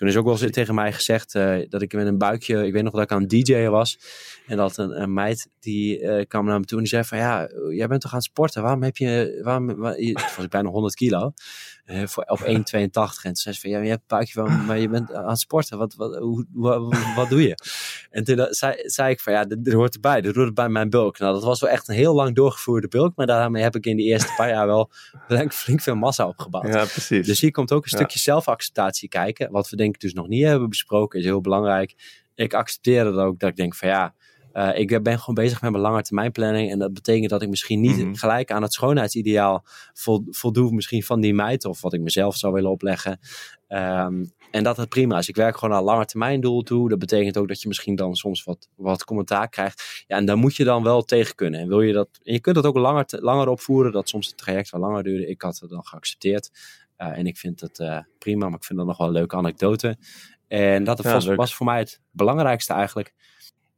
Toen 0.00 0.08
is 0.08 0.16
ook 0.16 0.24
wel 0.24 0.40
eens 0.40 0.52
tegen 0.52 0.74
mij 0.74 0.92
gezegd 0.92 1.34
uh, 1.34 1.56
dat 1.68 1.82
ik 1.82 1.92
met 1.92 2.06
een 2.06 2.18
buikje, 2.18 2.66
ik 2.66 2.72
weet 2.72 2.82
nog 2.82 2.92
dat 2.92 3.02
ik 3.02 3.12
aan 3.12 3.20
het 3.20 3.30
DJ'en 3.30 3.70
was. 3.70 3.98
En 4.46 4.56
dat 4.56 4.76
een, 4.76 5.02
een 5.02 5.12
meid 5.12 5.48
die 5.58 6.00
uh, 6.00 6.24
kwam 6.26 6.44
naar 6.44 6.58
me 6.58 6.64
toe 6.64 6.76
en 6.76 6.84
die 6.84 6.92
zei 6.92 7.04
van 7.04 7.18
ja, 7.18 7.48
jij 7.70 7.86
bent 7.86 8.00
toch 8.00 8.10
aan 8.10 8.16
het 8.16 8.26
sporten? 8.26 8.62
Waarom 8.62 8.82
heb 8.82 8.96
je, 8.96 9.40
waarom, 9.44 9.76
waar, 9.76 9.96
was 10.12 10.44
ik 10.44 10.50
bijna 10.50 10.68
100 10.68 10.94
kilo. 10.94 11.32
Uh, 11.90 12.06
voor, 12.06 12.24
op 12.24 12.40
1,82. 12.40 12.44
En 12.46 12.92
toen 12.92 13.36
zei 13.36 13.54
ze 13.54 13.60
van 13.60 13.70
ja, 13.70 13.78
je 13.78 13.88
hebt 13.88 14.00
een 14.00 14.06
buikje 14.06 14.32
van, 14.32 14.66
maar 14.66 14.78
je 14.78 14.88
bent 14.88 15.12
aan 15.12 15.28
het 15.28 15.38
sporten. 15.38 15.78
Wat, 15.78 15.94
wat, 15.94 16.16
hoe, 16.16 16.46
wat, 16.52 16.94
wat 17.16 17.28
doe 17.28 17.42
je? 17.42 17.54
En 18.10 18.24
toen 18.24 18.46
zei, 18.50 18.74
zei 18.82 19.10
ik 19.10 19.20
van 19.20 19.32
ja, 19.32 19.44
dit, 19.44 19.72
hoort 19.72 19.94
erbij. 19.94 20.20
Dit 20.20 20.34
hoort 20.34 20.54
bij 20.54 20.68
mijn 20.68 20.90
bulk. 20.90 21.18
Nou, 21.18 21.34
dat 21.34 21.44
was 21.44 21.60
wel 21.60 21.70
echt 21.70 21.88
een 21.88 21.94
heel 21.94 22.14
lang 22.14 22.34
doorgevoerde 22.34 22.88
bulk. 22.88 23.16
Maar 23.16 23.26
daarmee 23.26 23.62
heb 23.62 23.76
ik 23.76 23.86
in 23.86 23.96
de 23.96 24.02
eerste 24.02 24.32
paar 24.36 24.48
jaar 24.48 24.66
wel 24.66 24.90
flink, 25.26 25.52
flink 25.52 25.80
veel 25.80 25.94
massa 25.94 26.26
opgebouwd. 26.26 26.66
Ja, 26.66 26.84
precies. 26.84 27.26
Dus 27.26 27.40
hier 27.40 27.50
komt 27.50 27.72
ook 27.72 27.82
een 27.82 27.90
stukje 27.90 28.18
zelfacceptatie 28.18 29.08
kijken. 29.08 29.50
Wat 29.50 29.70
we 29.70 29.76
denk 29.76 29.94
ik 29.94 30.00
dus 30.00 30.12
nog 30.12 30.28
niet 30.28 30.44
hebben 30.44 30.68
besproken, 30.68 31.18
is 31.18 31.24
heel 31.24 31.40
belangrijk. 31.40 31.94
Ik 32.34 32.54
accepteer 32.54 33.06
het 33.06 33.16
ook 33.16 33.38
dat 33.38 33.48
ik 33.48 33.56
denk 33.56 33.74
van 33.74 33.88
ja, 33.88 34.14
uh, 34.52 34.78
ik 34.78 35.02
ben 35.02 35.18
gewoon 35.18 35.34
bezig 35.34 35.60
met 35.62 35.70
mijn 35.70 35.82
lange 35.82 36.02
termijn 36.02 36.32
planning. 36.32 36.70
En 36.70 36.78
dat 36.78 36.92
betekent 36.92 37.30
dat 37.30 37.42
ik 37.42 37.48
misschien 37.48 37.80
niet 37.80 37.96
mm-hmm. 37.96 38.16
gelijk 38.16 38.50
aan 38.50 38.62
het 38.62 38.72
schoonheidsideaal 38.72 39.64
voldoe. 40.30 40.72
Misschien 40.72 41.02
van 41.02 41.20
die 41.20 41.34
meid 41.34 41.64
of 41.64 41.80
wat 41.80 41.92
ik 41.92 42.00
mezelf 42.00 42.36
zou 42.36 42.52
willen 42.52 42.70
opleggen. 42.70 43.20
Um, 43.68 44.32
en 44.50 44.62
dat 44.62 44.78
is 44.78 44.84
prima 44.84 45.18
is. 45.18 45.28
Ik 45.28 45.36
werk 45.36 45.58
gewoon 45.58 45.74
aan 45.74 45.82
lange 45.82 46.04
termijn 46.04 46.40
doel 46.40 46.62
toe. 46.62 46.88
Dat 46.88 46.98
betekent 46.98 47.38
ook 47.38 47.48
dat 47.48 47.62
je 47.62 47.68
misschien 47.68 47.96
dan 47.96 48.14
soms 48.14 48.44
wat, 48.44 48.68
wat 48.76 49.04
commentaar 49.04 49.48
krijgt. 49.48 50.04
Ja, 50.06 50.16
en 50.16 50.24
daar 50.24 50.36
moet 50.36 50.56
je 50.56 50.64
dan 50.64 50.82
wel 50.82 51.02
tegen 51.02 51.34
kunnen. 51.34 51.60
En 51.60 51.68
wil 51.68 51.80
je 51.80 51.92
dat. 51.92 52.08
En 52.22 52.32
je 52.32 52.40
kunt 52.40 52.54
dat 52.54 52.66
ook 52.66 52.76
langer, 52.76 53.04
langer 53.08 53.48
opvoeren. 53.48 53.92
Dat 53.92 54.08
soms 54.08 54.26
het 54.26 54.36
traject 54.36 54.70
wel 54.70 54.80
langer 54.80 55.02
duurde. 55.02 55.26
Ik 55.26 55.42
had 55.42 55.58
het 55.58 55.70
dan 55.70 55.86
geaccepteerd. 55.86 56.50
Uh, 56.98 57.18
en 57.18 57.26
ik 57.26 57.38
vind 57.38 57.60
het 57.60 57.78
uh, 57.78 57.98
prima. 58.18 58.48
Maar 58.48 58.58
ik 58.58 58.64
vind 58.64 58.78
dat 58.78 58.88
nog 58.88 58.98
wel 58.98 59.06
een 59.06 59.12
leuke 59.12 59.36
anekdote. 59.36 59.96
En 60.48 60.84
dat 60.84 61.02
ja, 61.02 61.12
was, 61.12 61.26
was 61.26 61.54
voor 61.54 61.66
mij 61.66 61.78
het 61.78 62.00
belangrijkste 62.10 62.72
eigenlijk 62.72 63.14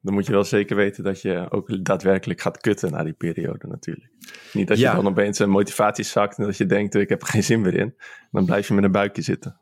dan 0.03 0.15
moet 0.15 0.27
je 0.27 0.33
wel 0.33 0.45
zeker 0.45 0.77
weten 0.77 1.05
dat 1.05 1.21
je 1.21 1.47
ook 1.51 1.85
daadwerkelijk 1.85 2.41
gaat 2.41 2.61
kutten 2.61 2.91
na 2.91 3.05
die 3.05 3.13
periode 3.13 3.67
natuurlijk. 3.67 4.11
Niet 4.53 4.69
dat 4.69 4.79
je 4.79 4.85
dan 4.85 5.07
opeens 5.07 5.39
een 5.39 5.51
motivatie 5.51 6.05
zakt 6.05 6.39
en 6.39 6.45
dat 6.45 6.57
je 6.57 6.67
denkt, 6.67 6.95
ik 6.95 7.09
heb 7.09 7.23
er 7.23 7.29
geen 7.29 7.45
zin 7.45 7.61
meer 7.61 7.75
in. 7.75 7.95
Dan 8.31 8.45
blijf 8.45 8.69
je 8.69 8.75
met 8.75 8.85
een 8.85 8.93
buikje 8.93 9.23
zitten. 9.23 9.57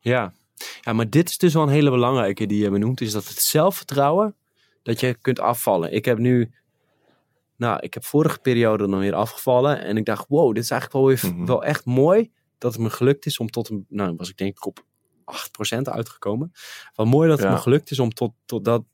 Ja. 0.00 0.32
ja, 0.80 0.92
maar 0.92 1.10
dit 1.10 1.28
is 1.28 1.38
dus 1.38 1.54
wel 1.54 1.62
een 1.62 1.68
hele 1.68 1.90
belangrijke 1.90 2.46
die 2.46 2.62
je 2.62 2.70
benoemt, 2.70 3.00
is 3.00 3.12
dat 3.12 3.28
het 3.28 3.38
zelfvertrouwen, 3.38 4.34
dat 4.82 5.00
je 5.00 5.14
kunt 5.14 5.40
afvallen. 5.40 5.92
Ik 5.92 6.04
heb 6.04 6.18
nu, 6.18 6.50
nou, 7.56 7.78
ik 7.80 7.94
heb 7.94 8.04
vorige 8.04 8.38
periode 8.38 8.86
nog 8.86 9.00
weer 9.00 9.14
afgevallen 9.14 9.84
en 9.84 9.96
ik 9.96 10.04
dacht, 10.04 10.28
wow, 10.28 10.54
dit 10.54 10.62
is 10.62 10.70
eigenlijk 10.70 11.06
wel, 11.06 11.16
weer, 11.16 11.34
mhm. 11.34 11.46
wel 11.46 11.64
echt 11.64 11.84
mooi 11.84 12.30
dat 12.58 12.72
het 12.72 12.82
me 12.82 12.90
gelukt 12.90 13.26
is 13.26 13.38
om 13.38 13.50
tot 13.50 13.68
een, 13.68 13.86
nou 13.88 14.14
was 14.16 14.28
ik 14.28 14.36
denk 14.36 14.56
ik 14.56 14.66
op 14.66 14.84
8% 15.74 15.78
uitgekomen. 15.82 16.52
Wat 16.94 17.06
mooi 17.06 17.28
dat 17.28 17.38
het 17.38 17.50
me 17.50 17.58
gelukt 17.58 17.90
is 17.90 17.98
om 17.98 18.10
tot, 18.10 18.32
tot 18.44 18.64
dat 18.64 18.84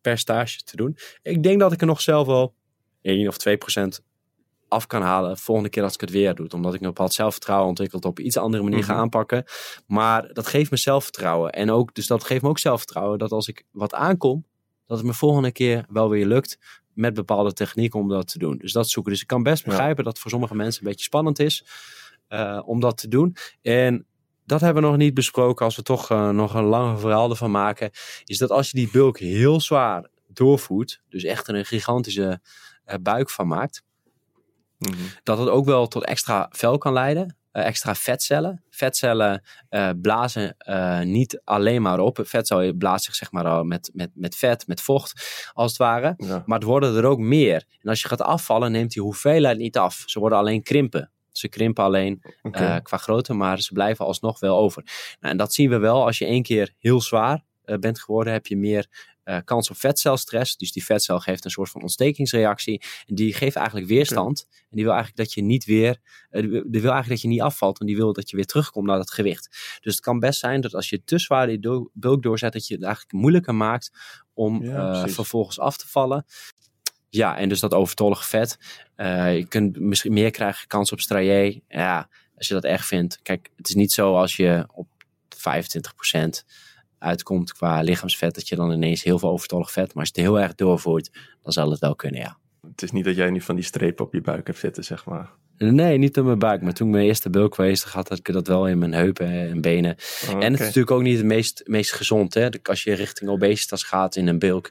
percentage 0.00 0.62
te 0.62 0.76
doen. 0.76 0.96
Ik 1.22 1.42
denk 1.42 1.60
dat 1.60 1.72
ik 1.72 1.80
er 1.80 1.86
nog 1.86 2.00
zelf 2.00 2.26
wel 2.26 2.54
1 3.02 3.28
of 3.28 3.38
2 3.38 3.56
procent 3.56 4.02
af 4.68 4.86
kan 4.86 5.02
halen 5.02 5.38
volgende 5.38 5.70
keer 5.70 5.82
als 5.82 5.94
ik 5.94 6.00
het 6.00 6.10
weer 6.10 6.34
doe. 6.34 6.48
Omdat 6.48 6.74
ik 6.74 6.80
een 6.80 6.86
bepaald 6.86 7.12
zelfvertrouwen 7.12 7.68
ontwikkeld 7.68 8.04
op 8.04 8.18
iets 8.18 8.36
andere 8.36 8.62
manier 8.62 8.84
ga 8.84 8.92
mhm. 8.92 9.00
aanpakken. 9.00 9.44
Maar 9.86 10.32
dat 10.32 10.46
geeft 10.46 10.70
me 10.70 10.76
zelfvertrouwen. 10.76 11.52
En 11.52 11.70
ook, 11.70 11.94
dus 11.94 12.06
dat 12.06 12.24
geeft 12.24 12.42
me 12.42 12.48
ook 12.48 12.58
zelfvertrouwen 12.58 13.18
dat 13.18 13.32
als 13.32 13.48
ik 13.48 13.64
wat 13.70 13.94
aankom, 13.94 14.44
dat 14.86 14.98
het 14.98 15.06
me 15.06 15.14
volgende 15.14 15.52
keer 15.52 15.84
wel 15.88 16.08
weer 16.08 16.26
lukt 16.26 16.58
met 16.92 17.14
bepaalde 17.14 17.52
technieken 17.52 18.00
om 18.00 18.08
dat 18.08 18.28
te 18.28 18.38
doen. 18.38 18.56
Dus 18.56 18.72
dat 18.72 18.88
zoeken. 18.88 19.12
Dus 19.12 19.20
ik 19.20 19.26
kan 19.26 19.42
best 19.42 19.64
begrijpen 19.64 20.04
dat 20.04 20.12
het 20.12 20.22
voor 20.22 20.30
sommige 20.30 20.54
mensen 20.54 20.82
een 20.82 20.88
beetje 20.88 21.04
spannend 21.04 21.38
is 21.38 21.64
uh, 22.28 22.62
om 22.64 22.80
dat 22.80 22.96
te 22.96 23.08
doen. 23.08 23.36
En 23.62 24.06
dat 24.50 24.60
hebben 24.60 24.82
we 24.82 24.88
nog 24.88 24.98
niet 24.98 25.14
besproken. 25.14 25.64
Als 25.64 25.76
we 25.76 25.82
toch 25.82 26.10
uh, 26.10 26.28
nog 26.28 26.54
een 26.54 26.64
lange 26.64 26.98
verhaal 26.98 27.30
ervan 27.30 27.50
maken. 27.50 27.90
Is 28.24 28.38
dat 28.38 28.50
als 28.50 28.70
je 28.70 28.76
die 28.76 28.90
bulk 28.92 29.18
heel 29.18 29.60
zwaar 29.60 30.08
doorvoert. 30.26 31.00
Dus 31.08 31.24
echt 31.24 31.48
er 31.48 31.54
een 31.54 31.64
gigantische 31.64 32.40
uh, 32.86 32.94
buik 33.02 33.30
van 33.30 33.46
maakt. 33.46 33.82
Mm 34.78 34.92
-hmm. 34.92 35.06
Dat 35.22 35.38
het 35.38 35.48
ook 35.48 35.64
wel 35.64 35.86
tot 35.86 36.04
extra 36.04 36.48
vel 36.50 36.78
kan 36.78 36.92
leiden. 36.92 37.36
Uh, 37.52 37.66
extra 37.66 37.94
vetcellen. 37.94 38.64
Vetcellen 38.70 39.42
blazen 40.00 40.56
niet 41.04 41.40
alleen 41.44 41.82
maar 41.82 41.98
op. 41.98 42.18
Vetcellen 42.22 42.78
blaast 42.78 43.04
zich 43.04 43.14
zeg 43.14 43.32
maar 43.32 43.66
met, 43.66 43.90
met, 43.92 44.10
met 44.14 44.36
vet, 44.36 44.66
met 44.66 44.80
vocht 44.80 45.50
als 45.52 45.70
het 45.70 45.80
ware. 45.80 46.14
Ja. 46.16 46.42
Maar 46.46 46.58
het 46.58 46.66
worden 46.66 46.96
er 46.96 47.04
ook 47.04 47.18
meer. 47.18 47.64
En 47.80 47.88
als 47.88 48.02
je 48.02 48.08
gaat 48.08 48.22
afvallen 48.22 48.72
neemt 48.72 48.92
die 48.92 49.02
hoeveelheid 49.02 49.58
niet 49.58 49.76
af. 49.76 50.02
Ze 50.06 50.18
worden 50.18 50.38
alleen 50.38 50.62
krimpen. 50.62 51.10
Ze 51.32 51.48
krimpen 51.48 51.84
alleen 51.84 52.22
okay. 52.42 52.76
uh, 52.76 52.82
qua 52.82 52.96
grootte, 52.96 53.34
maar 53.34 53.60
ze 53.60 53.72
blijven 53.72 54.04
alsnog 54.04 54.40
wel 54.40 54.56
over. 54.56 54.82
Nou, 55.20 55.32
en 55.32 55.36
dat 55.36 55.54
zien 55.54 55.70
we 55.70 55.78
wel 55.78 56.04
als 56.06 56.18
je 56.18 56.24
één 56.24 56.42
keer 56.42 56.74
heel 56.78 57.00
zwaar 57.00 57.44
uh, 57.64 57.76
bent 57.76 58.00
geworden, 58.00 58.32
heb 58.32 58.46
je 58.46 58.56
meer 58.56 58.86
uh, 59.24 59.38
kans 59.44 59.70
op 59.70 59.76
vetcelstress. 59.76 60.56
Dus 60.56 60.72
die 60.72 60.84
vetcel 60.84 61.18
geeft 61.18 61.44
een 61.44 61.50
soort 61.50 61.70
van 61.70 61.82
ontstekingsreactie. 61.82 62.82
En 63.06 63.14
die 63.14 63.34
geeft 63.34 63.56
eigenlijk 63.56 63.86
weerstand. 63.86 64.44
Okay. 64.46 64.60
En 64.60 64.76
die 64.76 64.84
wil 64.84 64.92
eigenlijk 64.92 65.22
dat 65.22 65.32
je 65.32 65.42
niet 65.42 65.64
weer, 65.64 66.00
die 66.30 66.50
wil 66.62 66.92
eigenlijk 66.92 67.08
dat 67.08 67.20
je 67.20 67.28
niet 67.28 67.40
afvalt, 67.40 67.78
want 67.78 67.90
die 67.90 67.98
wil 67.98 68.12
dat 68.12 68.30
je 68.30 68.36
weer 68.36 68.46
terugkomt 68.46 68.86
naar 68.86 68.96
dat 68.96 69.10
gewicht. 69.10 69.48
Dus 69.80 69.94
het 69.94 70.02
kan 70.02 70.18
best 70.18 70.40
zijn 70.40 70.60
dat 70.60 70.74
als 70.74 70.88
je 70.88 71.04
te 71.04 71.18
zwaar 71.18 71.46
die 71.46 71.58
do 71.58 71.90
bulk 71.92 72.22
doorzet, 72.22 72.52
dat 72.52 72.66
je 72.66 72.74
het 72.74 72.82
eigenlijk 72.82 73.14
moeilijker 73.14 73.54
maakt 73.54 73.90
om 74.34 74.64
ja, 74.64 75.08
vervolgens 75.08 75.58
af 75.60 75.76
te 75.76 75.88
vallen. 75.88 76.24
Ja, 77.10 77.36
en 77.36 77.48
dus 77.48 77.60
dat 77.60 77.74
overtollige 77.74 78.24
vet. 78.24 78.58
Uh, 78.96 79.36
je 79.36 79.46
kunt 79.46 79.80
misschien 79.80 80.12
meer 80.12 80.30
krijgen 80.30 80.66
kans 80.66 80.92
op 80.92 81.00
strié. 81.00 81.60
Ja, 81.68 82.08
als 82.36 82.48
je 82.48 82.54
dat 82.54 82.64
echt 82.64 82.86
vindt. 82.86 83.18
Kijk, 83.22 83.50
het 83.56 83.68
is 83.68 83.74
niet 83.74 83.92
zo 83.92 84.16
als 84.16 84.36
je 84.36 84.66
op 84.72 84.88
25% 85.36 86.44
uitkomt 86.98 87.52
qua 87.52 87.80
lichaamsvet, 87.80 88.34
dat 88.34 88.48
je 88.48 88.56
dan 88.56 88.72
ineens 88.72 89.02
heel 89.02 89.18
veel 89.18 89.30
overtollig 89.30 89.72
vet. 89.72 89.94
Maar 89.94 90.04
als 90.04 90.10
je 90.14 90.20
het 90.20 90.30
heel 90.30 90.40
erg 90.40 90.54
doorvoert, 90.54 91.10
dan 91.42 91.52
zal 91.52 91.70
het 91.70 91.80
wel 91.80 91.94
kunnen, 91.94 92.20
ja. 92.20 92.38
Het 92.66 92.82
is 92.82 92.90
niet 92.90 93.04
dat 93.04 93.16
jij 93.16 93.30
nu 93.30 93.40
van 93.40 93.54
die 93.54 93.64
strepen 93.64 94.04
op 94.04 94.12
je 94.12 94.20
buik 94.20 94.46
hebt 94.46 94.58
zitten, 94.58 94.84
zeg 94.84 95.04
maar. 95.04 95.30
Nee, 95.56 95.98
niet 95.98 96.18
op 96.18 96.24
mijn 96.24 96.38
buik. 96.38 96.62
Maar 96.62 96.72
toen 96.72 96.86
ik 96.86 96.92
mijn 96.92 97.06
eerste 97.06 97.30
bulk 97.30 97.56
was, 97.56 97.84
had 97.84 98.18
ik 98.18 98.32
dat 98.32 98.46
wel 98.46 98.68
in 98.68 98.78
mijn 98.78 98.92
heupen 98.92 99.26
en 99.26 99.60
benen. 99.60 99.96
Oh, 100.24 100.28
okay. 100.28 100.42
En 100.42 100.52
het 100.52 100.60
is 100.60 100.66
natuurlijk 100.66 100.90
ook 100.90 101.02
niet 101.02 101.16
het 101.16 101.26
meest, 101.26 101.62
meest 101.66 101.92
gezond. 101.92 102.34
Hè? 102.34 102.48
Als 102.62 102.82
je 102.82 102.92
richting 102.92 103.30
obesitas 103.30 103.82
gaat 103.82 104.16
in 104.16 104.26
een 104.26 104.38
bulk, 104.38 104.70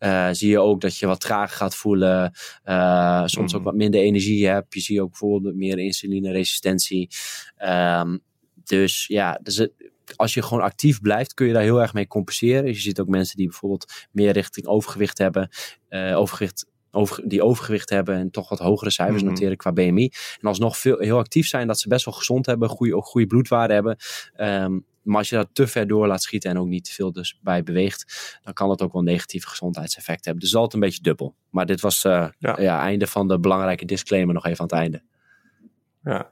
uh, 0.00 0.28
zie 0.32 0.50
je 0.50 0.58
ook 0.58 0.80
dat 0.80 0.96
je 0.96 1.06
wat 1.06 1.20
trager 1.20 1.56
gaat 1.56 1.76
voelen. 1.76 2.32
Uh, 2.64 3.26
soms 3.26 3.52
mm. 3.52 3.58
ook 3.58 3.64
wat 3.64 3.74
minder 3.74 4.00
energie 4.00 4.46
hebt. 4.46 4.74
Je 4.74 4.80
ziet 4.80 5.00
ook 5.00 5.08
bijvoorbeeld 5.08 5.56
meer 5.56 5.78
insulineresistentie. 5.78 7.08
Um, 7.64 8.20
dus 8.64 9.06
ja, 9.06 9.40
dus 9.42 9.56
het, 9.56 9.72
als 10.16 10.34
je 10.34 10.42
gewoon 10.42 10.62
actief 10.62 11.00
blijft, 11.00 11.34
kun 11.34 11.46
je 11.46 11.52
daar 11.52 11.62
heel 11.62 11.80
erg 11.80 11.94
mee 11.94 12.06
compenseren. 12.06 12.66
Je 12.66 12.74
ziet 12.74 13.00
ook 13.00 13.08
mensen 13.08 13.36
die 13.36 13.46
bijvoorbeeld 13.46 13.92
meer 14.10 14.32
richting 14.32 14.66
overgewicht 14.66 15.18
hebben. 15.18 15.48
Uh, 15.90 16.18
overgewicht 16.18 16.66
over, 16.90 17.28
die 17.28 17.42
overgewicht 17.42 17.90
hebben 17.90 18.16
en 18.16 18.30
toch 18.30 18.48
wat 18.48 18.58
hogere 18.58 18.90
cijfers 18.90 19.22
mm-hmm. 19.22 19.34
noteren 19.34 19.56
qua 19.56 19.72
BMI. 19.72 20.10
En 20.40 20.48
alsnog 20.48 20.78
veel, 20.78 20.98
heel 20.98 21.18
actief 21.18 21.46
zijn, 21.46 21.66
dat 21.66 21.80
ze 21.80 21.88
best 21.88 22.04
wel 22.04 22.14
gezond 22.14 22.46
hebben, 22.46 22.68
goede, 22.68 22.96
ook 22.96 23.04
goede 23.04 23.26
bloedwaarde 23.26 23.74
hebben. 23.74 23.96
Um, 24.36 24.84
maar 25.02 25.18
als 25.18 25.28
je 25.28 25.36
dat 25.36 25.48
te 25.52 25.66
ver 25.66 25.86
door 25.86 26.06
laat 26.06 26.22
schieten 26.22 26.50
en 26.50 26.58
ook 26.58 26.66
niet 26.66 26.84
te 26.84 26.92
veel 26.92 27.12
dus 27.12 27.38
bij 27.42 27.62
beweegt, 27.62 28.38
dan 28.42 28.52
kan 28.52 28.68
dat 28.68 28.82
ook 28.82 28.92
wel 28.92 29.02
negatieve 29.02 29.48
gezondheidseffecten 29.48 30.24
hebben. 30.24 30.42
Dus 30.42 30.54
altijd 30.54 30.74
een 30.74 30.80
beetje 30.80 31.02
dubbel. 31.02 31.34
Maar 31.50 31.66
dit 31.66 31.80
was 31.80 32.04
uh, 32.04 32.28
ja. 32.38 32.60
ja. 32.60 32.80
einde 32.80 33.06
van 33.06 33.28
de 33.28 33.38
belangrijke 33.38 33.84
disclaimer 33.84 34.34
nog 34.34 34.46
even 34.46 34.60
aan 34.60 34.66
het 34.66 34.74
einde. 34.74 35.02
Ja. 36.04 36.30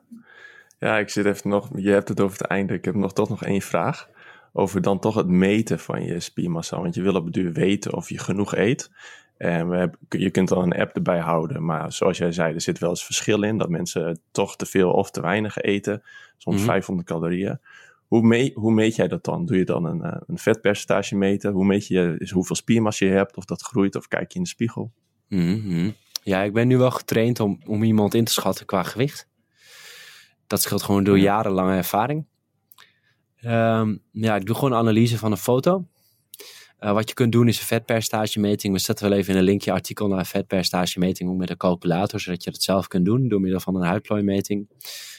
ja, 0.79 0.99
ik 0.99 1.09
zit 1.09 1.25
even 1.25 1.51
nog, 1.51 1.69
je 1.77 1.91
hebt 1.91 2.09
het 2.09 2.21
over 2.21 2.39
het 2.39 2.47
einde. 2.47 2.75
Ik 2.75 2.85
heb 2.85 2.95
nog 2.95 3.13
toch 3.13 3.29
nog 3.29 3.45
één 3.45 3.63
vraag 3.63 4.09
over 4.53 4.83
dan 4.83 4.99
toch 4.99 5.15
het 5.15 5.27
meten 5.27 5.79
van 5.79 6.05
je 6.05 6.21
spiermassa. 6.21 6.81
Want 6.81 6.95
je 6.95 7.03
wil 7.03 7.15
op 7.15 7.25
het 7.25 7.35
duur 7.35 7.53
weten 7.53 7.95
of 7.95 8.09
je 8.09 8.19
genoeg 8.19 8.55
eet. 8.55 8.91
En 9.37 9.69
we 9.69 9.77
hebben, 9.77 9.99
je 10.09 10.31
kunt 10.31 10.49
dan 10.49 10.63
een 10.63 10.81
app 10.81 10.97
erbij 10.97 11.19
houden. 11.19 11.65
Maar 11.65 11.93
zoals 11.93 12.19
jij 12.19 12.33
zei, 12.33 12.55
er 12.55 12.61
zit 12.61 12.79
wel 12.79 12.91
eens 12.91 13.05
verschil 13.05 13.43
in. 13.43 13.59
Dat 13.59 13.69
mensen 13.69 14.21
toch 14.31 14.57
te 14.57 14.67
veel 14.67 14.91
of 14.91 15.11
te 15.11 15.21
weinig 15.21 15.57
eten. 15.57 16.03
Soms 16.37 16.57
mm 16.57 16.63
-hmm. 16.63 16.71
500 16.71 17.09
calorieën. 17.09 17.61
Hoe, 18.09 18.23
mee, 18.23 18.53
hoe 18.55 18.73
meet 18.73 18.97
jij 18.97 19.09
dat 19.09 19.25
dan? 19.25 19.47
Doe 19.47 19.57
je 19.57 19.65
dan 19.65 19.85
een, 19.85 20.03
eh, 20.03 20.21
een 20.27 20.39
vetpercentage 20.39 21.17
meten? 21.17 21.53
Hoe 21.53 21.65
meet 21.65 21.87
je 21.87 22.15
is 22.19 22.31
hoeveel 22.31 22.57
spiermassa 22.57 23.07
je 23.07 23.13
hebt? 23.13 23.37
Of 23.37 23.45
dat 23.45 23.63
groeit? 23.63 23.97
Of 23.97 24.09
kijk 24.09 24.33
je 24.33 24.39
in 24.39 24.45
de 24.45 24.49
spiegel? 24.49 24.93
Mm 25.29 25.63
-hmm. 25.63 25.95
Ja, 26.23 26.43
ik 26.43 26.53
ben 26.53 26.69
nu 26.69 26.77
wel 26.77 26.91
getraind 26.91 27.41
om, 27.41 27.61
om 27.67 27.83
iemand 27.83 28.15
in 28.15 28.25
te 28.25 28.33
schatten 28.33 28.67
qua 28.67 28.83
gewicht. 28.83 29.29
Dat 30.47 30.63
scheelt 30.63 30.83
gewoon 30.83 31.05
door 31.05 31.19
jarenlange 31.19 31.77
ervaring. 31.77 32.27
Um, 33.45 34.03
ja, 34.13 34.37
ik 34.37 34.47
doe 34.47 34.55
gewoon 34.55 34.73
een 34.73 34.79
analyse 34.79 35.19
van 35.19 35.31
een 35.31 35.39
foto. 35.39 35.87
Uh, 36.81 36.93
wat 36.93 37.09
je 37.09 37.15
kunt 37.15 37.33
doen 37.33 37.49
is 37.49 37.59
een 37.59 37.67
vetpercentagemeting. 37.67 38.73
We 38.75 38.81
zetten 38.81 39.09
wel 39.09 39.19
even 39.19 39.33
in 39.33 39.39
een 39.39 39.45
linkje 39.45 39.73
artikel 39.73 40.09
naar 40.09 40.19
een 40.19 40.27
vetpercentagemeting 40.27 41.31
ook 41.31 41.37
met 41.37 41.51
een 41.51 41.57
calculator, 41.57 42.21
zodat 42.21 42.45
je 42.45 42.51
dat 42.51 42.63
zelf 42.63 42.87
kunt 42.87 43.05
doen 43.05 43.29
door 43.29 43.41
middel 43.41 43.61
van 43.61 43.77
een 43.77 43.87
huidplooimeting. 43.87 44.69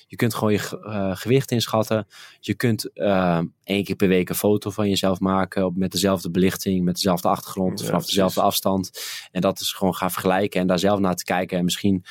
Je 0.07 0.15
kunt 0.15 0.33
gewoon 0.33 0.53
je 0.53 0.81
uh, 0.83 1.15
gewicht 1.15 1.51
inschatten. 1.51 2.07
Je 2.39 2.53
kunt 2.53 2.89
uh, 2.93 3.41
één 3.63 3.83
keer 3.83 3.95
per 3.95 4.07
week 4.07 4.29
een 4.29 4.35
foto 4.35 4.69
van 4.69 4.89
jezelf 4.89 5.19
maken 5.19 5.65
op, 5.65 5.75
met 5.75 5.91
dezelfde 5.91 6.31
belichting, 6.31 6.83
met 6.83 6.95
dezelfde 6.95 7.27
achtergrond, 7.27 7.79
ja, 7.79 7.85
vanaf 7.85 7.99
precies. 7.99 8.15
dezelfde 8.15 8.41
afstand. 8.41 8.91
En 9.31 9.41
dat 9.41 9.59
is 9.59 9.73
gewoon 9.73 9.95
gaan 9.95 10.11
vergelijken 10.11 10.61
en 10.61 10.67
daar 10.67 10.79
zelf 10.79 10.99
naar 10.99 11.15
te 11.15 11.23
kijken. 11.23 11.57
En 11.57 11.63
misschien 11.63 12.03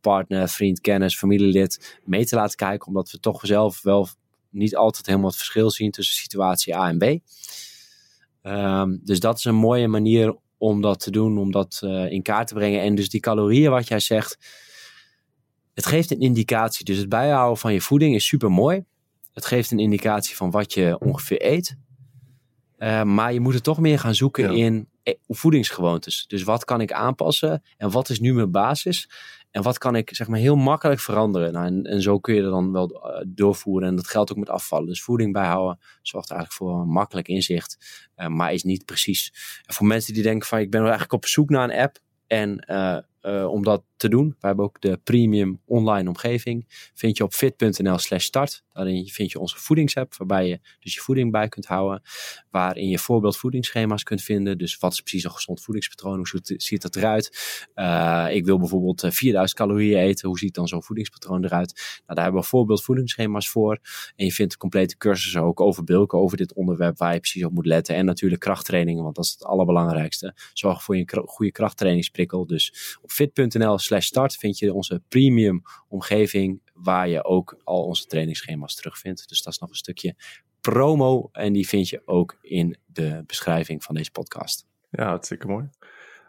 partner, 0.00 0.48
vriend, 0.48 0.80
kennis, 0.80 1.16
familielid 1.16 1.98
mee 2.04 2.26
te 2.26 2.36
laten 2.36 2.56
kijken, 2.56 2.86
omdat 2.86 3.10
we 3.10 3.20
toch 3.20 3.40
zelf 3.42 3.82
wel 3.82 4.08
niet 4.50 4.76
altijd 4.76 5.06
helemaal 5.06 5.28
het 5.28 5.36
verschil 5.36 5.70
zien 5.70 5.90
tussen 5.90 6.14
situatie 6.14 6.76
A 6.76 6.88
en 6.88 6.98
B. 6.98 7.20
Ehm, 8.42 8.96
dus 9.02 9.20
dat 9.20 9.38
is 9.38 9.44
een 9.44 9.54
mooie 9.54 9.88
manier 9.88 10.36
om 10.58 10.80
dat 10.80 11.00
te 11.00 11.10
doen, 11.10 11.38
om 11.38 11.50
dat 11.52 11.80
uh, 11.84 12.10
in 12.10 12.22
kaart 12.22 12.48
te 12.48 12.54
brengen. 12.54 12.80
En 12.80 12.94
dus 12.94 13.08
die 13.08 13.20
calorieën, 13.20 13.70
wat 13.70 13.88
jij 13.88 14.00
zegt, 14.00 14.38
het 15.74 15.86
geeft 15.86 16.10
een 16.10 16.20
indicatie. 16.20 16.84
Dus 16.84 16.96
het 16.96 17.08
bijhouden 17.08 17.58
van 17.58 17.72
je 17.72 17.80
voeding 17.80 18.14
is 18.14 18.26
super 18.26 18.50
mooi. 18.50 18.84
Het 19.32 19.46
geeft 19.46 19.70
een 19.70 19.78
indicatie 19.78 20.36
van 20.36 20.50
wat 20.50 20.74
je 20.74 20.98
ongeveer 20.98 21.44
eet. 21.44 21.76
Uh, 22.78 23.02
maar 23.02 23.32
je 23.32 23.40
moet 23.40 23.54
het 23.54 23.62
toch 23.62 23.78
meer 23.78 23.98
gaan 23.98 24.14
zoeken 24.14 24.56
in 24.56 24.88
eh, 25.02 25.14
voedingsgewoontes. 25.28 26.24
Dus 26.26 26.42
wat 26.42 26.64
kan 26.64 26.80
ik 26.80 26.92
aanpassen 26.92 27.62
en 27.76 27.90
wat 27.90 28.08
is 28.08 28.20
nu 28.20 28.34
mijn 28.34 28.50
basis? 28.50 29.10
En 29.50 29.62
wat 29.62 29.78
kan 29.78 29.96
ik 29.96 30.14
zeg 30.14 30.28
maar 30.28 30.38
heel 30.38 30.56
makkelijk 30.56 31.00
veranderen? 31.00 31.52
Nou, 31.52 31.66
en, 31.66 31.84
en 31.84 32.02
zo 32.02 32.18
kun 32.18 32.34
je 32.34 32.42
er 32.42 32.50
dan 32.50 32.72
wel 32.72 32.90
uh, 32.90 33.24
doorvoeren. 33.26 33.88
En 33.88 33.96
dat 33.96 34.08
geldt 34.08 34.30
ook 34.30 34.36
met 34.36 34.50
afvallen. 34.50 34.86
Dus 34.86 35.02
voeding 35.02 35.32
bijhouden 35.32 35.78
zorgt 36.02 36.30
eigenlijk 36.30 36.60
voor 36.60 36.80
een 36.80 36.88
makkelijk 36.88 37.28
inzicht, 37.28 37.76
uh, 38.16 38.26
maar 38.26 38.52
is 38.52 38.62
niet 38.62 38.84
precies. 38.84 39.32
En 39.66 39.74
voor 39.74 39.86
mensen 39.86 40.14
die 40.14 40.22
denken 40.22 40.48
van 40.48 40.58
ik 40.58 40.70
ben 40.70 40.80
eigenlijk 40.80 41.12
op 41.12 41.26
zoek 41.26 41.50
naar 41.50 41.64
een 41.64 41.80
app 41.80 41.98
en 42.26 42.64
uh, 43.22 43.46
om 43.46 43.62
dat 43.62 43.82
te 43.96 44.08
doen. 44.08 44.28
We 44.40 44.46
hebben 44.46 44.64
ook 44.64 44.80
de 44.80 45.00
premium 45.04 45.60
online 45.64 46.08
omgeving. 46.08 46.90
Vind 46.94 47.16
je 47.16 47.24
op 47.24 47.34
fit.nl 47.34 47.98
slash 47.98 48.24
start. 48.24 48.64
Daarin 48.72 49.06
vind 49.06 49.30
je 49.30 49.38
onze 49.38 49.58
voedingsapp, 49.58 50.16
waarbij 50.16 50.48
je 50.48 50.60
dus 50.80 50.94
je 50.94 51.00
voeding 51.00 51.32
bij 51.32 51.48
kunt 51.48 51.66
houden. 51.66 52.02
Waarin 52.50 52.88
je 52.88 52.98
voorbeeld 52.98 53.36
voedingsschema's 53.36 54.02
kunt 54.02 54.22
vinden. 54.22 54.58
Dus 54.58 54.78
wat 54.78 54.92
is 54.92 55.00
precies 55.00 55.24
een 55.24 55.30
gezond 55.30 55.62
voedingspatroon? 55.62 56.16
Hoe 56.16 56.40
ziet 56.42 56.82
dat 56.82 56.96
eruit? 56.96 57.30
Uh, 57.74 58.26
ik 58.30 58.44
wil 58.44 58.58
bijvoorbeeld 58.58 59.06
4000 59.08 59.58
calorieën 59.58 59.98
eten. 59.98 60.28
Hoe 60.28 60.38
ziet 60.38 60.54
dan 60.54 60.68
zo'n 60.68 60.82
voedingspatroon 60.82 61.44
eruit? 61.44 61.74
Nou, 61.74 62.14
daar 62.14 62.24
hebben 62.24 62.40
we 62.40 62.46
voorbeeld 62.46 62.82
voedingsschema's 62.82 63.48
voor. 63.48 63.78
En 64.16 64.24
je 64.24 64.32
vindt 64.32 64.56
complete 64.56 64.96
cursussen 64.96 65.42
ook 65.42 65.60
over 65.60 65.84
bulken, 65.84 66.18
over 66.18 66.36
dit 66.36 66.54
onderwerp, 66.54 66.98
waar 66.98 67.14
je 67.14 67.20
precies 67.20 67.44
op 67.44 67.52
moet 67.52 67.66
letten. 67.66 67.94
En 67.94 68.04
natuurlijk 68.04 68.40
krachttrainingen, 68.40 69.02
want 69.02 69.14
dat 69.14 69.24
is 69.24 69.30
het 69.30 69.44
allerbelangrijkste. 69.44 70.34
Zorg 70.52 70.82
voor 70.82 70.96
je 70.96 71.22
goede 71.26 71.52
krachttrainingsprikkel. 71.52 72.46
Dus 72.46 72.96
op 73.08 73.14
fit.nl 73.14 73.78
slash 73.78 74.06
start 74.06 74.36
vind 74.36 74.58
je 74.58 74.72
onze 74.72 75.02
premium 75.08 75.62
omgeving 75.88 76.60
waar 76.74 77.08
je 77.08 77.24
ook 77.24 77.60
al 77.64 77.84
onze 77.84 78.06
trainingsschema's 78.06 78.74
terugvindt. 78.74 79.28
Dus 79.28 79.42
dat 79.42 79.52
is 79.52 79.58
nog 79.58 79.70
een 79.70 79.76
stukje 79.76 80.14
promo 80.60 81.28
en 81.32 81.52
die 81.52 81.68
vind 81.68 81.88
je 81.88 82.02
ook 82.04 82.38
in 82.42 82.76
de 82.86 83.22
beschrijving 83.26 83.84
van 83.84 83.94
deze 83.94 84.10
podcast. 84.10 84.66
Ja, 84.90 85.06
hartstikke 85.06 85.46
mooi. 85.46 85.68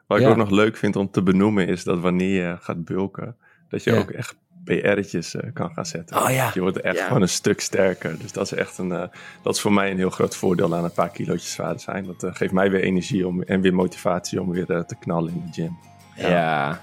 Wat 0.07 0.19
ik 0.19 0.27
ook 0.27 0.35
nog 0.35 0.49
leuk 0.49 0.77
vind 0.77 0.95
om 0.95 1.11
te 1.11 1.23
benoemen 1.23 1.67
is 1.67 1.83
dat 1.83 1.99
wanneer 1.99 2.49
je 2.49 2.57
gaat 2.59 2.85
bulken, 2.85 3.37
dat 3.69 3.83
je 3.83 3.91
ja. 3.91 3.97
ook 3.97 4.11
echt 4.11 4.37
PR'tjes 4.63 5.35
uh, 5.35 5.41
kan 5.53 5.73
gaan 5.73 5.85
zetten. 5.85 6.17
Oh, 6.17 6.29
ja. 6.31 6.51
Je 6.53 6.61
wordt 6.61 6.81
echt 6.81 6.97
ja. 6.97 7.05
gewoon 7.07 7.21
een 7.21 7.29
stuk 7.29 7.61
sterker. 7.61 8.19
Dus 8.19 8.31
dat 8.31 8.45
is 8.45 8.57
echt 8.57 8.77
een, 8.77 8.89
uh, 8.89 9.03
dat 9.41 9.55
is 9.55 9.61
voor 9.61 9.73
mij 9.73 9.91
een 9.91 9.97
heel 9.97 10.09
groot 10.09 10.35
voordeel 10.35 10.75
aan 10.75 10.83
een 10.83 10.91
paar 10.91 11.09
kilootjes 11.09 11.51
zwaarder 11.51 11.79
zijn. 11.79 12.05
Dat 12.05 12.23
uh, 12.23 12.35
geeft 12.35 12.53
mij 12.53 12.71
weer 12.71 12.81
energie 12.81 13.27
om, 13.27 13.41
en 13.41 13.61
weer 13.61 13.73
motivatie 13.73 14.41
om 14.41 14.51
weer 14.51 14.65
te 14.65 14.95
knallen 14.99 15.33
in 15.33 15.43
de 15.45 15.61
gym. 15.61 15.77
Ja. 16.19 16.81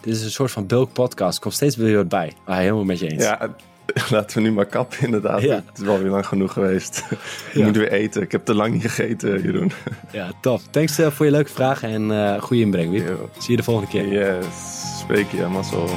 Dit 0.00 0.14
is 0.14 0.24
een 0.24 0.30
soort 0.30 0.50
van 0.50 0.66
bulk 0.66 0.92
podcast. 0.92 1.38
Komt 1.38 1.54
steeds 1.54 1.76
weer 1.76 1.96
wat 1.96 2.08
bij. 2.08 2.32
Ah, 2.44 2.56
helemaal 2.56 2.84
met 2.84 2.98
je 2.98 3.08
eens. 3.08 3.24
Ja, 3.24 3.54
laten 4.10 4.36
we 4.36 4.42
nu 4.42 4.52
maar 4.52 4.66
kappen 4.66 4.98
inderdaad. 5.00 5.42
Ja. 5.42 5.54
Het 5.54 5.78
is 5.78 5.84
wel 5.84 5.98
weer 5.98 6.10
lang 6.10 6.26
genoeg 6.26 6.52
geweest. 6.52 7.04
Je 7.52 7.58
ja. 7.58 7.64
moet 7.64 7.76
weer 7.76 7.92
eten. 7.92 8.22
Ik 8.22 8.32
heb 8.32 8.44
te 8.44 8.54
lang 8.54 8.72
niet 8.72 8.82
gegeten, 8.82 9.42
Jeroen. 9.42 9.72
Ja, 10.12 10.30
tof. 10.40 10.62
Thanks 10.70 10.98
uh, 10.98 11.10
voor 11.10 11.26
je 11.26 11.32
leuke 11.32 11.50
vragen 11.50 11.88
en 11.88 12.10
uh, 12.10 12.40
goede 12.42 12.62
inbreng. 12.62 12.96
Zie 13.38 13.50
je 13.50 13.56
de 13.56 13.62
volgende 13.62 13.90
keer. 13.90 14.08
Yes. 14.08 14.98
Spreek 15.00 15.30
je, 15.30 15.46
Marcel. 15.46 15.88